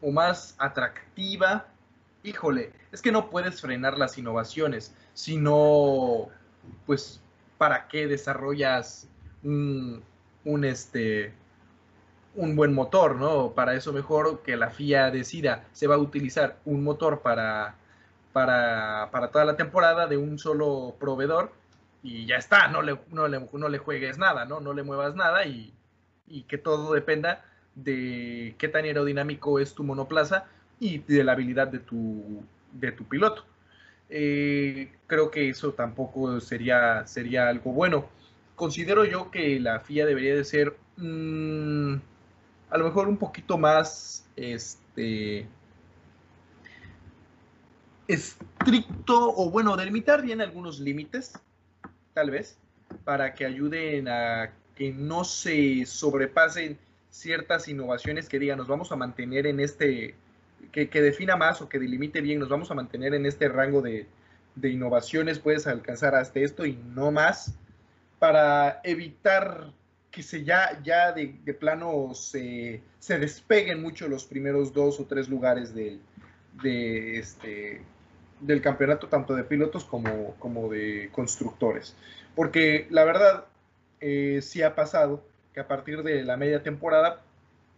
o 0.01 0.11
más 0.11 0.55
atractiva. 0.59 1.67
Híjole, 2.23 2.73
es 2.93 3.03
que 3.03 3.13
no 3.13 3.29
puedes 3.29 3.61
frenar 3.61 3.99
las 3.99 4.17
innovaciones, 4.17 4.95
sino, 5.13 6.29
pues, 6.87 7.21
¿para 7.59 7.89
qué 7.89 8.07
desarrollas 8.07 9.09
un, 9.43 10.03
un 10.45 10.65
este, 10.65 11.35
un 12.37 12.57
buen 12.57 12.73
motor, 12.73 13.17
¿no? 13.17 13.53
Para 13.53 13.75
eso 13.75 13.93
mejor 13.93 14.43
que 14.43 14.57
la 14.57 14.71
FIA 14.71 15.11
decida, 15.11 15.65
se 15.73 15.87
va 15.87 15.97
a 15.97 15.99
utilizar 15.99 16.59
un 16.65 16.83
motor 16.83 17.21
para, 17.21 17.77
para, 18.35 19.31
toda 19.33 19.45
la 19.45 19.57
temporada 19.57 20.09
de 20.09 20.17
un 20.17 20.41
solo 20.41 20.97
proveedor 20.99 21.53
y 22.03 22.27
ya 22.27 22.37
está, 22.37 22.67
no 22.67 22.83
le, 22.83 22.99
no 23.13 23.29
le, 23.29 23.79
juegues 23.79 24.19
nada, 24.19 24.45
¿no? 24.45 24.59
No 24.59 24.75
le 24.75 24.83
muevas 24.83 25.15
nada 25.15 25.47
y, 25.47 25.73
que 26.49 26.59
todo 26.59 26.93
dependa 26.93 27.45
de 27.77 28.57
qué 28.59 28.67
tan 28.67 28.85
aerodinámico 28.85 29.61
es 29.61 29.73
tu 29.73 29.85
monoplaza 29.85 30.47
y 30.81 30.99
de 30.99 31.23
la 31.23 31.33
habilidad 31.33 31.69
de 31.69 31.79
tu, 31.79 32.45
de 32.73 32.91
tu 32.91 33.05
piloto. 33.05 33.45
Eh, 34.11 34.93
creo 35.07 35.31
que 35.31 35.49
eso 35.49 35.73
tampoco 35.73 36.41
sería, 36.41 37.07
sería 37.07 37.49
algo 37.49 37.73
bueno. 37.73 38.09
Considero 38.57 39.05
yo 39.05 39.31
que 39.31 39.61
la 39.61 39.79
FIA 39.79 40.07
debería 40.07 40.35
de 40.35 40.45
ser... 40.45 40.77
Mm, 40.97 41.95
a 42.71 42.79
lo 42.79 42.85
mejor 42.85 43.07
un 43.07 43.17
poquito 43.17 43.59
más 43.59 44.27
este, 44.35 45.47
estricto 48.09 49.35
o 49.37 49.51
bueno, 49.51 49.77
delimitar 49.77 50.23
bien 50.23 50.41
algunos 50.41 50.81
límites, 50.81 51.33
tal 52.13 52.31
vez, 52.31 52.59
para 53.05 53.35
que 53.35 53.45
ayuden 53.45 54.09
a 54.09 54.53
que 54.75 54.93
no 54.93 55.25
se 55.25 55.87
sobrepasen 55.87 56.79
ciertas 57.11 57.69
innovaciones 57.69 58.29
que 58.29 58.39
digan, 58.39 58.59
nos 58.59 58.69
vamos 58.69 58.91
a 58.91 58.97
mantener 58.97 59.47
en 59.47 59.61
este, 59.61 60.15
que, 60.73 60.87
defina 60.87 61.37
más 61.37 61.63
o 61.63 61.69
que 61.69 61.79
delimite 61.79 62.21
bien, 62.21 62.41
nos 62.41 62.49
vamos 62.49 62.71
a 62.71 62.75
mantener 62.75 63.15
en 63.15 63.27
este 63.27 63.49
rango 63.49 63.83
de, 63.83 64.07
de 64.57 64.69
innovaciones, 64.69 65.39
puedes 65.39 65.67
alcanzar 65.67 66.15
hasta 66.15 66.41
esto 66.41 66.67
y 66.67 66.75
no 66.75 67.13
más, 67.13 67.55
para 68.19 68.81
evitar 68.83 69.73
que 70.15 70.23
se 70.23 70.45
ya, 70.45 70.81
ya 70.85 71.13
de, 71.13 71.27
plano 71.59 72.15
se, 72.15 72.81
despeguen 73.09 73.83
mucho 73.83 74.09
los 74.09 74.25
primeros 74.25 74.73
dos 74.73 75.01
o 75.01 75.07
tres 75.07 75.29
lugares 75.29 75.75
de, 75.75 75.99
este, 77.19 77.83
del 78.45 78.61
campeonato, 78.61 79.09
tanto 79.09 79.35
de 79.35 79.45
pilotos 79.45 79.85
como, 79.85 80.35
como 80.39 80.69
de 80.69 81.09
constructores. 81.13 81.97
Porque 82.35 82.87
la 82.91 83.05
verdad, 83.05 83.45
eh, 84.01 84.41
sí 84.43 84.63
ha 84.63 84.75
pasado 84.75 85.23
que 85.53 85.61
a 85.61 85.69
partir 85.69 86.03
de 86.03 86.25
la 86.25 86.37
media 86.37 86.63
temporada, 86.63 87.23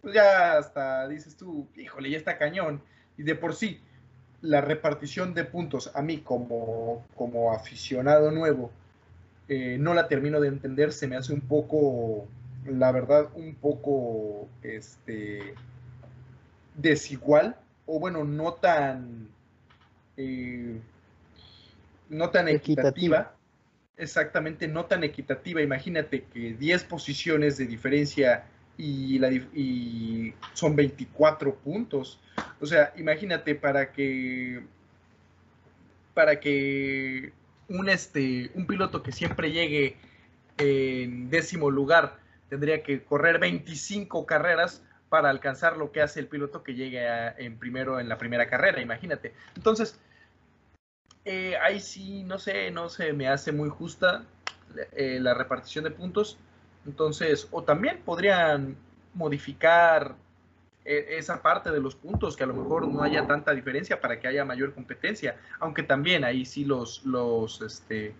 pues 0.01 0.13
ya 0.13 0.57
hasta 0.57 1.07
dices 1.07 1.37
tú, 1.37 1.67
híjole, 1.77 2.09
ya 2.09 2.17
está 2.17 2.37
cañón. 2.37 2.81
Y 3.17 3.23
de 3.23 3.35
por 3.35 3.55
sí, 3.55 3.79
la 4.41 4.61
repartición 4.61 5.33
de 5.33 5.45
puntos 5.45 5.91
a 5.95 6.01
mí 6.01 6.17
como, 6.19 7.05
como 7.15 7.53
aficionado 7.53 8.31
nuevo, 8.31 8.71
eh, 9.47 9.77
no 9.79 9.93
la 9.93 10.07
termino 10.07 10.41
de 10.41 10.49
entender, 10.49 10.91
se 10.91 11.07
me 11.07 11.15
hace 11.15 11.33
un 11.33 11.41
poco, 11.41 12.27
la 12.65 12.91
verdad, 12.91 13.29
un 13.35 13.55
poco 13.55 14.49
este, 14.63 15.55
desigual, 16.75 17.55
o 17.85 17.99
bueno, 17.99 18.25
no 18.25 18.53
tan, 18.53 19.29
eh, 20.17 20.79
no 22.09 22.29
tan 22.29 22.47
equitativa. 22.49 23.33
Exactamente, 23.97 24.67
no 24.67 24.85
tan 24.85 25.03
equitativa. 25.03 25.61
Imagínate 25.61 26.23
que 26.25 26.53
10 26.53 26.83
posiciones 26.83 27.57
de 27.57 27.65
diferencia 27.65 28.45
y, 28.77 29.17
la, 29.19 29.31
y 29.31 30.33
son 30.53 30.75
24 30.75 31.55
puntos. 31.55 32.19
O 32.59 32.65
sea, 32.65 32.93
imagínate 32.97 33.55
para 33.55 33.91
que 33.91 34.63
para 36.13 36.39
que 36.39 37.31
un, 37.69 37.89
este, 37.89 38.49
un 38.55 38.65
piloto 38.65 39.03
que 39.03 39.11
siempre 39.11 39.51
llegue 39.51 39.97
en 40.57 41.29
décimo 41.29 41.69
lugar 41.69 42.17
tendría 42.49 42.81
que 42.81 43.03
correr 43.03 43.37
25 43.39 44.25
carreras 44.25 44.81
para 45.09 45.29
alcanzar 45.29 45.77
lo 45.77 45.91
que 45.91 46.01
hace 46.01 46.19
el 46.19 46.27
piloto 46.27 46.63
que 46.63 46.73
llegue 46.73 47.05
en 47.37 47.57
primero 47.57 47.99
en 47.99 48.09
la 48.09 48.17
primera 48.17 48.49
carrera, 48.49 48.81
imagínate. 48.81 49.33
Entonces, 49.55 49.99
eh, 51.29 51.57
ahí 51.57 51.81
sí, 51.81 52.23
no 52.23 52.39
sé, 52.39 52.71
no 52.71 52.87
se 52.87 53.11
me 53.11 53.27
hace 53.27 53.51
muy 53.51 53.67
justa 53.67 54.23
eh, 54.93 55.19
la 55.21 55.33
repartición 55.33 55.83
de 55.83 55.91
puntos. 55.91 56.37
Entonces, 56.85 57.49
o 57.51 57.63
también 57.63 58.01
podrían 58.05 58.77
modificar 59.13 60.15
e, 60.85 61.17
esa 61.17 61.41
parte 61.41 61.69
de 61.69 61.81
los 61.81 61.95
puntos, 61.95 62.37
que 62.37 62.45
a 62.45 62.47
lo 62.47 62.53
mejor 62.53 62.87
no 62.87 63.03
haya 63.03 63.27
tanta 63.27 63.51
diferencia 63.51 63.99
para 63.99 64.21
que 64.21 64.29
haya 64.29 64.45
mayor 64.45 64.73
competencia, 64.73 65.35
aunque 65.59 65.83
también 65.83 66.23
ahí 66.23 66.45
sí 66.45 66.63
los, 66.63 67.05
los, 67.05 67.61
este, 67.61 68.13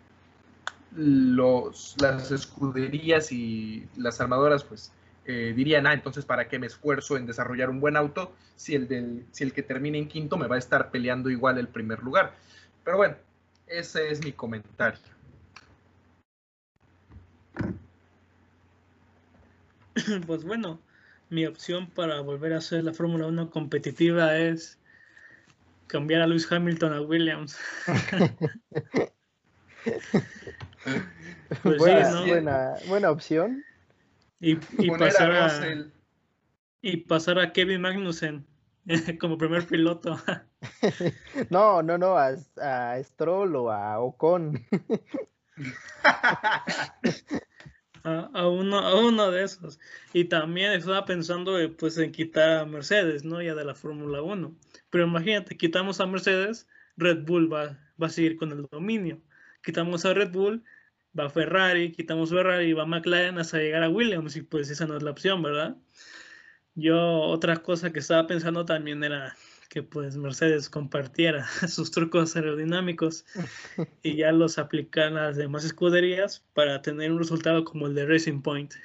los, 0.93 1.95
las 2.01 2.29
escuderías 2.31 3.31
y 3.31 3.87
las 3.95 4.19
armadoras, 4.19 4.65
pues 4.65 4.91
eh, 5.23 5.53
dirían, 5.55 5.87
ah, 5.87 5.93
entonces 5.93 6.25
para 6.25 6.49
qué 6.49 6.59
me 6.59 6.67
esfuerzo 6.67 7.15
en 7.15 7.25
desarrollar 7.25 7.69
un 7.69 7.79
buen 7.79 7.95
auto 7.95 8.33
si 8.57 8.75
el, 8.75 8.89
del, 8.89 9.23
si 9.31 9.45
el 9.45 9.53
que 9.53 9.63
termine 9.63 9.97
en 9.97 10.09
quinto 10.09 10.35
me 10.35 10.47
va 10.47 10.55
a 10.55 10.59
estar 10.59 10.91
peleando 10.91 11.29
igual 11.29 11.57
el 11.57 11.69
primer 11.69 12.03
lugar. 12.03 12.33
Pero 12.87 12.95
bueno, 12.95 13.15
ese 13.67 14.09
es 14.11 14.23
mi 14.23 14.31
comentario. 14.31 15.01
Pues 20.25 20.45
bueno, 20.45 20.79
mi 21.29 21.45
opción 21.45 21.89
para 21.89 22.21
volver 22.21 22.53
a 22.53 22.59
hacer 22.59 22.85
la 22.85 22.93
Fórmula 22.93 23.27
1 23.27 23.49
competitiva 23.49 24.37
es 24.37 24.79
cambiar 25.87 26.21
a 26.21 26.27
Lewis 26.27 26.49
Hamilton 26.49 26.93
a 26.93 27.01
Williams. 27.01 27.59
Pues 31.63 31.77
buena, 31.77 32.75
buena, 32.87 33.11
opción. 33.11 33.65
Y, 34.39 34.55
pasar 34.97 35.31
a, 35.31 35.91
y 36.81 36.97
pasar 36.97 37.39
a 37.39 37.51
Kevin 37.51 37.81
Magnussen 37.81 38.45
como 39.19 39.37
primer 39.37 39.67
piloto. 39.67 40.17
no, 41.49 41.83
no, 41.83 41.97
no, 41.97 42.17
a, 42.17 42.35
a 42.61 43.03
Stroll 43.03 43.55
o 43.55 43.71
a 43.71 43.99
Ocon. 43.99 44.65
a, 48.03 48.47
uno, 48.47 48.79
a 48.79 48.99
uno 48.99 49.31
de 49.31 49.43
esos. 49.43 49.79
Y 50.13 50.25
también 50.25 50.73
estaba 50.73 51.05
pensando 51.05 51.59
eh, 51.59 51.69
pues, 51.69 51.97
en 51.97 52.11
quitar 52.11 52.59
a 52.59 52.65
Mercedes, 52.65 53.23
¿no? 53.23 53.41
Ya 53.41 53.55
de 53.55 53.65
la 53.65 53.75
Fórmula 53.75 54.21
1. 54.21 54.55
Pero 54.89 55.05
imagínate, 55.05 55.57
quitamos 55.57 55.99
a 55.99 56.07
Mercedes, 56.07 56.67
Red 56.95 57.25
Bull 57.25 57.51
va, 57.51 57.77
va 58.01 58.07
a 58.07 58.09
seguir 58.09 58.37
con 58.37 58.51
el 58.51 58.67
dominio. 58.67 59.21
Quitamos 59.63 60.05
a 60.05 60.13
Red 60.13 60.31
Bull, 60.31 60.63
va 61.17 61.29
Ferrari, 61.29 61.91
quitamos 61.91 62.29
Ferrari, 62.29 62.73
va 62.73 62.85
McLaren 62.85 63.37
hasta 63.39 63.57
llegar 63.57 63.83
a 63.83 63.89
Williams. 63.89 64.35
Y 64.35 64.41
pues 64.43 64.69
esa 64.69 64.85
no 64.87 64.97
es 64.97 65.03
la 65.03 65.11
opción, 65.11 65.41
¿verdad? 65.43 65.75
Yo, 66.75 67.21
otra 67.21 67.57
cosa 67.57 67.91
que 67.91 67.99
estaba 67.99 68.27
pensando 68.27 68.65
también 68.65 69.03
era 69.03 69.35
que 69.69 69.83
pues 69.83 70.17
Mercedes 70.17 70.69
compartiera 70.69 71.47
sus 71.67 71.91
trucos 71.91 72.35
aerodinámicos 72.35 73.25
y 74.03 74.17
ya 74.17 74.31
los 74.31 74.57
aplican 74.57 75.17
a 75.17 75.27
las 75.27 75.37
demás 75.37 75.65
escuderías 75.65 76.45
para 76.53 76.81
tener 76.81 77.11
un 77.11 77.19
resultado 77.19 77.63
como 77.63 77.87
el 77.87 77.95
de 77.95 78.05
Racing 78.05 78.41
Point. 78.41 78.73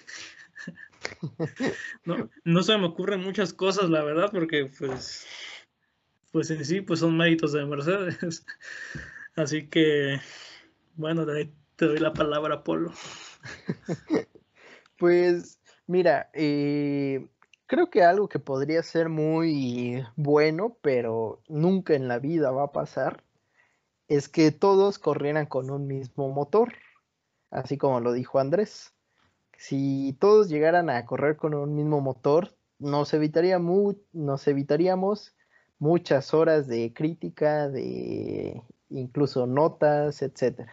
No, 2.05 2.31
no 2.45 2.63
se 2.63 2.79
me 2.79 2.87
ocurren 2.87 3.25
muchas 3.25 3.53
cosas, 3.53 3.91
la 3.91 4.05
verdad, 4.05 4.31
porque 4.31 4.71
pues 4.79 5.27
pues 6.33 6.51
en 6.51 6.65
sí, 6.65 6.81
pues 6.81 7.01
son 7.01 7.17
méritos 7.17 7.53
de 7.53 7.65
Mercedes. 7.65 8.45
Así 9.37 9.69
que, 9.69 10.19
bueno, 10.97 11.27
te, 11.27 11.53
doy 11.77 11.99
la 11.99 12.13
palabra, 12.13 12.65
Polo. 12.65 12.93
pues, 14.99 15.61
mira, 15.87 16.31
eh, 16.33 17.29
creo 17.73 17.89
que 17.89 18.03
algo 18.03 18.29
que 18.29 18.39
podría 18.39 18.83
ser 18.83 19.09
muy 19.09 20.05
bueno, 20.15 20.77
pero 20.83 21.41
nunca 21.49 21.95
en 21.95 22.07
la 22.07 22.19
vida 22.19 22.51
va 22.51 22.65
a 22.65 22.73
pasar, 22.73 23.25
es 24.09 24.29
que 24.29 24.51
todos 24.51 24.99
corrieran 24.99 25.47
con 25.47 25.71
un 25.71 25.87
mismo 25.87 26.29
motor, 26.29 26.75
así 27.51 27.79
como 27.79 28.01
lo 28.01 28.13
dijo 28.13 28.39
Andrés. 28.39 28.93
Si 29.57 30.15
todos 30.21 30.51
llegaran 30.51 30.91
a 30.91 31.07
correr 31.07 31.39
con 31.39 31.55
un 31.55 31.75
mismo 31.75 32.03
motor, 32.03 32.55
nos, 32.79 33.15
evitaría 33.15 33.59
nos 33.59 34.47
evitaríamos 34.47 35.35
muchas 35.79 36.35
horas 36.35 36.67
de 36.67 36.93
crítica, 36.93 37.71
de 37.71 38.61
incluso 38.91 39.47
notas, 39.47 40.21
etc. 40.21 40.69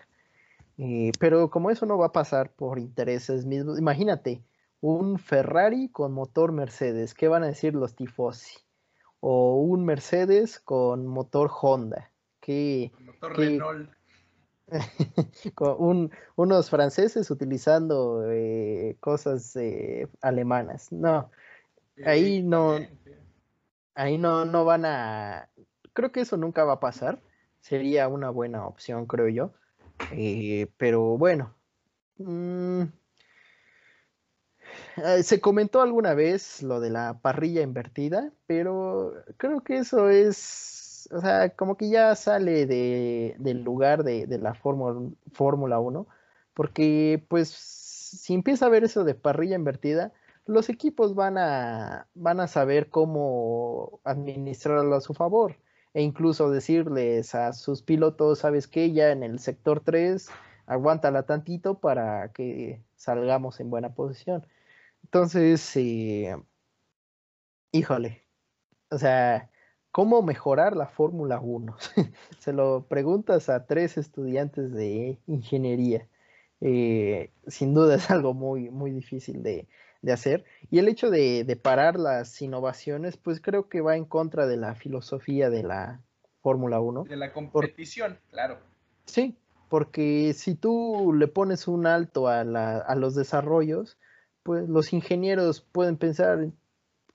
Eh, 0.77 1.13
pero 1.17 1.49
como 1.49 1.71
eso 1.71 1.85
no 1.85 1.97
va 1.97 2.07
a 2.07 2.11
pasar 2.11 2.51
por 2.51 2.77
intereses 2.77 3.45
mismos, 3.45 3.79
imagínate, 3.79 4.43
un 4.81 5.19
Ferrari 5.19 5.89
con 5.89 6.13
motor 6.13 6.51
Mercedes, 6.51 7.13
¿qué 7.13 7.27
van 7.27 7.43
a 7.43 7.47
decir 7.47 7.75
los 7.75 7.95
tifosi? 7.95 8.57
O 9.19 9.55
un 9.61 9.85
Mercedes 9.85 10.59
con 10.59 11.05
motor 11.07 11.51
Honda 11.61 12.11
con 15.55 16.11
unos 16.35 16.69
franceses 16.69 17.29
utilizando 17.31 18.23
eh, 18.29 18.97
cosas 18.99 19.55
eh, 19.55 20.07
alemanas. 20.21 20.91
No, 20.91 21.31
ahí 22.05 22.41
no, 22.41 22.79
ahí 23.95 24.17
no, 24.17 24.45
no 24.45 24.65
van 24.65 24.85
a, 24.85 25.49
creo 25.93 26.11
que 26.11 26.21
eso 26.21 26.37
nunca 26.37 26.63
va 26.63 26.73
a 26.73 26.79
pasar. 26.79 27.21
Sería 27.61 28.07
una 28.07 28.29
buena 28.29 28.65
opción, 28.65 29.05
creo 29.05 29.27
yo. 29.27 29.51
Eh, 30.11 30.67
pero 30.77 31.17
bueno, 31.17 31.53
mm, 34.97 35.21
se 35.23 35.41
comentó 35.41 35.81
alguna 35.81 36.13
vez 36.13 36.63
lo 36.63 36.79
de 36.79 36.89
la 36.89 37.19
parrilla 37.21 37.61
invertida, 37.61 38.31
pero 38.47 39.13
creo 39.37 39.61
que 39.61 39.77
eso 39.77 40.09
es 40.09 40.79
o 41.11 41.21
sea, 41.21 41.49
como 41.55 41.77
que 41.77 41.89
ya 41.89 42.15
sale 42.15 42.65
del 42.65 43.63
lugar 43.63 44.03
de, 44.03 44.27
la 44.37 44.53
Fórmula 44.53 45.79
1, 45.79 46.07
porque 46.53 47.25
pues 47.27 47.49
si 47.49 48.33
empieza 48.33 48.65
a 48.65 48.69
ver 48.69 48.83
eso 48.83 49.03
de 49.03 49.15
parrilla 49.15 49.55
invertida, 49.55 50.11
los 50.45 50.69
equipos 50.69 51.15
van 51.15 51.37
a, 51.37 52.07
van 52.15 52.39
a 52.39 52.47
saber 52.47 52.89
cómo 52.89 53.99
administrarlo 54.03 54.95
a 54.95 55.01
su 55.01 55.13
favor 55.13 55.57
e 55.93 56.01
incluso 56.01 56.49
decirles 56.51 57.35
a 57.35 57.53
sus 57.53 57.81
pilotos, 57.81 58.39
sabes 58.39 58.67
qué, 58.67 58.91
ya 58.91 59.11
en 59.11 59.23
el 59.23 59.39
sector 59.39 59.81
3, 59.81 60.29
aguántala 60.65 61.23
tantito 61.23 61.79
para 61.79 62.31
que 62.31 62.81
salgamos 62.95 63.59
en 63.59 63.69
buena 63.69 63.93
posición. 63.93 64.45
Entonces, 65.03 65.75
eh, 65.75 66.35
híjole, 67.71 68.23
o 68.91 68.97
sea, 68.97 69.49
¿Cómo 69.91 70.21
mejorar 70.21 70.75
la 70.75 70.87
Fórmula 70.87 71.39
1? 71.39 71.75
Se 72.39 72.53
lo 72.53 72.85
preguntas 72.87 73.49
a 73.49 73.65
tres 73.65 73.97
estudiantes 73.97 74.71
de 74.71 75.17
ingeniería. 75.25 76.07
Eh, 76.61 77.31
sin 77.47 77.73
duda 77.73 77.95
es 77.95 78.11
algo 78.11 78.33
muy, 78.33 78.69
muy 78.69 78.91
difícil 78.91 79.41
de, 79.41 79.67
hacer. 80.11 80.45
Y 80.69 80.77
el 80.77 80.87
hecho 80.87 81.09
de, 81.09 81.59
parar 81.61 81.99
las 81.99 82.39
innovaciones, 82.41 83.17
pues 83.17 83.41
creo 83.41 83.67
que 83.67 83.81
va 83.81 83.95
en 83.95 84.05
contra 84.05 84.45
de 84.45 84.57
la 84.57 84.75
filosofía 84.75 85.49
de 85.49 85.63
la 85.63 86.01
Fórmula 86.41 86.79
1. 86.79 87.05
De 87.05 87.15
la 87.15 87.33
competición, 87.33 88.19
claro. 88.29 88.59
Sí, 89.05 89.35
porque 89.69 90.33
si 90.35 90.53
tú 90.53 91.13
le 91.17 91.27
pones 91.27 91.67
un 91.67 91.87
alto 91.87 92.27
a, 92.27 92.41
a 92.41 92.95
los 92.95 93.15
desarrollos, 93.15 93.97
pues 94.43 94.67
los 94.69 94.93
ingenieros 94.93 95.61
pueden 95.61 95.97
pensar, 95.97 96.51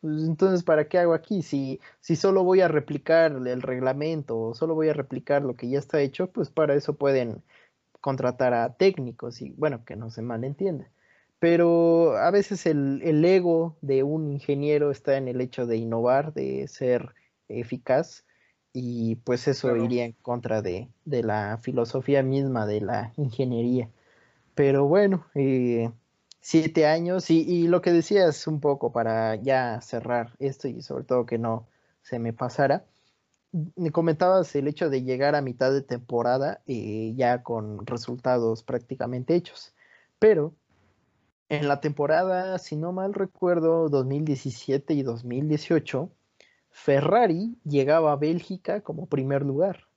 pues, 0.00 0.22
entonces, 0.24 0.62
¿para 0.64 0.88
qué 0.88 0.98
hago 0.98 1.14
aquí? 1.14 1.42
Si, 1.42 1.80
si 2.00 2.16
solo 2.16 2.44
voy 2.44 2.60
a 2.60 2.68
replicar 2.68 3.32
el 3.32 3.62
reglamento 3.62 4.38
o 4.38 4.54
solo 4.54 4.74
voy 4.74 4.88
a 4.90 4.92
replicar 4.92 5.42
lo 5.42 5.56
que 5.56 5.68
ya 5.68 5.78
está 5.78 6.00
hecho, 6.00 6.30
pues 6.30 6.50
para 6.50 6.74
eso 6.74 6.94
pueden 6.94 7.42
contratar 8.00 8.52
a 8.52 8.74
técnicos 8.74 9.40
y 9.40 9.50
bueno, 9.52 9.84
que 9.86 9.96
no 9.96 10.10
se 10.10 10.20
malentienda. 10.20 10.90
Pero 11.38 12.16
a 12.18 12.30
veces 12.30 12.66
el, 12.66 13.24
ego 13.24 13.76
de 13.80 14.02
un 14.02 14.30
ingeniero 14.30 14.90
está 14.90 15.16
en 15.16 15.26
el 15.26 15.40
hecho 15.40 15.66
de 15.66 15.78
innovar, 15.78 16.34
de 16.34 16.68
ser 16.68 17.14
eficaz, 17.48 18.24
y 18.74 19.16
pues 19.16 19.48
eso 19.48 19.74
iría 19.76 20.04
en 20.04 20.12
contra 20.12 20.60
de, 20.60 20.90
la 21.04 21.58
filosofía 21.62 22.22
misma 22.22 22.66
de 22.66 22.82
la 22.82 23.12
ingeniería. 23.16 23.88
Pero 24.54 24.86
bueno, 24.86 25.26
eh, 25.34 25.90
siete 26.44 26.86
años 26.86 27.30
y, 27.30 27.68
lo 27.68 27.80
que 27.80 27.90
decías 27.90 28.46
un 28.46 28.60
poco 28.60 28.92
para 28.92 29.36
ya 29.36 29.80
cerrar 29.80 30.36
esto 30.38 30.68
y 30.68 30.82
sobre 30.82 31.04
todo 31.04 31.24
que 31.24 31.38
no 31.38 31.66
se 32.02 32.18
me 32.18 32.34
pasara, 32.34 32.84
me 33.76 33.90
comentabas 33.90 34.54
el 34.54 34.68
hecho 34.68 34.90
de 34.90 35.02
llegar 35.02 35.36
a 35.36 35.40
mitad 35.40 35.72
de 35.72 35.80
temporada 35.80 36.60
eh, 36.66 37.14
ya 37.16 37.42
con 37.42 37.86
resultados 37.86 38.62
prácticamente 38.62 39.34
hechos, 39.34 39.74
pero 40.18 40.54
en 41.48 41.66
la 41.66 41.80
temporada, 41.80 42.58
si 42.58 42.76
no 42.76 42.92
mal 42.92 43.14
recuerdo, 43.14 43.88
2017 43.88 44.92
y 44.92 45.02
2018, 45.02 46.10
Ferrari 46.68 47.56
llegaba 47.64 48.12
a 48.12 48.16
Bélgica 48.16 48.82
como 48.82 49.06
primer 49.06 49.46
lugar. 49.46 49.88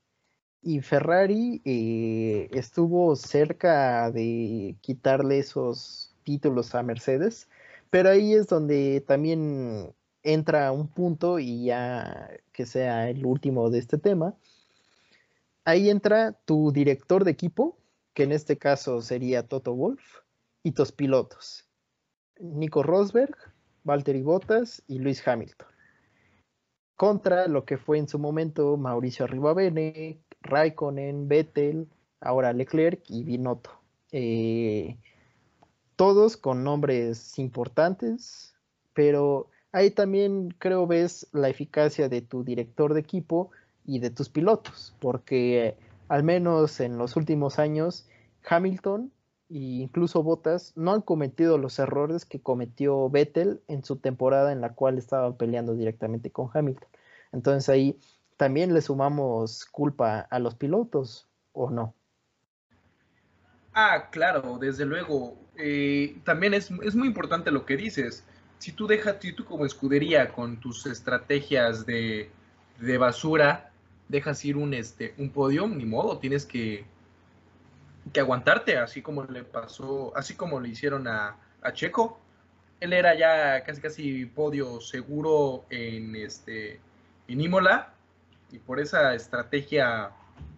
Y 0.61 0.79
Ferrari 0.79 1.61
eh, 1.65 2.49
estuvo 2.53 3.15
cerca 3.17 4.11
de 4.11 4.77
quitarle 4.81 5.39
esos 5.39 6.06
títulos 6.27 6.75
a 6.75 6.83
Mercedes, 6.83 7.47
pero 7.89 8.09
ahí 8.09 8.33
es 8.33 8.47
donde 8.47 8.99
también 8.99 9.95
entra 10.23 10.73
un 10.73 10.89
punto 10.89 11.39
y 11.39 11.63
ya 11.63 12.29
que 12.51 12.65
sea 12.65 13.09
el 13.09 13.25
último 13.25 13.69
de 13.69 13.79
este 13.79 13.97
tema. 13.97 14.35
Ahí 15.63 15.89
entra 15.89 16.33
tu 16.43 16.73
director 16.73 17.23
de 17.23 17.31
equipo, 17.31 17.77
que 18.13 18.23
en 18.23 18.33
este 18.33 18.57
caso 18.57 19.01
sería 19.01 19.47
Toto 19.47 19.73
Wolf, 19.73 20.03
y 20.63 20.73
tus 20.73 20.91
pilotos, 20.91 21.65
Nico 22.41 22.83
Rosberg, 22.83 23.37
Valtteri 23.85 24.21
Bottas 24.21 24.83
y 24.85 24.99
Luis 24.99 25.25
Hamilton. 25.25 25.67
Contra 26.97 27.47
lo 27.47 27.63
que 27.63 27.77
fue 27.77 27.99
en 27.99 28.09
su 28.09 28.19
momento 28.19 28.75
Mauricio 28.75 29.23
Arribavene, 29.23 30.19
Raikkonen, 30.41 31.29
Vettel, 31.29 31.87
ahora 32.19 32.51
Leclerc 32.51 33.01
y 33.07 33.23
Binotto. 33.23 33.69
Eh, 34.11 34.97
todos 35.97 36.37
con 36.37 36.63
nombres 36.63 37.37
importantes, 37.37 38.55
pero 38.93 39.49
ahí 39.73 39.91
también 39.91 40.55
creo 40.59 40.87
ves 40.87 41.27
la 41.33 41.49
eficacia 41.49 42.07
de 42.07 42.21
tu 42.21 42.43
director 42.43 42.93
de 42.93 43.01
equipo 43.01 43.51
y 43.85 43.99
de 43.99 44.11
tus 44.11 44.29
pilotos, 44.29 44.95
porque 44.99 45.75
al 46.07 46.23
menos 46.23 46.79
en 46.79 46.97
los 46.97 47.15
últimos 47.17 47.59
años 47.59 48.07
Hamilton 48.47 49.11
e 49.49 49.57
incluso 49.57 50.23
Bottas 50.23 50.73
no 50.75 50.93
han 50.93 51.01
cometido 51.01 51.57
los 51.57 51.79
errores 51.79 52.25
que 52.25 52.41
cometió 52.41 53.09
Vettel 53.09 53.61
en 53.67 53.83
su 53.83 53.95
temporada 53.97 54.51
en 54.51 54.61
la 54.61 54.73
cual 54.73 54.97
estaba 54.97 55.35
peleando 55.35 55.73
directamente 55.73 56.31
con 56.31 56.49
Hamilton. 56.53 56.89
Entonces 57.31 57.69
ahí 57.69 57.99
también 58.37 58.73
le 58.73 58.81
sumamos 58.81 59.65
culpa 59.65 60.19
a 60.19 60.39
los 60.39 60.55
pilotos 60.55 61.27
o 61.53 61.71
no. 61.71 61.95
Ah, 63.79 64.09
claro, 64.09 64.57
desde 64.59 64.85
luego. 64.85 65.37
Eh, 65.55 66.17
también 66.23 66.55
es, 66.55 66.71
muy 66.71 67.07
importante 67.07 67.51
lo 67.51 67.63
que 67.63 67.77
dices. 67.77 68.25
Si 68.57 68.71
tú 68.71 68.87
dejas, 68.87 69.17
si 69.19 69.33
tú 69.33 69.45
como 69.45 69.67
escudería 69.67 70.29
con 70.29 70.57
tus 70.59 70.87
estrategias 70.87 71.85
de, 71.85 72.31
basura, 72.99 73.69
dejas 74.09 74.43
ir 74.45 74.57
un, 74.57 74.73
este, 74.73 75.13
un 75.19 75.29
podio, 75.29 75.67
ni 75.67 75.85
modo, 75.85 76.17
tienes 76.17 76.43
que, 76.47 76.85
que 78.11 78.19
aguantarte, 78.19 78.77
así 78.77 79.03
como 79.03 79.25
le 79.25 79.43
pasó, 79.43 80.11
así 80.17 80.33
como 80.33 80.59
le 80.59 80.69
hicieron 80.69 81.07
a, 81.07 81.35
a 81.61 81.71
Checo. 81.71 82.19
Él 82.79 82.93
era 82.93 83.13
ya 83.13 83.63
casi 83.63 83.79
casi 83.79 84.25
podio 84.25 84.81
seguro 84.81 85.65
en 85.69 86.15
este 86.15 86.79
en 87.27 87.41
Imola 87.41 87.93
y 88.51 88.57
por 88.57 88.79
esa 88.79 89.13
estrategia 89.13 90.09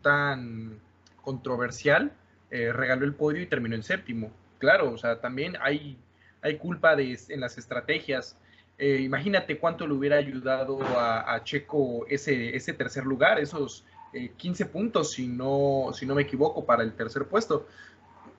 tan 0.02 0.80
controversial 1.22 2.14
eh, 2.52 2.74
regaló 2.74 3.06
el 3.06 3.14
podio 3.14 3.42
y 3.42 3.46
terminó 3.46 3.76
en 3.76 3.84
séptimo. 3.84 4.32
Claro, 4.58 4.92
o 4.92 4.98
sea, 4.98 5.22
también 5.22 5.56
hay, 5.62 5.98
hay 6.42 6.58
culpa 6.58 6.96
de, 6.96 7.18
en 7.30 7.40
las 7.40 7.58
estrategias. 7.58 8.38
Eh, 8.78 9.02
imagínate 9.02 9.58
cuánto 9.58 9.86
le 9.86 9.94
hubiera 9.94 10.18
ayudado 10.18 10.80
a, 10.98 11.42
Checo 11.44 12.06
ese, 12.08 12.56
ese, 12.56 12.74
tercer 12.74 13.06
lugar, 13.06 13.40
esos 13.40 13.86
15 14.38 14.64
eh, 14.64 14.66
puntos, 14.66 15.12
si 15.12 15.28
no, 15.28 15.92
si 15.94 16.06
no 16.06 16.16
me 16.16 16.24
equivoco, 16.24 16.66
para 16.66 16.84
el 16.84 16.94
tercer 16.94 17.26
puesto. 17.26 17.68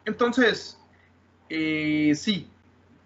Entonces, 0.04 0.78
sí, 1.48 2.48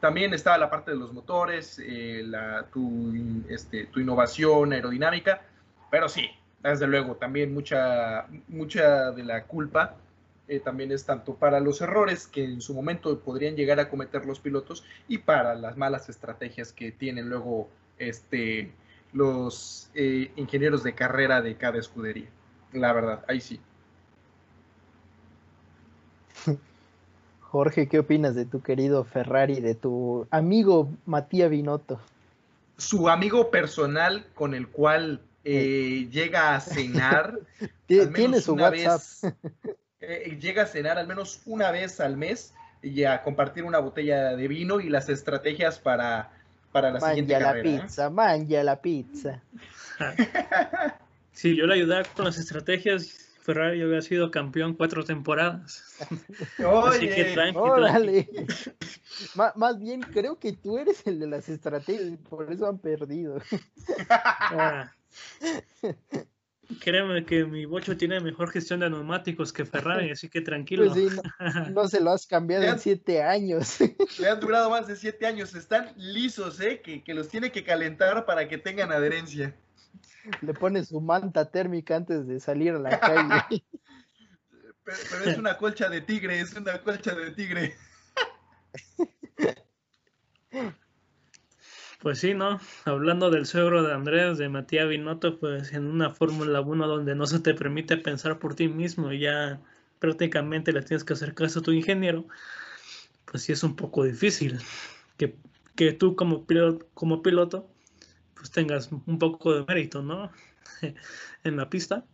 también 0.00 0.32
está 0.32 0.57
la 0.57 0.70
parte 0.70 0.92
de 0.92 0.96
los 0.96 1.12
motores, 1.12 1.82
la, 1.86 2.66
tu, 2.72 3.12
este, 3.48 3.86
tu 3.86 4.00
innovación 4.00 4.72
aerodinámica, 4.72 5.42
pero 5.90 6.09
sí, 6.09 6.30
desde 6.62 6.86
luego, 6.86 7.16
también 7.16 7.52
mucha, 7.52 8.26
mucha 8.48 9.11
de 9.11 9.24
la 9.24 9.44
culpa 9.44 9.96
eh, 10.47 10.61
también 10.61 10.92
es 10.92 11.05
tanto 11.05 11.36
para 11.36 11.59
los 11.59 11.80
errores 11.80 12.26
que 12.26 12.45
en 12.45 12.61
su 12.61 12.74
momento 12.74 13.18
podrían 13.20 13.57
llegar 13.57 13.80
a 13.80 13.88
cometer 13.88 14.26
los 14.26 14.40
pilotos 14.40 14.84
y 15.09 15.18
para 15.18 15.55
las 15.55 15.76
malas 15.78 16.11
estrategias 16.11 16.72
que 16.72 16.92
tienen 16.92 17.30
luego 17.30 17.68
este, 17.99 18.70
los 19.14 19.88
eh, 19.95 20.30
ingenieros 20.36 20.82
de 20.82 20.95
carrera 20.95 21.40
de 21.40 21.57
cada 21.57 21.78
escudería. 21.78 22.28
La 22.72 22.92
verdad, 22.92 23.24
ahí 23.26 23.40
sí. 23.40 23.59
Jorge, 27.40 27.88
¿qué 27.88 28.01
opinas 28.01 28.34
de 28.34 28.45
tu 28.45 28.61
querido 28.61 29.05
Ferrari, 29.05 29.61
de 29.61 29.74
tu 29.74 30.26
amigo 30.30 30.90
Matías 31.07 31.49
Binotto? 31.49 32.01
Su 32.76 33.09
amigo 33.09 33.51
personal 33.51 34.26
con 34.34 34.53
el 34.53 34.68
cual 34.68 35.22
eh, 35.45 36.09
llega 36.11 36.55
a 36.55 36.61
cenar. 36.61 37.38
Tiene 37.86 38.40
su 38.40 38.55
WhatsApp. 38.55 39.34
Eh, 40.09 40.38
llega 40.40 40.62
a 40.62 40.66
cenar 40.66 40.98
al 40.98 41.07
menos 41.07 41.40
una 41.46 41.70
vez 41.70 42.00
al 42.00 42.16
mes 42.16 42.55
y 42.82 43.05
a 43.05 43.22
compartir 43.22 43.64
una 43.64 43.78
botella 43.78 44.36
de 44.36 44.48
vino 44.48 44.80
y 44.80 44.88
las 44.88 45.09
estrategias 45.09 45.78
para, 45.78 46.30
para 46.72 46.90
la 46.90 47.00
siguiente 47.00 47.32
carrera. 47.32 47.70
la 47.70 47.82
pizza, 47.82 48.11
manja 48.11 48.62
la 48.62 48.80
pizza. 48.80 49.42
Sí, 51.34 51.57
yo 51.57 51.66
le 51.66 51.74
ayudaba 51.74 52.05
con 52.05 52.24
las 52.24 52.38
estrategias. 52.38 53.24
Ferrari 53.42 53.82
había 53.82 54.00
sido 54.00 54.30
campeón 54.30 54.74
cuatro 54.74 55.05
temporadas. 55.05 55.82
Así 56.86 57.09
que 57.09 57.24
tranqui, 57.34 58.28
más 59.57 59.78
bien 59.78 60.00
creo 60.00 60.38
que 60.38 60.52
tú 60.52 60.78
eres 60.78 61.07
el 61.07 61.18
de 61.18 61.26
las 61.26 61.48
estrategias, 61.48 62.16
por 62.30 62.50
eso 62.50 62.66
han 62.66 62.78
perdido. 62.78 63.40
Ah. 64.09 64.92
Créeme 66.81 67.25
que 67.25 67.45
mi 67.45 67.65
bocho 67.65 67.97
tiene 67.97 68.21
mejor 68.21 68.51
gestión 68.51 68.81
de 68.81 68.91
neumáticos 68.91 69.53
que 69.53 69.65
Ferrari, 69.65 70.11
así 70.11 70.29
que 70.29 70.41
tranquilo. 70.41 70.93
Pues 70.93 71.21
no, 71.73 71.89
se 71.89 72.01
lo 72.01 72.12
has 72.12 72.27
cambiado 72.27 72.65
en 72.65 72.79
siete 72.79 73.23
años. 73.23 73.79
Le 74.19 74.29
han 74.29 74.41
durado 74.41 74.71
más 74.71 74.87
de 74.87 74.97
siete 74.97 75.27
años. 75.27 75.55
Están 75.55 75.93
lisos, 75.97 76.61
¿eh? 76.61 76.81
Que, 76.81 77.15
los 77.15 77.29
tiene 77.29 77.53
que 77.53 77.65
calentar 77.65 78.25
para 78.25 78.49
que 78.49 78.59
tengan 78.59 78.93
adherencia. 78.93 79.55
Le 80.41 80.55
pone 80.55 80.85
su 80.85 81.01
manta 81.01 81.51
térmica 81.51 81.97
antes 81.97 82.27
de 82.27 82.41
salir 82.41 82.73
a 82.73 82.79
la 82.79 82.99
calle. 82.99 83.65
pero 84.85 85.25
es 85.25 85.39
una 85.39 85.57
colcha 85.57 85.89
de 85.89 86.01
tigre, 86.01 86.41
es 86.41 86.55
una 86.55 86.81
colcha 86.83 87.15
de 87.15 87.31
tigre. 87.33 87.77
Pues 92.05 92.18
sí, 92.18 92.34
¿no? 92.34 92.61
Hablando 92.84 93.30
del 93.30 93.46
suegro 93.46 93.82
de 93.82 93.94
Andrés, 93.94 94.36
de 94.36 94.50
Matías 94.50 94.86
Binotto, 94.86 95.40
pues 95.40 95.72
en 95.72 95.86
una 95.86 96.11
Fórmula 96.11 96.61
1 96.61 96.86
donde 96.86 97.14
no 97.14 97.26
se 97.26 97.40
te 97.40 97.55
permite 97.55 97.96
pensar 97.96 98.38
por 98.38 98.55
ti 98.55 98.68
mismo 98.68 99.11
y 99.11 99.20
ya 99.20 99.62
prácticamente 100.00 100.74
le 100.74 100.82
tienes 100.82 101.02
que 101.02 101.14
hacer 101.14 101.32
caso 101.32 101.61
a 101.61 101.62
tu 101.62 101.72
ingeniero, 101.72 102.26
pues 103.24 103.44
sí 103.44 103.52
es 103.52 103.62
un 103.62 103.74
poco 103.74 104.05
difícil 104.05 104.59
que, 105.16 105.34
que 105.76 105.94
tú 105.94 106.14
como 106.14 106.46
piloto, 106.46 106.86
como 106.92 107.22
piloto 107.22 107.70
pues 108.34 108.50
tengas 108.50 108.90
un 108.92 109.18
poco 109.18 109.55
de 109.55 109.64
mérito, 109.66 110.02
¿no? 110.02 110.30
en 111.44 111.57
la 111.57 111.70
pista. 111.70 112.05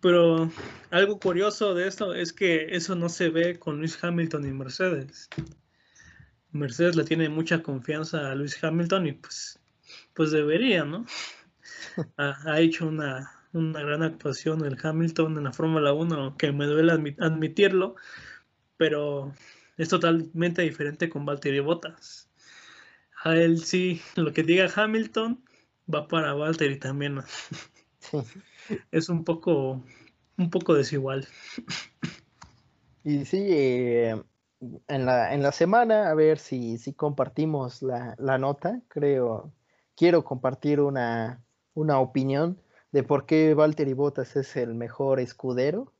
Pero 0.00 0.50
algo 0.90 1.20
curioso 1.20 1.72
de 1.74 1.86
esto 1.86 2.14
es 2.14 2.32
que 2.32 2.74
eso 2.74 2.96
no 2.96 3.10
se 3.10 3.28
ve 3.28 3.60
con 3.60 3.78
Luis 3.78 4.02
Hamilton 4.02 4.44
y 4.44 4.52
Mercedes. 4.52 5.28
Mercedes 6.52 6.96
le 6.96 7.04
tiene 7.04 7.28
mucha 7.28 7.62
confianza 7.62 8.30
a 8.30 8.34
Luis 8.34 8.62
Hamilton 8.62 9.06
y 9.06 9.12
pues, 9.12 9.60
pues 10.14 10.30
debería, 10.30 10.84
¿no? 10.84 11.06
Ha, 12.16 12.60
hecho 12.60 12.86
una, 12.88 13.30
gran 13.52 14.02
actuación 14.02 14.64
el 14.64 14.78
Hamilton 14.82 15.38
en 15.38 15.44
la 15.44 15.52
Fórmula 15.52 15.92
1, 15.92 16.36
que 16.36 16.52
me 16.52 16.66
duele 16.66 16.92
admitirlo, 17.18 17.96
pero 18.76 19.34
es 19.76 19.88
totalmente 19.88 20.62
diferente 20.62 21.08
con 21.08 21.24
Valtteri 21.24 21.60
Bottas. 21.60 22.28
A 23.22 23.34
él 23.36 23.62
sí, 23.64 24.00
lo 24.16 24.32
que 24.32 24.42
diga 24.42 24.70
Hamilton 24.74 25.42
va 25.92 26.08
para 26.08 26.34
Valtteri 26.34 26.78
también. 26.78 27.20
Es 28.92 29.08
un 29.08 29.24
poco, 29.24 29.84
un 30.36 30.50
poco 30.50 30.74
desigual. 30.74 31.26
Y 33.02 33.24
sí, 33.24 33.46
eh, 33.50 34.22
en 34.88 35.06
la, 35.06 35.34
en 35.34 35.42
la 35.42 35.52
semana, 35.52 36.10
a 36.10 36.14
ver 36.14 36.38
si, 36.38 36.78
si 36.78 36.92
compartimos 36.92 37.82
la, 37.82 38.14
nota. 38.38 38.80
Creo, 38.88 39.52
quiero 39.96 40.24
compartir 40.24 40.80
una, 40.80 41.42
una 41.74 42.00
opinión 42.00 42.60
de 42.92 43.02
por 43.02 43.26
qué 43.26 43.54
Valtteri 43.54 43.94
Bottas 43.94 44.36
es 44.36 44.56
el 44.56 44.74
mejor 44.74 45.20
escudero 45.20 45.92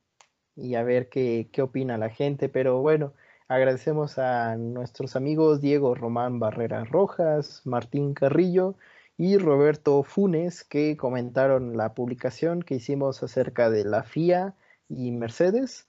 y 0.55 0.75
a 0.75 0.83
ver 0.83 1.09
qué, 1.09 1.49
qué 1.51 1.61
opina 1.61 1.97
la 1.97 2.09
gente. 2.09 2.49
Pero 2.49 2.81
bueno, 2.81 3.13
agradecemos 3.47 4.19
a 4.19 4.55
nuestros 4.57 5.15
amigos 5.15 5.61
Diego 5.61 5.95
Román 5.95 6.39
Barrera 6.39 6.83
Rojas, 6.85 7.61
Martín 7.65 8.13
Carrillo 8.13 8.75
y 9.17 9.37
Roberto 9.37 10.03
Funes 10.03 10.63
que 10.63 10.97
comentaron 10.97 11.77
la 11.77 11.93
publicación 11.93 12.61
que 12.63 12.75
hicimos 12.75 13.23
acerca 13.23 13.69
de 13.69 13.85
la 13.85 14.03
FIA 14.03 14.55
y 14.89 15.11
Mercedes 15.11 15.87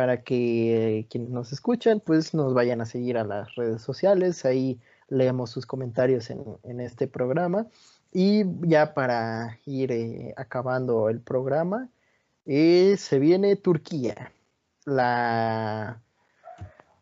para 0.00 0.22
que 0.22 1.06
quienes 1.10 1.28
nos 1.28 1.52
escuchan 1.52 2.00
pues 2.00 2.32
nos 2.32 2.54
vayan 2.54 2.80
a 2.80 2.86
seguir 2.86 3.18
a 3.18 3.24
las 3.24 3.54
redes 3.54 3.82
sociales, 3.82 4.46
ahí 4.46 4.80
leemos 5.08 5.50
sus 5.50 5.66
comentarios 5.66 6.30
en, 6.30 6.80
este 6.80 7.06
programa. 7.06 7.66
Y 8.10 8.44
ya 8.66 8.94
para 8.94 9.58
ir 9.66 9.92
eh, 9.92 10.32
acabando 10.38 11.10
el 11.10 11.20
programa, 11.20 11.90
eh, 12.46 12.96
se 12.96 13.18
viene 13.18 13.56
Turquía, 13.56 14.32
la 14.86 16.00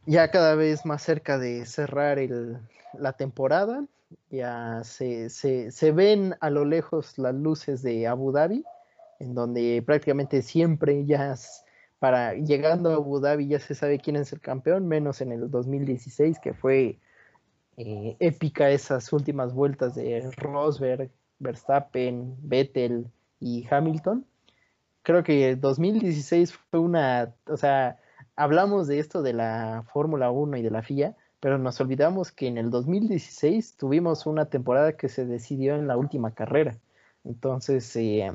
ya 0.04 0.32
cada 0.32 0.56
vez 0.56 0.84
más 0.84 1.00
cerca 1.00 1.38
de 1.38 1.66
cerrar 1.66 2.18
la 2.94 3.12
temporada, 3.12 3.84
ya 4.28 4.82
se, 4.82 5.30
se 5.30 5.92
ven 5.92 6.34
a 6.40 6.50
lo 6.50 6.64
lejos 6.64 7.16
las 7.16 7.36
luces 7.36 7.80
de 7.82 8.08
Abu 8.08 8.32
Dhabi, 8.32 8.64
en 9.20 9.34
donde 9.36 9.84
prácticamente 9.86 10.42
siempre 10.42 11.06
ya 11.06 11.36
para 11.98 12.34
llegando 12.34 12.90
a 12.90 12.94
Abu 12.94 13.20
Dhabi 13.20 13.48
ya 13.48 13.58
se 13.58 13.74
sabe 13.74 13.98
quién 13.98 14.16
es 14.16 14.32
el 14.32 14.40
campeón, 14.40 14.86
menos 14.86 15.20
en 15.20 15.32
el 15.32 15.50
2016 15.50 16.38
que 16.38 16.54
fue 16.54 16.98
eh, 17.76 18.16
épica 18.20 18.70
esas 18.70 19.12
últimas 19.12 19.54
vueltas 19.54 19.94
de 19.94 20.30
Rosberg, 20.36 21.10
Verstappen, 21.38 22.36
Vettel 22.42 23.06
y 23.40 23.66
Hamilton. 23.70 24.26
Creo 25.02 25.22
que 25.22 25.50
el 25.50 25.60
2016 25.60 26.52
fue 26.70 26.80
una, 26.80 27.34
o 27.46 27.56
sea, 27.56 27.98
hablamos 28.36 28.88
de 28.88 28.98
esto 28.98 29.22
de 29.22 29.32
la 29.32 29.84
Fórmula 29.92 30.30
1 30.30 30.56
y 30.56 30.62
de 30.62 30.70
la 30.70 30.82
FIA, 30.82 31.16
pero 31.40 31.58
nos 31.58 31.80
olvidamos 31.80 32.32
que 32.32 32.48
en 32.48 32.58
el 32.58 32.70
2016 32.70 33.76
tuvimos 33.76 34.26
una 34.26 34.46
temporada 34.46 34.96
que 34.96 35.08
se 35.08 35.24
decidió 35.24 35.76
en 35.76 35.86
la 35.86 35.96
última 35.96 36.32
carrera. 36.34 36.78
Entonces, 37.24 37.94
eh, 37.96 38.32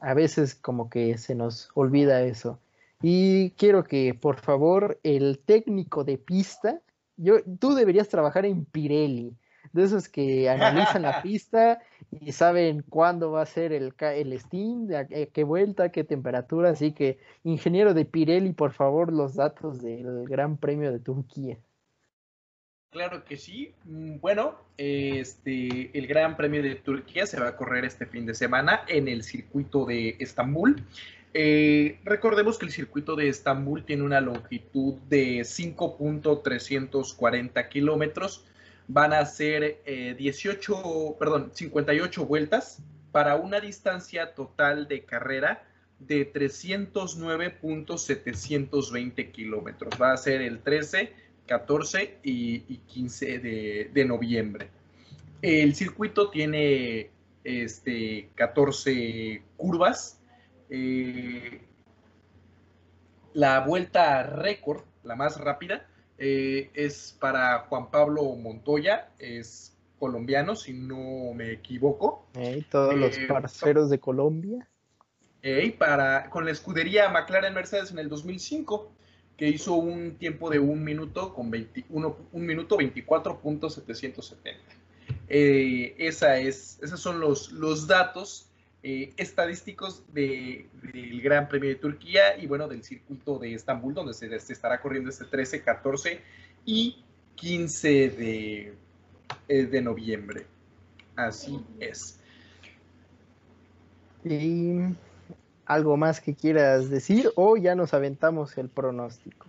a 0.00 0.14
veces 0.14 0.54
como 0.54 0.88
que 0.90 1.18
se 1.18 1.34
nos 1.34 1.70
olvida 1.74 2.22
eso. 2.22 2.58
Y 3.02 3.50
quiero 3.52 3.84
que, 3.84 4.14
por 4.14 4.36
favor, 4.36 5.00
el 5.02 5.40
técnico 5.40 6.04
de 6.04 6.18
pista, 6.18 6.80
yo, 7.16 7.36
tú 7.58 7.74
deberías 7.74 8.08
trabajar 8.08 8.46
en 8.46 8.64
Pirelli, 8.64 9.36
de 9.72 9.84
esos 9.84 10.08
que 10.08 10.48
analizan 10.48 11.02
la 11.02 11.20
pista 11.22 11.80
y 12.10 12.32
saben 12.32 12.84
cuándo 12.88 13.32
va 13.32 13.42
a 13.42 13.46
ser 13.46 13.72
el, 13.72 13.94
el 13.98 14.40
steam, 14.40 14.88
qué 15.32 15.44
vuelta, 15.44 15.90
qué 15.90 16.04
temperatura. 16.04 16.70
Así 16.70 16.92
que, 16.92 17.18
ingeniero 17.42 17.94
de 17.94 18.04
Pirelli, 18.04 18.52
por 18.52 18.72
favor, 18.72 19.12
los 19.12 19.34
datos 19.34 19.82
del 19.82 20.24
Gran 20.28 20.56
Premio 20.56 20.92
de 20.92 21.00
Turquía. 21.00 21.58
Claro 22.92 23.24
que 23.24 23.38
sí. 23.38 23.74
Mm, 23.84 24.18
bueno, 24.20 24.54
este, 24.76 25.96
el 25.98 26.06
Gran 26.06 26.36
Premio 26.36 26.62
de 26.62 26.74
Turquía 26.74 27.26
se 27.26 27.40
va 27.40 27.48
a 27.48 27.56
correr 27.56 27.86
este 27.86 28.04
fin 28.04 28.26
de 28.26 28.34
semana 28.34 28.82
en 28.86 29.08
el 29.08 29.22
circuito 29.22 29.86
de 29.86 30.16
Estambul. 30.18 30.84
Eh, 31.34 31.98
recordemos 32.04 32.58
que 32.58 32.66
el 32.66 32.72
circuito 32.72 33.16
de 33.16 33.28
Estambul 33.28 33.84
tiene 33.84 34.02
una 34.02 34.20
longitud 34.20 34.96
de 35.08 35.40
5.340 35.40 37.68
kilómetros. 37.68 38.44
Van 38.88 39.12
a 39.12 39.24
ser 39.24 39.80
18, 40.18 40.74
eh, 40.74 41.14
perdón, 41.18 41.52
58 41.54 42.26
vueltas 42.26 42.82
para 43.12 43.36
una 43.36 43.60
distancia 43.60 44.34
total 44.34 44.88
de 44.88 45.04
carrera 45.04 45.62
de 46.00 46.32
309.720 46.32 49.30
kilómetros. 49.30 49.94
Va 50.00 50.12
a 50.12 50.16
ser 50.16 50.40
el 50.42 50.58
13, 50.60 51.12
14 51.46 52.18
y, 52.22 52.60
15 52.60 53.38
de, 53.38 54.04
noviembre. 54.04 54.68
El 55.40 55.74
circuito 55.74 56.28
tiene 56.30 57.10
este, 57.44 58.28
14 58.34 59.42
curvas 59.56 60.21
eh, 60.72 61.60
la 63.34 63.60
vuelta 63.60 64.22
récord, 64.24 64.82
la 65.04 65.16
más 65.16 65.38
rápida, 65.40 65.86
eh, 66.18 66.70
es 66.74 67.16
para 67.20 67.60
Juan 67.68 67.90
Pablo 67.90 68.22
Montoya, 68.36 69.10
es 69.18 69.76
colombiano, 69.98 70.54
si 70.56 70.72
no 70.72 71.32
me 71.34 71.52
equivoco. 71.52 72.26
Todos 72.70 72.94
los 72.96 73.16
Eh, 73.16 73.26
parceros 73.28 73.90
de 73.90 73.98
Colombia. 74.00 74.68
eh, 75.42 75.74
para, 75.78 76.30
con 76.30 76.44
la 76.44 76.52
escudería 76.52 77.08
McLaren 77.08 77.54
Mercedes 77.54 77.90
en 77.90 77.98
el 77.98 78.08
2005, 78.08 78.92
que 79.36 79.48
hizo 79.48 79.74
un 79.74 80.16
tiempo 80.16 80.50
de 80.50 80.58
un 80.60 80.84
minuto 80.84 81.34
con 81.34 81.50
21, 81.50 82.16
un 82.32 82.46
minuto 82.46 82.76
24.770. 82.76 84.56
Eh, 85.28 85.94
esa 85.98 86.36
es, 86.38 86.78
esos 86.82 87.00
son 87.00 87.18
los, 87.20 87.50
los 87.52 87.86
datos 87.88 88.51
eh, 88.82 89.12
estadísticos 89.16 90.02
de- 90.12 90.66
del 90.92 91.20
Gran 91.22 91.48
Premio 91.48 91.68
de 91.68 91.76
Turquía 91.76 92.36
y 92.36 92.46
bueno, 92.46 92.66
del 92.68 92.82
circuito 92.82 93.38
de 93.38 93.54
Estambul, 93.54 93.94
donde 93.94 94.12
se, 94.14 94.38
se 94.40 94.52
estará 94.52 94.80
corriendo 94.80 95.08
este 95.10 95.24
13, 95.24 95.62
14 95.62 96.20
y 96.66 97.04
15 97.36 97.88
de, 98.10 98.74
eh, 99.48 99.66
de 99.66 99.82
noviembre. 99.82 100.46
Así 101.14 101.60
es. 101.78 102.18
¿Y 104.24 104.78
algo 105.66 105.96
más 105.96 106.20
que 106.20 106.34
quieras 106.34 106.90
decir 106.90 107.30
o 107.34 107.56
ya 107.56 107.74
nos 107.74 107.94
aventamos 107.94 108.56
el 108.58 108.68
pronóstico? 108.68 109.46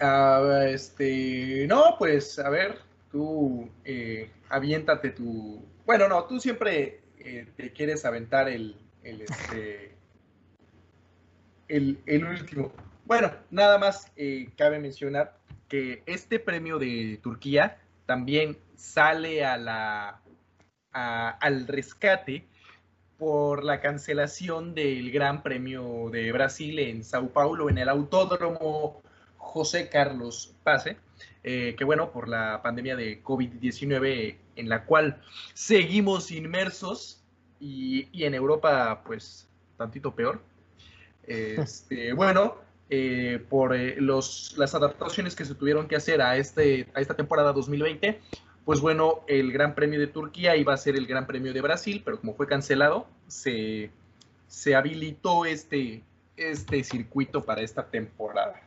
Ah, 0.00 0.64
este, 0.68 1.66
no, 1.68 1.96
pues 1.98 2.38
a 2.38 2.48
ver, 2.48 2.78
tú 3.12 3.68
eh, 3.84 4.30
aviéntate 4.48 5.10
tu. 5.10 5.60
Bueno, 5.84 6.08
no, 6.08 6.24
tú 6.24 6.40
siempre 6.40 6.99
eh, 7.20 7.46
te 7.56 7.72
quieres 7.72 8.04
aventar 8.04 8.48
el, 8.48 8.76
el, 9.02 9.22
este, 9.22 9.94
el, 11.68 12.24
último. 12.24 12.72
Bueno, 13.04 13.30
nada 13.50 13.78
más 13.78 14.10
eh, 14.16 14.50
cabe 14.56 14.78
mencionar 14.78 15.36
que 15.68 16.02
este 16.06 16.38
premio 16.38 16.78
de 16.78 17.18
Turquía 17.22 17.78
también 18.06 18.56
sale 18.76 19.44
a 19.44 19.56
la, 19.56 20.20
a- 20.92 21.30
al 21.30 21.66
rescate 21.66 22.46
por 23.18 23.64
la 23.64 23.80
cancelación 23.80 24.74
del 24.74 25.10
Gran 25.12 25.42
Premio 25.42 26.08
de 26.10 26.32
Brasil 26.32 26.78
en 26.78 27.04
Sao 27.04 27.28
Paulo, 27.28 27.68
en 27.68 27.78
el 27.78 27.88
Autódromo 27.88 29.02
José 29.36 29.88
Carlos 29.88 30.54
Pase, 30.64 30.96
eh, 31.42 31.74
que 31.76 31.84
bueno, 31.84 32.10
por 32.12 32.28
la 32.28 32.60
pandemia 32.62 32.96
de 32.96 33.22
COVID-19 33.22 34.36
en 34.56 34.68
la 34.68 34.84
cual 34.84 35.22
seguimos 35.54 36.30
inmersos 36.30 37.22
y, 37.58 38.08
y 38.12 38.24
en 38.24 38.34
Europa 38.34 39.02
pues 39.04 39.48
tantito 39.76 40.14
peor. 40.14 40.42
Este, 41.26 42.12
bueno, 42.14 42.56
eh, 42.90 43.44
por 43.48 43.74
eh, 43.74 43.96
los, 44.00 44.54
las 44.58 44.74
adaptaciones 44.74 45.36
que 45.36 45.44
se 45.44 45.54
tuvieron 45.54 45.86
que 45.86 45.96
hacer 45.96 46.20
a, 46.20 46.36
este, 46.36 46.88
a 46.94 47.00
esta 47.00 47.14
temporada 47.14 47.52
2020, 47.52 48.20
pues 48.64 48.80
bueno, 48.80 49.20
el 49.28 49.52
Gran 49.52 49.74
Premio 49.74 50.00
de 50.00 50.08
Turquía 50.08 50.56
iba 50.56 50.74
a 50.74 50.76
ser 50.76 50.96
el 50.96 51.06
Gran 51.06 51.26
Premio 51.26 51.52
de 51.52 51.60
Brasil, 51.60 52.02
pero 52.04 52.20
como 52.20 52.34
fue 52.34 52.46
cancelado, 52.46 53.06
se, 53.28 53.90
se 54.48 54.74
habilitó 54.74 55.46
este, 55.46 56.02
este 56.36 56.82
circuito 56.84 57.44
para 57.44 57.62
esta 57.62 57.86
temporada. 57.86 58.60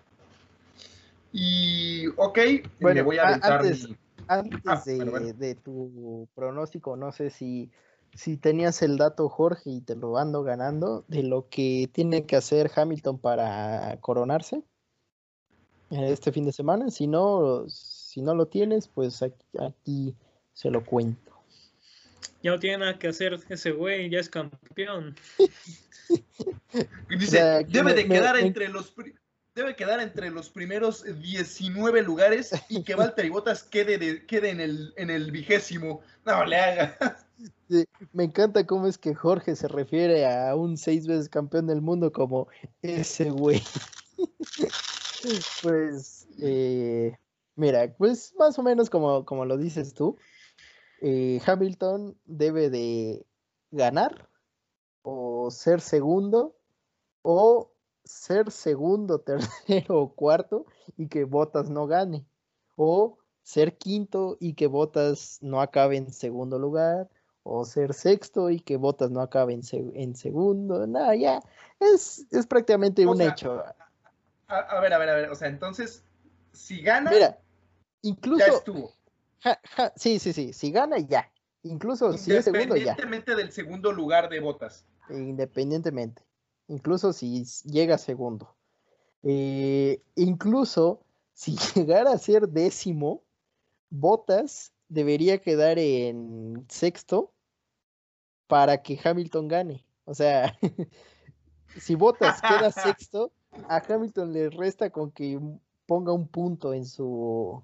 Y, 1.34 2.07
ok, 2.15 2.38
me 2.38 2.61
Bueno, 2.79 3.03
voy 3.03 3.17
a 3.17 3.27
aventar 3.27 3.59
antes- 3.61 3.89
mi... 3.89 3.97
Antes 4.27 4.61
Ah, 4.65 4.81
de, 4.86 4.95
bueno, 4.95 5.11
bueno. 5.11 5.34
de 5.34 5.55
tu 5.55 6.29
pronóstico, 6.34 6.95
no 6.95 7.11
sé 7.11 7.29
si, 7.29 7.69
si 8.13 8.38
tenías 8.38 8.81
el 8.81 8.97
dato, 8.97 9.27
Jorge, 9.27 9.69
y 9.69 9.81
te 9.81 9.95
lo 9.95 10.17
ando 10.17 10.43
ganando, 10.43 11.03
de 11.09 11.23
lo 11.23 11.49
que 11.49 11.89
tiene 11.91 12.25
que 12.25 12.38
hacer 12.38 12.71
Hamilton 12.73 13.17
para 13.19 13.97
coronarse 13.99 14.63
este 15.89 16.31
fin 16.31 16.45
de 16.45 16.53
semana. 16.53 16.89
Si 16.89 17.07
no, 17.07 17.65
si 17.67 18.21
no 18.21 18.34
lo 18.34 18.45
tienes, 18.47 18.88
pues 18.88 19.21
aquí, 19.21 19.45
aquí 19.59 20.15
se 20.53 20.69
lo 20.71 20.86
cuento. 20.86 21.34
Ya 22.41 22.51
no 22.51 22.59
tiene 22.59 22.77
nada 22.77 22.97
que 22.99 23.07
hacer 23.09 23.38
ese 23.49 23.71
güey, 23.71 24.09
ya 24.09 24.19
es 24.19 24.29
campeón. 24.29 25.15
Dice, 27.09 27.27
sea, 27.27 27.59
que 27.63 27.71
debe 27.71 27.86
me- 27.91 27.93
de 27.93 28.05
me- 28.05 28.15
quedar 28.15 28.36
me- 28.36 28.41
entre 28.41 28.69
los 28.69 28.95
pri- 28.95 29.15
debe 29.56 29.76
quedar 29.76 29.99
entre 29.99 30.32
los 30.32 30.49
primeros 30.49 31.04
19 31.04 32.01
lugares 32.01 32.51
y 32.70 32.84
que 32.84 32.95
Valtteri 32.95 33.30
Bottas 33.30 33.64
quede, 33.64 33.97
de- 33.97 34.26
quede 34.26 34.49
en, 34.49 34.60
el, 34.60 34.93
en 34.97 35.10
el 35.10 35.32
vigésimo. 35.32 36.01
No 36.26 36.43
le 36.45 36.58
haga. 36.58 36.97
Me 38.14 38.24
encanta 38.24 38.66
cómo 38.66 38.88
es 38.88 38.97
que 38.97 39.14
Jorge 39.14 39.56
se 39.56 39.68
refiere 39.68 40.26
a 40.28 40.56
un 40.56 40.78
seis 40.78 41.08
veces 41.08 41.30
campeón 41.30 41.68
del 41.68 41.82
mundo 41.82 42.12
como 42.12 42.47
ese 42.82 43.30
güey. 43.30 43.62
Pues, 45.62 46.28
eh, 46.41 47.18
mira, 47.56 47.93
pues 47.97 48.34
más 48.38 48.58
o 48.60 48.64
menos 48.64 48.89
como, 48.89 49.26
como 49.26 49.45
lo 49.45 49.58
dices 49.58 49.93
tú, 49.93 50.18
eh, 51.01 51.41
Hamilton 51.45 52.18
debe 52.26 52.70
de 52.70 53.26
ganar 53.72 54.30
o 55.01 55.49
ser 55.51 55.82
segundo 55.82 56.56
o 57.22 57.72
ser 58.04 58.51
segundo, 58.51 59.20
tercero 59.22 60.01
o 60.01 60.14
cuarto 60.14 60.66
y 60.97 61.08
que 61.08 61.24
Bottas 61.24 61.70
no 61.70 61.88
gane 61.88 62.26
o 62.76 63.18
ser 63.41 63.78
quinto 63.78 64.38
y 64.39 64.54
que 64.54 64.68
Bottas 64.68 65.39
no 65.41 65.62
acabe 65.62 65.97
en 65.97 66.12
segundo 66.12 66.58
lugar 66.60 67.10
o 67.43 67.66
ser 67.66 67.93
sexto 67.93 68.49
y 68.49 68.60
que 68.60 68.78
Bottas 68.78 69.12
no 69.12 69.22
acabe 69.22 69.54
en, 69.54 69.62
en 69.95 70.16
segundo. 70.16 70.88
Nada, 70.88 71.16
ya 71.16 71.41
es, 71.80 72.26
es 72.32 72.47
prácticamente 72.47 73.06
O 73.06 73.12
un 73.12 73.18
sea, 73.18 73.34
hecho. 73.34 73.64
A, 74.47 74.58
a 74.60 74.80
ver, 74.82 74.93
a 74.93 74.97
ver, 74.97 75.10
a 75.10 75.14
ver. 75.16 75.30
O 75.30 75.36
sea, 75.36 75.47
entonces, 75.49 76.04
si 76.54 76.82
gana, 76.82 77.12
Mira, 77.12 77.30
ya 77.32 77.39
incluso, 78.01 78.45
estuvo. 78.58 78.91
ja- 79.41 79.60
ja, 79.76 79.93
sí, 79.95 80.20
sí, 80.20 80.32
sí, 80.32 80.54
si 80.54 80.72
gana 80.72 80.99
ya. 80.99 81.30
Incluso 81.64 82.18
si 82.18 82.34
es 82.36 82.45
segundo 82.45 82.76
ya, 82.76 82.91
Independientemente 82.91 83.36
del 83.36 83.51
segundo 83.51 83.91
lugar 83.91 84.30
de 84.30 84.39
Bottas. 84.39 84.86
independientemente. 85.10 86.22
Incluso 86.74 87.13
si 87.13 87.45
llega 87.65 87.99
segundo. 87.99 88.55
Eh, 89.21 90.01
incluso 90.15 91.05
si 91.34 91.55
llegara 91.76 92.11
a 92.11 92.17
ser 92.17 92.49
décimo, 92.49 93.24
Bottas 93.91 94.74
debería 94.89 95.38
quedar 95.38 95.78
en 95.78 96.65
sexto 96.69 97.32
para 98.47 98.82
que 98.82 98.99
Hamilton 99.03 99.47
gane. 99.47 99.86
O 100.05 100.15
sea, 100.15 100.57
si 101.80 101.93
Bottas 101.95 102.41
queda 102.41 102.71
sexto, 102.71 103.32
a 103.69 103.78
Hamilton 103.78 104.34
le 104.34 104.49
resta 104.49 104.89
con 104.89 105.11
que 105.11 105.39
ponga 105.86 106.11
un 106.11 106.28
punto 106.28 106.74
en 106.74 106.86
su 106.86 107.63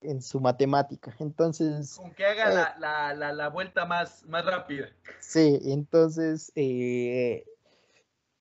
en 0.00 0.22
su 0.22 0.38
matemática. 0.38 1.12
Entonces, 1.18 1.96
Con 1.96 2.14
que 2.14 2.24
haga 2.24 2.50
Eh. 2.50 2.54
la, 2.54 2.76
la, 2.78 3.14
la, 3.14 3.32
la 3.32 3.48
vuelta 3.48 3.84
más, 3.86 4.22
más 4.26 4.44
rápida. 4.44 4.90
Sí, 5.18 5.58
entonces 5.64 6.52
eh, 6.54 7.44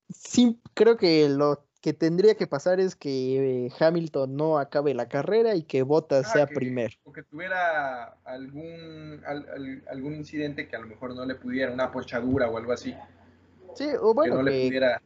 sí 0.09 0.61
creo 0.73 0.97
que 0.97 1.27
lo 1.29 1.65
que 1.81 1.91
tendría 1.93 2.35
que 2.35 2.47
pasar 2.47 2.79
es 2.79 2.95
que 2.95 3.65
eh, 3.65 3.71
Hamilton 3.77 4.37
no 4.37 4.57
acabe 4.57 4.93
la 4.93 5.09
carrera 5.09 5.53
y 5.55 5.63
que 5.63 5.83
Bottas 5.83 6.27
Ah, 6.27 6.33
sea 6.33 6.47
que- 6.47 6.53
primero. 6.55 6.95
O 7.03 7.11
que 7.11 7.23
tuviera 7.23 8.17
algún, 8.23 9.21
al- 9.25 9.49
al- 9.49 9.83
algún 9.89 10.13
incidente 10.15 10.67
que 10.69 10.75
a 10.77 10.79
lo 10.79 10.87
mejor 10.87 11.13
no 11.13 11.25
le 11.25 11.35
pudiera, 11.35 11.73
una 11.73 11.91
pochadura 11.91 12.47
o 12.49 12.57
algo 12.57 12.71
así. 12.71 12.95
Sí, 13.75 13.87
o 13.99 14.13
bueno, 14.13 14.35
que 14.35 14.37
no 14.37 14.43
le 14.43 14.51
que, 14.51 14.67
pudiera. 14.67 15.01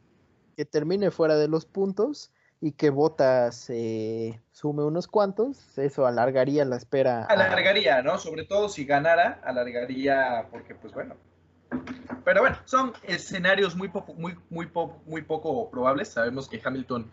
que 0.56 0.64
termine 0.64 1.10
fuera 1.10 1.36
de 1.36 1.48
los 1.48 1.66
puntos 1.66 2.30
y 2.60 2.72
que 2.72 2.90
Bottas 2.90 3.70
eh, 3.70 4.40
sume 4.52 4.84
unos 4.84 5.08
cuantos, 5.08 5.76
eso 5.78 6.06
alargaría 6.06 6.64
la 6.64 6.76
espera. 6.76 7.22
a- 7.22 7.26
Alargaría, 7.26 8.02
¿no? 8.02 8.18
Sobre 8.18 8.44
todo 8.44 8.68
si 8.68 8.84
ganara, 8.84 9.40
alargaría, 9.42 10.46
porque 10.50 10.76
pues 10.76 10.92
bueno. 10.94 11.16
Pero 12.24 12.40
bueno, 12.42 12.56
son 12.64 12.92
escenarios 13.04 13.74
muy 13.74 13.88
poco, 13.88 14.14
muy, 14.14 14.36
muy, 14.50 14.68
muy 15.06 15.22
poco 15.22 15.70
probables. 15.70 16.08
Sabemos 16.08 16.48
que 16.48 16.60
Hamilton, 16.62 17.10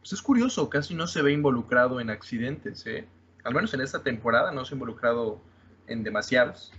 pues 0.00 0.12
es 0.12 0.22
curioso, 0.22 0.68
casi 0.68 0.94
no 0.94 1.06
se 1.06 1.22
ve 1.22 1.32
involucrado 1.32 2.00
en 2.00 2.10
accidentes, 2.10 2.86
¿eh? 2.86 3.06
Al 3.44 3.54
menos 3.54 3.72
en 3.72 3.80
esta 3.80 4.02
temporada 4.02 4.52
no 4.52 4.64
se 4.64 4.74
ha 4.74 4.76
involucrado 4.76 5.40
en 5.86 6.02
demasiados 6.02 6.72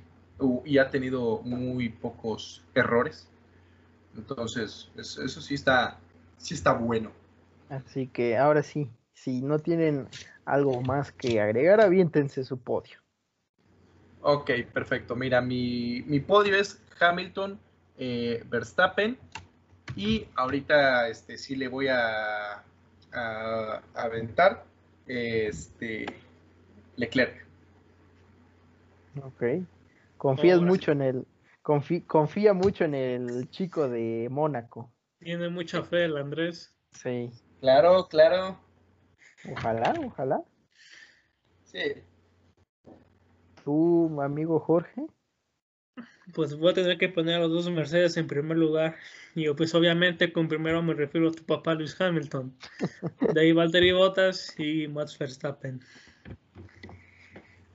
y 0.66 0.78
ha 0.78 0.90
tenido 0.90 1.42
muy 1.44 1.90
pocos 1.90 2.64
errores. 2.76 3.28
Entonces, 4.16 4.90
es- 4.96 5.18
eso 5.18 5.42
sí 5.42 5.56
está, 5.56 5.98
sí 6.38 6.54
está 6.54 6.74
bueno. 6.74 7.12
Así 7.70 8.08
que 8.08 8.38
ahora 8.38 8.64
sí, 8.64 8.90
si 9.14 9.42
no 9.42 9.60
tienen 9.60 10.08
algo 10.46 10.82
más 10.82 11.12
que 11.14 11.42
agregar, 11.42 11.82
aviéntense 11.82 12.44
su 12.44 12.60
podio. 12.60 13.01
Ok, 14.24 14.52
perfecto. 14.74 15.16
Mira, 15.16 15.42
mi, 15.42 16.04
mi 16.06 16.20
podio 16.20 16.56
es 16.56 16.80
Hamilton, 17.00 17.60
eh, 17.98 18.44
Verstappen 18.50 19.18
y 19.96 20.28
ahorita 20.36 21.08
este, 21.10 21.38
sí 21.38 21.56
le 21.56 21.68
voy 21.68 21.88
a, 21.88 22.58
a- 22.58 22.64
a 23.14 23.82
aventar 23.94 24.64
este, 25.08 26.08
Leclerc. 26.96 27.46
Ok. 29.24 29.44
Confías 30.18 30.62
mucho 30.62 30.92
en 30.92 31.02
el, 31.02 31.28
confi- 31.64 32.06
confía 32.06 32.54
mucho 32.54 32.86
en 32.86 32.94
el 32.96 33.50
chico 33.50 33.90
de 33.90 34.28
Mónaco. 34.30 34.94
Tiene 35.20 35.50
mucha 35.50 35.84
fe 35.84 36.06
el 36.06 36.18
Andrés. 36.18 36.74
Sí. 36.92 37.32
Claro, 37.60 38.08
claro. 38.08 38.58
Ojalá, 39.52 39.96
ojalá. 40.00 40.44
Sí. 41.66 41.80
¿Tú, 43.64 44.22
amigo 44.22 44.60
Jorge? 44.60 45.06
Pues 46.34 46.58
voy 46.58 46.72
a 46.72 46.74
tener 46.74 46.98
que 46.98 47.10
poner 47.10 47.36
a 47.36 47.40
los 47.40 47.52
dos 47.52 47.70
Mercedes 47.70 48.18
en 48.18 48.28
primer 48.28 48.58
lugar. 48.58 48.96
Y 49.36 49.44
yo, 49.44 49.56
pues 49.56 49.76
obviamente 49.76 50.32
con 50.32 50.48
primero 50.48 50.82
me 50.82 50.94
refiero 50.94 51.30
a 51.30 51.32
tu 51.32 51.44
papá 51.44 51.74
Luis 51.74 52.00
Hamilton. 52.00 52.56
De 53.34 53.42
ahí 53.42 53.52
Valtteri 53.52 53.92
Bottas 53.92 54.58
y 54.58 54.88
Max 54.88 55.18
Verstappen. 55.18 55.82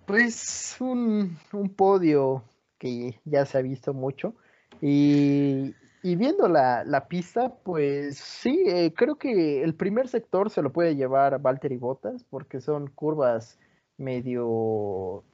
Pues 0.07 0.77
un, 0.81 1.37
un 1.53 1.69
podio 1.75 2.45
que 2.79 3.21
ya 3.25 3.45
se 3.45 3.59
ha 3.59 3.63
visto 3.63 3.93
mucho. 3.93 4.35
Y, 4.81 5.75
y 6.03 6.17
viendo 6.17 6.49
la, 6.49 6.85
la, 6.85 7.09
pista, 7.09 7.55
pues 7.65 8.19
sí, 8.19 8.65
eh, 8.67 8.93
creo 8.95 9.17
que 9.17 9.63
el 9.63 9.75
primer 9.75 10.09
sector 10.09 10.51
se 10.51 10.63
lo 10.63 10.73
puede 10.73 10.97
llevar 10.97 11.41
Valtteri 11.41 11.77
Bottas 11.77 12.25
porque 12.25 12.61
son 12.61 12.89
curvas 12.89 13.59
medio, 13.99 15.25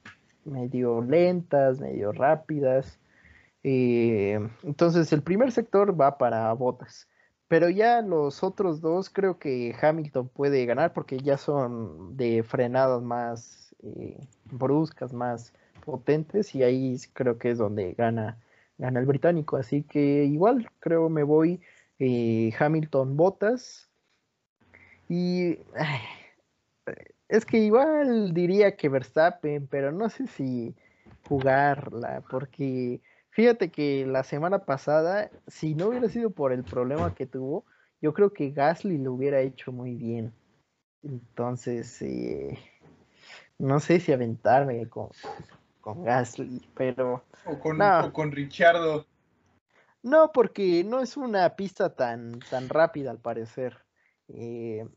medio 0.45 1.01
lentas, 1.01 1.79
medio 1.79 2.11
rápidas. 2.11 2.99
Eh, 3.63 4.39
entonces 4.63 5.11
el 5.13 5.23
primer 5.23 5.51
sector 5.51 5.99
va 5.99 6.17
para 6.17 6.51
Bottas. 6.53 7.07
Pero 7.47 7.69
ya 7.69 8.01
los 8.01 8.43
otros 8.43 8.81
dos 8.81 9.09
creo 9.09 9.37
que 9.37 9.75
Hamilton 9.79 10.27
puede 10.29 10.65
ganar 10.65 10.93
porque 10.93 11.19
ya 11.19 11.37
son 11.37 12.17
de 12.17 12.43
frenadas 12.43 13.01
más 13.01 13.75
eh, 13.83 14.19
bruscas, 14.45 15.13
más 15.13 15.53
potentes 15.85 16.55
y 16.55 16.63
ahí 16.63 16.97
creo 17.13 17.37
que 17.37 17.51
es 17.51 17.57
donde 17.57 17.93
gana, 17.93 18.37
gana 18.77 18.99
el 18.99 19.05
británico. 19.05 19.57
Así 19.57 19.83
que 19.83 20.25
igual 20.25 20.69
creo 20.79 21.09
me 21.09 21.23
voy 21.23 21.61
eh, 21.99 22.51
Hamilton 22.57 23.17
Bottas 23.17 23.89
y 25.09 25.59
es 27.29 27.45
que 27.45 27.57
igual 27.57 28.33
diría 28.33 28.75
que 28.75 28.89
Verstappen, 28.89 29.67
pero 29.67 29.91
no 29.91 30.09
sé 30.09 30.27
si 30.27 30.75
jugarla 31.23 32.23
porque 32.29 33.01
Fíjate 33.33 33.71
que 33.71 34.05
la 34.05 34.23
semana 34.23 34.59
pasada, 34.59 35.31
si 35.47 35.73
no 35.73 35.87
hubiera 35.87 36.07
sido 36.07 36.29
por 36.29 36.53
el 36.53 36.63
problema 36.63 37.15
que 37.15 37.25
tuvo, 37.25 37.65
yo 37.99 38.13
creo 38.13 38.31
que 38.31 38.51
Gasly 38.51 38.99
lo 38.99 39.13
hubiera 39.13 39.41
hecho 39.41 39.71
muy 39.71 39.95
bien. 39.95 40.31
Entonces, 41.01 41.99
eh, 42.03 42.59
no 43.57 43.79
sé 43.79 43.99
si 43.99 44.13
aventarme 44.13 44.87
con, 44.87 45.09
con 45.81 46.03
Gasly, 46.03 46.61
pero... 46.75 47.23
O 47.45 47.57
con, 47.57 47.79
no. 47.79 48.13
con 48.13 48.31
Richardo. 48.31 49.07
No, 50.03 50.31
porque 50.31 50.83
no 50.83 51.01
es 51.01 51.17
una 51.17 51.55
pista 51.55 51.95
tan, 51.95 52.39
tan 52.51 52.69
rápida 52.69 53.09
al 53.09 53.19
parecer. 53.19 53.83
Eh, 54.27 54.87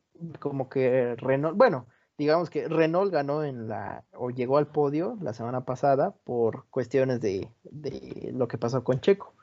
como 0.41 0.68
que 0.68 1.14
Renault, 1.16 1.57
bueno, 1.57 1.87
digamos 2.18 2.50
que 2.50 2.68
Renault 2.68 3.12
ganó 3.12 3.44
en 3.44 3.68
la, 3.68 4.04
o 4.12 4.30
llegó 4.30 4.58
al 4.58 4.68
podio 4.68 5.18
la 5.20 5.32
semana 5.32 5.64
pasada 5.64 6.14
por 6.24 6.66
cuestiones 6.70 7.20
de, 7.20 7.48
de, 7.64 8.32
lo 8.32 8.48
que 8.48 8.58
pasó 8.58 8.84
con 8.84 9.00
Checo 9.00 9.34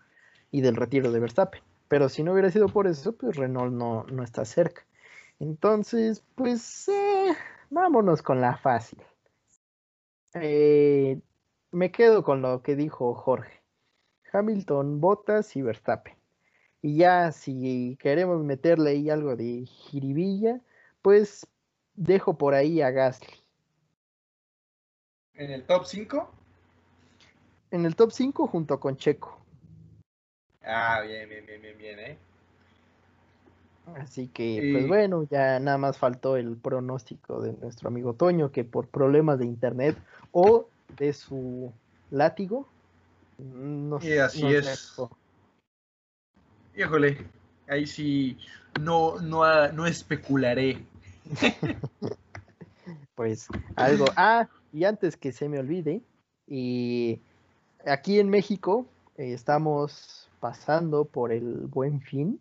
y 0.52 0.62
del 0.62 0.76
retiro 0.76 1.12
de 1.12 1.20
Verstappen. 1.20 1.62
Pero 1.88 2.10
si 2.10 2.24
no 2.24 2.34
hubiera 2.34 2.50
sido 2.50 2.68
por 2.70 2.88
eso, 2.88 3.16
pues 3.16 3.36
Renault 3.36 3.74
no, 3.74 4.06
no 4.06 4.24
está 4.24 4.46
cerca. 4.46 4.86
Entonces, 5.40 6.24
pues 6.36 6.88
eh, 6.90 7.36
vámonos 7.70 8.22
con 8.22 8.42
la 8.42 8.58
fácil. 8.58 9.02
Eh, 10.34 11.22
me 11.72 11.92
quedo 11.92 12.24
con 12.24 12.42
lo 12.42 12.62
que 12.64 12.76
dijo 12.76 13.14
Jorge. 13.14 13.62
Hamilton, 14.32 15.00
Bottas 15.00 15.56
y 15.56 15.62
Verstappen. 15.62 16.16
Y 16.82 16.98
ya 16.98 17.32
si 17.32 17.98
queremos 18.00 18.44
meterle 18.44 18.92
ahí 18.92 19.10
algo 19.10 19.36
de 19.36 19.66
jiribilla, 19.66 20.60
pues 21.02 21.48
dejo 21.96 22.38
por 22.38 22.54
ahí 22.54 22.82
a 22.82 22.92
Gasly. 22.92 23.44
¿En 25.36 25.52
el 25.52 25.64
top 25.64 25.86
5? 25.86 26.32
En 27.72 27.86
el 27.86 27.96
top 27.96 28.12
5 28.12 28.48
junto 28.48 28.80
con 28.80 28.98
Checo. 28.98 29.40
Ah, 30.64 31.02
bien, 31.02 31.28
bien, 31.28 31.46
bien, 31.46 31.62
bien, 31.62 31.78
bien, 31.78 32.00
¿eh? 32.00 32.18
Así 33.96 34.28
que, 34.28 34.70
pues 34.72 34.88
bueno, 34.88 35.28
ya 35.30 35.60
nada 35.60 35.78
más 35.78 35.98
faltó 35.98 36.38
el 36.38 36.56
pronóstico 36.56 37.42
de 37.42 37.52
nuestro 37.54 37.90
amigo 37.90 38.14
Toño, 38.14 38.52
que 38.52 38.64
por 38.64 38.88
problemas 38.88 39.40
de 39.40 39.46
internet 39.46 39.98
o 40.32 40.70
de 40.98 41.12
su 41.12 41.74
látigo, 42.10 42.68
no 43.38 44.00
sé. 44.00 44.22
así 44.22 44.46
es. 44.56 44.96
Híjole, 46.76 47.18
ahí 47.68 47.86
sí 47.86 48.38
no, 48.80 49.20
no, 49.20 49.72
no 49.74 49.86
especularé. 49.86 50.86
pues 53.16 53.48
algo. 53.76 54.06
Ah, 54.16 54.48
y 54.72 54.86
antes 54.86 55.18
que 55.18 55.32
se 55.32 55.50
me 55.50 55.60
olvide, 55.60 56.02
y 56.48 57.22
aquí 57.86 58.20
en 58.20 58.30
México 58.30 58.86
eh, 59.18 59.34
estamos 59.34 60.30
pasando 60.40 61.06
por 61.06 61.32
el 61.32 61.68
buen 61.68 62.02
fin 62.02 62.40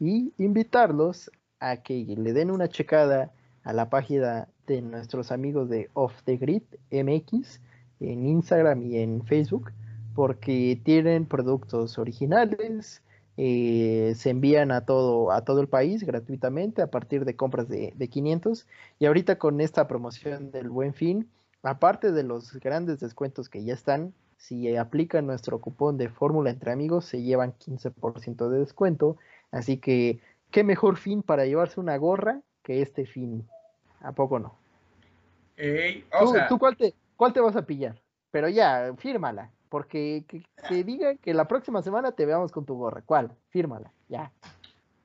y 0.00 0.32
invitarlos 0.38 1.30
a 1.60 1.78
que 1.78 1.94
le 1.94 2.32
den 2.32 2.50
una 2.50 2.68
checada 2.68 3.32
a 3.64 3.72
la 3.72 3.90
página 3.90 4.48
de 4.66 4.82
nuestros 4.82 5.32
amigos 5.32 5.68
de 5.68 5.90
Off 5.94 6.22
the 6.24 6.36
Grid 6.36 6.62
MX 6.90 7.60
en 8.00 8.26
Instagram 8.26 8.82
y 8.82 8.98
en 8.98 9.24
Facebook 9.24 9.72
porque 10.14 10.80
tienen 10.84 11.26
productos 11.26 11.98
originales, 11.98 13.02
eh, 13.40 14.14
se 14.16 14.30
envían 14.30 14.72
a 14.72 14.84
todo, 14.84 15.30
a 15.30 15.44
todo 15.44 15.60
el 15.60 15.68
país 15.68 16.02
gratuitamente 16.02 16.82
a 16.82 16.90
partir 16.90 17.24
de 17.24 17.36
compras 17.36 17.68
de, 17.68 17.92
de 17.94 18.08
500. 18.08 18.66
Y 18.98 19.06
ahorita 19.06 19.38
con 19.38 19.60
esta 19.60 19.86
promoción 19.86 20.50
del 20.50 20.68
buen 20.68 20.92
fin, 20.92 21.30
aparte 21.62 22.10
de 22.10 22.24
los 22.24 22.52
grandes 22.54 22.98
descuentos 22.98 23.48
que 23.48 23.62
ya 23.62 23.74
están, 23.74 24.12
si 24.38 24.76
aplican 24.76 25.26
nuestro 25.26 25.60
cupón 25.60 25.98
de 25.98 26.08
fórmula 26.08 26.50
entre 26.50 26.72
amigos, 26.72 27.04
se 27.04 27.22
llevan 27.22 27.54
15% 27.56 28.48
de 28.48 28.58
descuento. 28.58 29.18
Así 29.52 29.76
que, 29.78 30.18
¿qué 30.50 30.64
mejor 30.64 30.96
fin 30.96 31.22
para 31.22 31.46
llevarse 31.46 31.78
una 31.78 31.96
gorra 31.96 32.40
que 32.64 32.82
este 32.82 33.06
fin? 33.06 33.46
¿A 34.00 34.10
poco 34.10 34.40
no? 34.40 34.58
¿Tú, 36.18 36.34
¿tú 36.48 36.58
cuál, 36.58 36.76
te, 36.76 36.92
cuál 37.16 37.32
te 37.32 37.40
vas 37.40 37.54
a 37.54 37.66
pillar? 37.66 38.00
Pero 38.32 38.48
ya, 38.48 38.92
fírmala. 38.98 39.52
Porque 39.68 40.24
que, 40.26 40.84
diga 40.84 41.16
que 41.16 41.34
la 41.34 41.46
próxima 41.46 41.82
semana 41.82 42.12
te 42.12 42.26
veamos 42.26 42.52
con 42.52 42.64
tu 42.64 42.74
gorra. 42.74 43.02
¿Cuál? 43.04 43.32
Fírmala, 43.50 43.92
ya. 44.08 44.32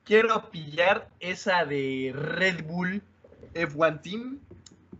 Quiero 0.04 0.50
pillar 0.50 1.08
esa 1.20 1.64
de 1.64 2.12
Red 2.14 2.64
Bull 2.66 3.02
F1 3.54 4.00
Team. 4.02 4.38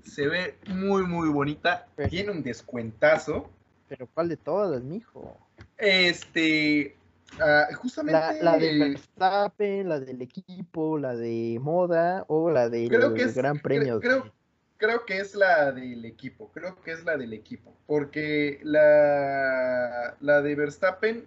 Se 0.03 0.27
ve 0.29 0.57
muy, 0.69 1.05
muy 1.05 1.29
bonita. 1.29 1.87
Tiene 2.09 2.31
un 2.31 2.43
descuentazo. 2.43 3.51
Pero 3.89 4.09
¿cuál 4.13 4.29
de 4.29 4.37
todas, 4.37 4.83
mijo? 4.83 5.39
Este. 5.79 6.97
Uh, 7.37 7.75
justamente. 7.75 8.43
La, 8.43 8.53
la 8.53 8.59
de 8.59 8.79
Verstappen, 8.79 9.89
la 9.89 10.01
del 10.01 10.23
equipo, 10.23 10.99
la 10.99 11.15
de 11.17 11.59
moda 11.61 12.25
o 12.29 12.51
la 12.51 12.69
del 12.69 12.89
Gran 13.35 13.59
Premio. 13.59 14.01
Creo, 14.01 14.23
creo 14.23 14.44
que 14.79 15.19
es 15.19 15.35
la 15.35 15.73
del 15.73 16.05
equipo, 16.05 16.51
creo 16.53 16.81
que 16.83 16.93
es 16.93 17.05
la 17.05 17.17
del 17.17 17.33
equipo, 17.33 17.73
porque 17.87 18.61
la, 18.63 20.17
la 20.21 20.43
de 20.43 20.55
Verstappen 20.55 21.25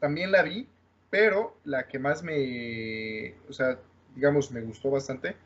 también 0.00 0.32
la 0.32 0.42
vi, 0.42 0.68
pero 1.10 1.56
la 1.64 1.86
que 1.86 1.98
más 1.98 2.22
me, 2.22 3.34
o 3.48 3.52
sea, 3.52 3.78
digamos, 4.14 4.50
me 4.50 4.60
gustó 4.62 4.90
bastante 4.90 5.36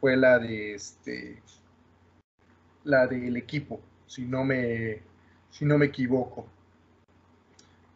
fue 0.00 0.16
la 0.16 0.38
de 0.38 0.74
este, 0.74 1.42
la 2.84 3.06
del 3.06 3.36
equipo, 3.36 3.80
si 4.06 4.24
no 4.24 4.44
me, 4.44 5.00
si 5.50 5.64
no 5.64 5.78
me 5.78 5.86
equivoco. 5.86 6.46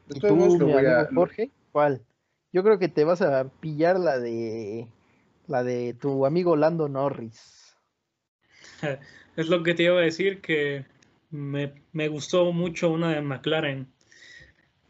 ¿Y 0.09 0.21
tú, 0.21 0.37
lo 0.37 0.67
voy 0.67 0.87
a, 0.87 1.09
Jorge? 1.15 1.51
¿Cuál? 1.73 2.05
Yo 2.53 2.63
creo 2.63 2.79
que 2.79 2.89
te 2.89 3.05
vas 3.05 3.23
a 3.23 3.49
pillar 3.61 3.99
la 3.99 4.19
de 4.19 4.87
la 5.47 5.63
de 5.63 5.95
tu 5.95 6.27
amigo 6.27 6.57
Lando 6.57 6.89
Norris. 6.89 7.64
Es 9.37 9.49
lo 9.49 9.65
que 9.65 9.75
te 9.75 9.85
iba 9.85 9.99
a 9.99 10.03
decir, 10.03 10.41
que 10.41 10.85
me, 11.31 12.09
gustó 12.09 12.53
mucho 12.53 12.91
una 12.91 13.11
de 13.11 13.21
McLaren, 13.21 13.89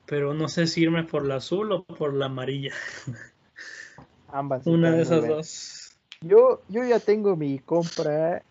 pero 0.04 0.34
no 0.34 0.48
sé 0.48 0.66
si 0.66 0.82
irme 0.82 1.04
por 1.04 1.26
la 1.26 1.36
azul 1.36 1.72
o 1.72 1.84
por 1.84 2.12
la 2.12 2.26
amarilla. 2.26 2.74
Ambas. 4.28 4.66
Una 4.66 4.90
de 4.90 5.02
esas 5.02 5.26
dos. 5.26 5.96
Yo, 6.20 6.60
yo 6.68 6.84
ya 6.84 7.00
tengo 7.00 7.36
mi 7.36 7.58
compra, 7.58 8.42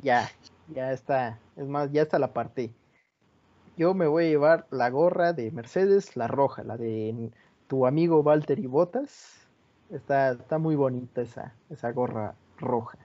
ya, 0.00 0.30
ya 0.68 0.92
está. 0.92 1.38
Es 1.56 1.66
más, 1.66 1.90
ya 1.90 2.02
está 2.02 2.18
la 2.20 2.32
parte. 2.32 2.72
Yo 3.76 3.94
me 3.94 4.06
voy 4.06 4.26
a 4.26 4.28
llevar 4.28 4.66
la 4.70 4.90
gorra 4.90 5.32
de 5.32 5.50
Mercedes, 5.50 6.16
la 6.16 6.28
roja, 6.28 6.62
la 6.62 6.76
de 6.76 7.30
tu 7.66 7.86
amigo 7.86 8.22
Valtteri 8.22 8.66
Botas. 8.66 9.48
Está, 9.90 10.32
está 10.32 10.58
muy 10.58 10.76
bonita 10.76 11.22
esa, 11.22 11.54
esa 11.68 11.90
gorra 11.90 12.34
roja 12.58 12.98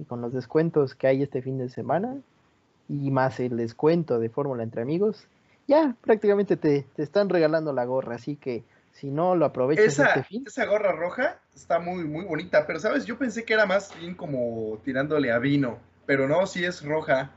y 0.00 0.04
con 0.04 0.20
los 0.20 0.32
descuentos 0.32 0.94
que 0.94 1.06
hay 1.06 1.22
este 1.22 1.42
fin 1.42 1.58
de 1.58 1.68
semana 1.68 2.16
y 2.88 3.10
más 3.10 3.38
el 3.38 3.56
descuento 3.56 4.18
de 4.18 4.30
fórmula 4.30 4.62
entre 4.62 4.82
amigos, 4.82 5.26
ya 5.68 5.94
prácticamente 6.00 6.56
te, 6.56 6.86
están 6.96 7.28
regalando 7.28 7.72
la 7.72 7.84
gorra, 7.84 8.16
así 8.16 8.36
que 8.36 8.64
si 8.92 9.10
no 9.10 9.36
lo 9.36 9.44
aprovechas 9.44 9.84
esa, 9.84 10.06
este 10.06 10.24
fin. 10.24 10.44
Esa 10.46 10.64
gorra 10.66 10.92
roja 10.92 11.38
está 11.54 11.78
muy, 11.78 12.04
muy 12.04 12.24
bonita, 12.24 12.66
pero 12.66 12.80
sabes, 12.80 13.04
yo 13.04 13.18
pensé 13.18 13.44
que 13.44 13.54
era 13.54 13.66
más 13.66 13.96
bien 13.98 14.14
como 14.14 14.78
tirándole 14.84 15.30
a 15.30 15.38
vino, 15.38 15.78
pero 16.06 16.26
no, 16.26 16.46
sí 16.46 16.64
es 16.64 16.84
roja. 16.84 17.30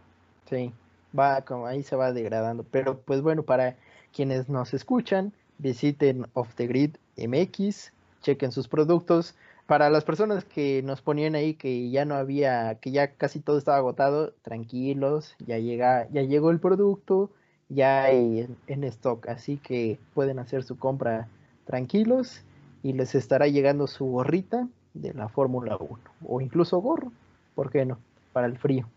Sí. 0.50 0.74
va 1.18 1.42
como 1.42 1.68
ahí 1.68 1.84
se 1.84 1.96
va 1.96 2.12
degradando. 2.12 2.66
Pero 2.72 3.00
pues 3.00 3.22
bueno, 3.22 3.44
para 3.44 3.76
quienes 4.14 4.50
nos 4.50 4.74
escuchan, 4.74 5.34
visiten 5.60 6.26
Off 6.34 6.56
the 6.56 6.66
Grid 6.66 6.96
MX, 7.18 7.92
chequen 8.22 8.52
sus 8.52 8.68
productos. 8.68 9.36
Para 9.66 9.90
las 9.90 10.04
personas 10.04 10.44
que 10.44 10.82
nos 10.84 11.02
ponían 11.02 11.36
ahí 11.36 11.54
que 11.54 11.90
ya 11.90 12.04
no 12.06 12.16
había, 12.16 12.76
que 12.76 12.92
ya 12.92 13.14
casi 13.16 13.40
todo 13.40 13.58
estaba 13.58 13.78
agotado, 13.78 14.34
tranquilos, 14.42 15.36
ya 15.46 15.58
llega, 15.58 16.08
ya 16.12 16.22
llegó 16.22 16.52
el 16.52 16.60
producto, 16.60 17.32
ya 17.70 18.04
hay 18.04 18.48
en, 18.68 18.84
stock, 18.84 19.28
así 19.30 19.58
que 19.58 20.00
pueden 20.14 20.40
hacer 20.40 20.64
su 20.64 20.78
compra 20.78 21.28
tranquilos 21.66 22.44
y 22.84 22.94
les 22.94 23.16
estará 23.16 23.48
llegando 23.48 23.88
su 23.88 24.06
gorrita 24.06 24.68
de 24.94 25.14
la 25.14 25.30
Fórmula 25.30 25.78
1 25.78 26.00
o 26.28 26.42
incluso 26.42 26.80
gorro, 26.80 27.12
¿por 27.56 27.72
qué 27.72 27.86
no? 27.86 28.00
Para 28.34 28.48
el 28.48 28.58
frío. 28.58 28.90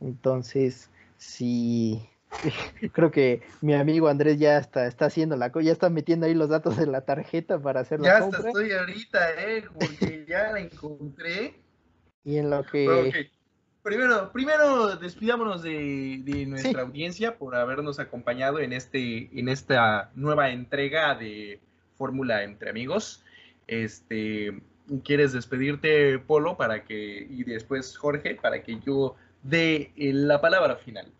Entonces, 0.00 0.90
si 1.16 2.08
Creo 2.92 3.10
que 3.10 3.42
mi 3.60 3.74
amigo 3.74 4.08
Andrés 4.08 4.38
ya 4.38 4.58
está, 4.58 4.86
está 4.86 5.06
haciendo 5.06 5.36
la 5.36 5.50
ya 5.60 5.72
está 5.72 5.90
metiendo 5.90 6.26
ahí 6.26 6.34
los 6.34 6.48
datos 6.48 6.78
en 6.78 6.92
la 6.92 7.02
tarjeta 7.02 7.60
para 7.60 7.80
hacer 7.80 8.00
la 8.00 8.20
compra. 8.20 8.42
Ya 8.42 8.48
estoy 8.48 8.72
ahorita, 8.72 9.30
eh, 9.42 9.64
porque 9.72 10.24
ya 10.28 10.52
la 10.52 10.60
encontré. 10.60 11.54
Y 12.24 12.38
en 12.38 12.50
lo 12.50 12.64
que. 12.64 13.30
Primero, 13.82 14.30
primero 14.32 14.96
despidámonos 14.96 15.62
de, 15.62 16.20
de 16.22 16.44
nuestra 16.44 16.82
audiencia 16.82 17.38
por 17.38 17.54
habernos 17.56 17.98
acompañado 17.98 18.58
en 18.58 18.74
este, 18.74 19.30
en 19.38 19.48
esta 19.48 20.10
nueva 20.14 20.50
entrega 20.50 21.14
de 21.14 21.60
Fórmula 21.96 22.42
entre 22.42 22.68
amigos. 22.68 23.24
Este, 23.66 24.60
¿quieres 25.04 25.32
despedirte, 25.32 26.18
Polo, 26.18 26.56
para 26.56 26.84
que, 26.84 27.26
y 27.30 27.44
después 27.44 27.96
Jorge, 27.96 28.34
para 28.34 28.62
que 28.62 28.78
yo 28.80 29.16
dé 29.42 29.92
eh, 29.96 30.12
la 30.12 30.40
palabra 30.40 30.76
final? 30.76 31.10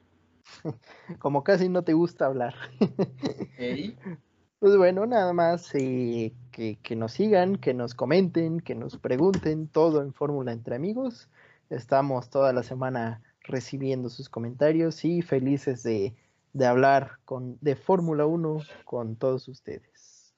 Como 1.19 1.45
casi 1.45 1.69
no 1.69 1.83
te 1.83 1.93
gusta 1.93 2.27
hablar. 2.27 2.55
Pues 4.61 4.77
bueno, 4.77 5.07
nada 5.07 5.33
más 5.33 5.73
eh, 5.77 6.35
que, 6.51 6.81
que, 6.83 6.97
nos 6.97 7.13
sigan, 7.13 7.59
que 7.59 7.75
nos 7.75 7.95
comenten, 7.95 8.59
que 8.59 8.75
nos 8.75 8.99
pregunten 8.99 9.69
todo 9.69 10.03
en 10.03 10.13
Fórmula 10.13 10.51
entre 10.51 10.75
amigos. 10.75 11.29
Estamos 11.71 12.29
toda 12.29 12.53
la 12.53 12.65
semana 12.65 13.23
recibiendo 13.43 14.09
sus 14.09 14.29
comentarios 14.29 15.05
y 15.05 15.23
felices 15.23 15.85
de, 15.85 16.17
de 16.53 16.67
hablar 16.67 17.19
con, 17.25 17.57
de 17.61 17.77
Fórmula 17.77 18.27
1 18.27 18.63
con 18.85 19.15
todos 19.15 19.47
ustedes. 19.47 20.35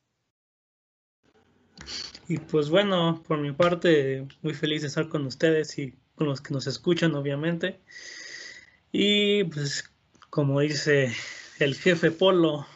Y 2.29 2.39
pues 2.39 2.71
bueno, 2.71 3.23
por 3.27 3.39
mi 3.39 3.53
parte, 3.53 4.29
muy 4.43 4.55
feliz 4.55 4.83
de 4.83 4.89
estar 4.89 5.09
con 5.09 5.27
ustedes 5.27 5.79
y 5.79 5.95
con 6.15 6.29
los 6.29 6.41
que 6.41 6.55
nos 6.55 6.67
escuchan, 6.67 7.15
obviamente. 7.15 7.81
Y 8.93 9.45
pues 9.45 9.90
como 10.31 10.61
dice 10.61 11.13
el 11.59 11.75
jefe 11.75 12.11
Polo, 12.11 12.67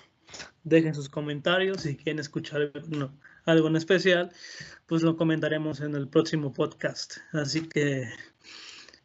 dejen 0.65 0.95
sus 0.95 1.09
comentarios. 1.09 1.83
Si 1.83 1.97
quieren 1.97 2.19
escuchar 2.19 2.73
algo 3.47 3.69
en 3.69 3.77
especial, 3.77 4.33
pues 4.87 5.03
lo 5.03 5.17
comentaremos 5.17 5.81
en 5.81 5.95
el 5.95 6.09
próximo 6.09 6.53
podcast. 6.53 7.19
Así 7.33 7.69
que, 7.69 8.09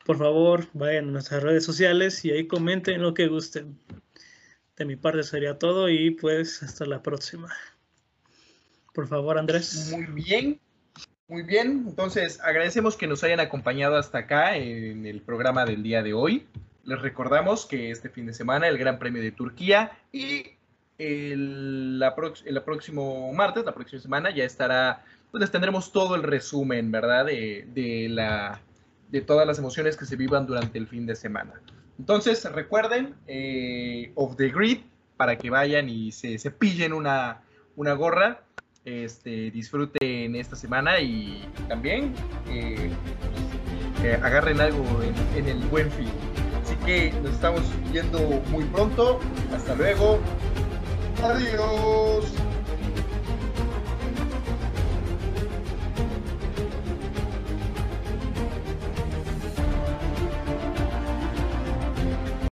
por 0.06 0.18
favor, 0.18 0.68
vayan 0.74 1.10
a 1.10 1.12
nuestras 1.12 1.44
redes 1.44 1.64
sociales 1.64 2.26
y 2.26 2.32
ahí 2.32 2.48
comenten 2.48 3.02
lo 3.02 3.14
que 3.14 3.28
gusten. 3.28 3.78
De 4.76 4.86
mi 4.86 4.96
parte 4.96 5.24
sería 5.24 5.60
todo 5.60 5.90
y 5.90 6.12
pues 6.12 6.64
hasta 6.64 6.86
la 6.86 7.04
próxima. 7.04 7.54
Por 8.94 9.08
favor, 9.08 9.38
Andrés. 9.38 9.92
Muy 9.92 10.06
bien. 10.06 10.60
Muy 11.28 11.44
bien, 11.44 11.86
entonces 11.88 12.40
agradecemos 12.42 12.98
que 12.98 13.06
nos 13.06 13.24
hayan 13.24 13.40
acompañado 13.40 13.98
hasta 13.98 14.18
acá 14.18 14.58
en 14.58 15.06
el 15.06 15.22
programa 15.22 15.64
del 15.64 15.84
día 15.84 16.02
de 16.02 16.16
hoy. 16.16 16.48
Les 16.90 17.00
recordamos 17.00 17.68
que 17.68 17.92
este 17.92 18.10
fin 18.10 18.26
de 18.26 18.34
semana 18.34 18.68
el 18.68 18.80
Gran 18.80 18.98
Premio 18.98 19.22
de 19.22 19.32
Turquía 19.32 19.92
y 20.12 20.44
el, 20.98 22.00
la 22.00 22.16
próximo 22.16 23.32
martes, 23.32 23.64
la 23.64 23.76
próxima 23.76 24.02
semana, 24.02 24.32
ya 24.32 24.44
estará, 24.44 25.06
pues 25.30 25.52
tendremos 25.52 25.92
todo 25.92 26.16
el 26.16 26.24
resumen, 26.24 26.92
¿verdad? 26.92 27.28
De, 27.28 27.68
de, 27.76 28.10
la, 28.10 28.60
de 29.10 29.22
todas 29.22 29.46
las 29.46 29.60
emociones 29.60 29.98
que 29.98 30.06
se 30.06 30.16
vivan 30.16 30.48
durante 30.48 30.80
el 30.80 30.88
fin 30.88 31.06
de 31.06 31.16
semana. 31.16 31.62
Entonces, 32.00 32.44
recuerden, 32.52 33.14
eh, 33.28 34.12
Off 34.16 34.36
the 34.36 34.50
Grid, 34.50 34.80
para 35.16 35.38
que 35.38 35.52
vayan 35.52 35.90
y 35.90 36.12
se, 36.12 36.40
se 36.40 36.50
pillen 36.50 36.94
una, 36.94 37.44
una 37.76 37.94
gorra, 37.94 38.42
este, 38.84 39.52
disfruten 39.52 40.36
esta 40.36 40.56
semana 40.56 41.00
y 41.00 41.48
también 41.68 42.16
eh, 42.50 42.90
eh, 44.04 44.20
agarren 44.24 44.60
algo 44.60 45.04
en, 45.04 45.38
en 45.38 45.50
el 45.50 45.68
buen 45.68 45.92
fin. 45.92 46.10
Nos 46.90 47.34
estamos 47.34 47.62
viendo 47.92 48.20
muy 48.50 48.64
pronto. 48.66 49.20
Hasta 49.54 49.76
luego. 49.76 50.18
Adiós. 51.24 52.26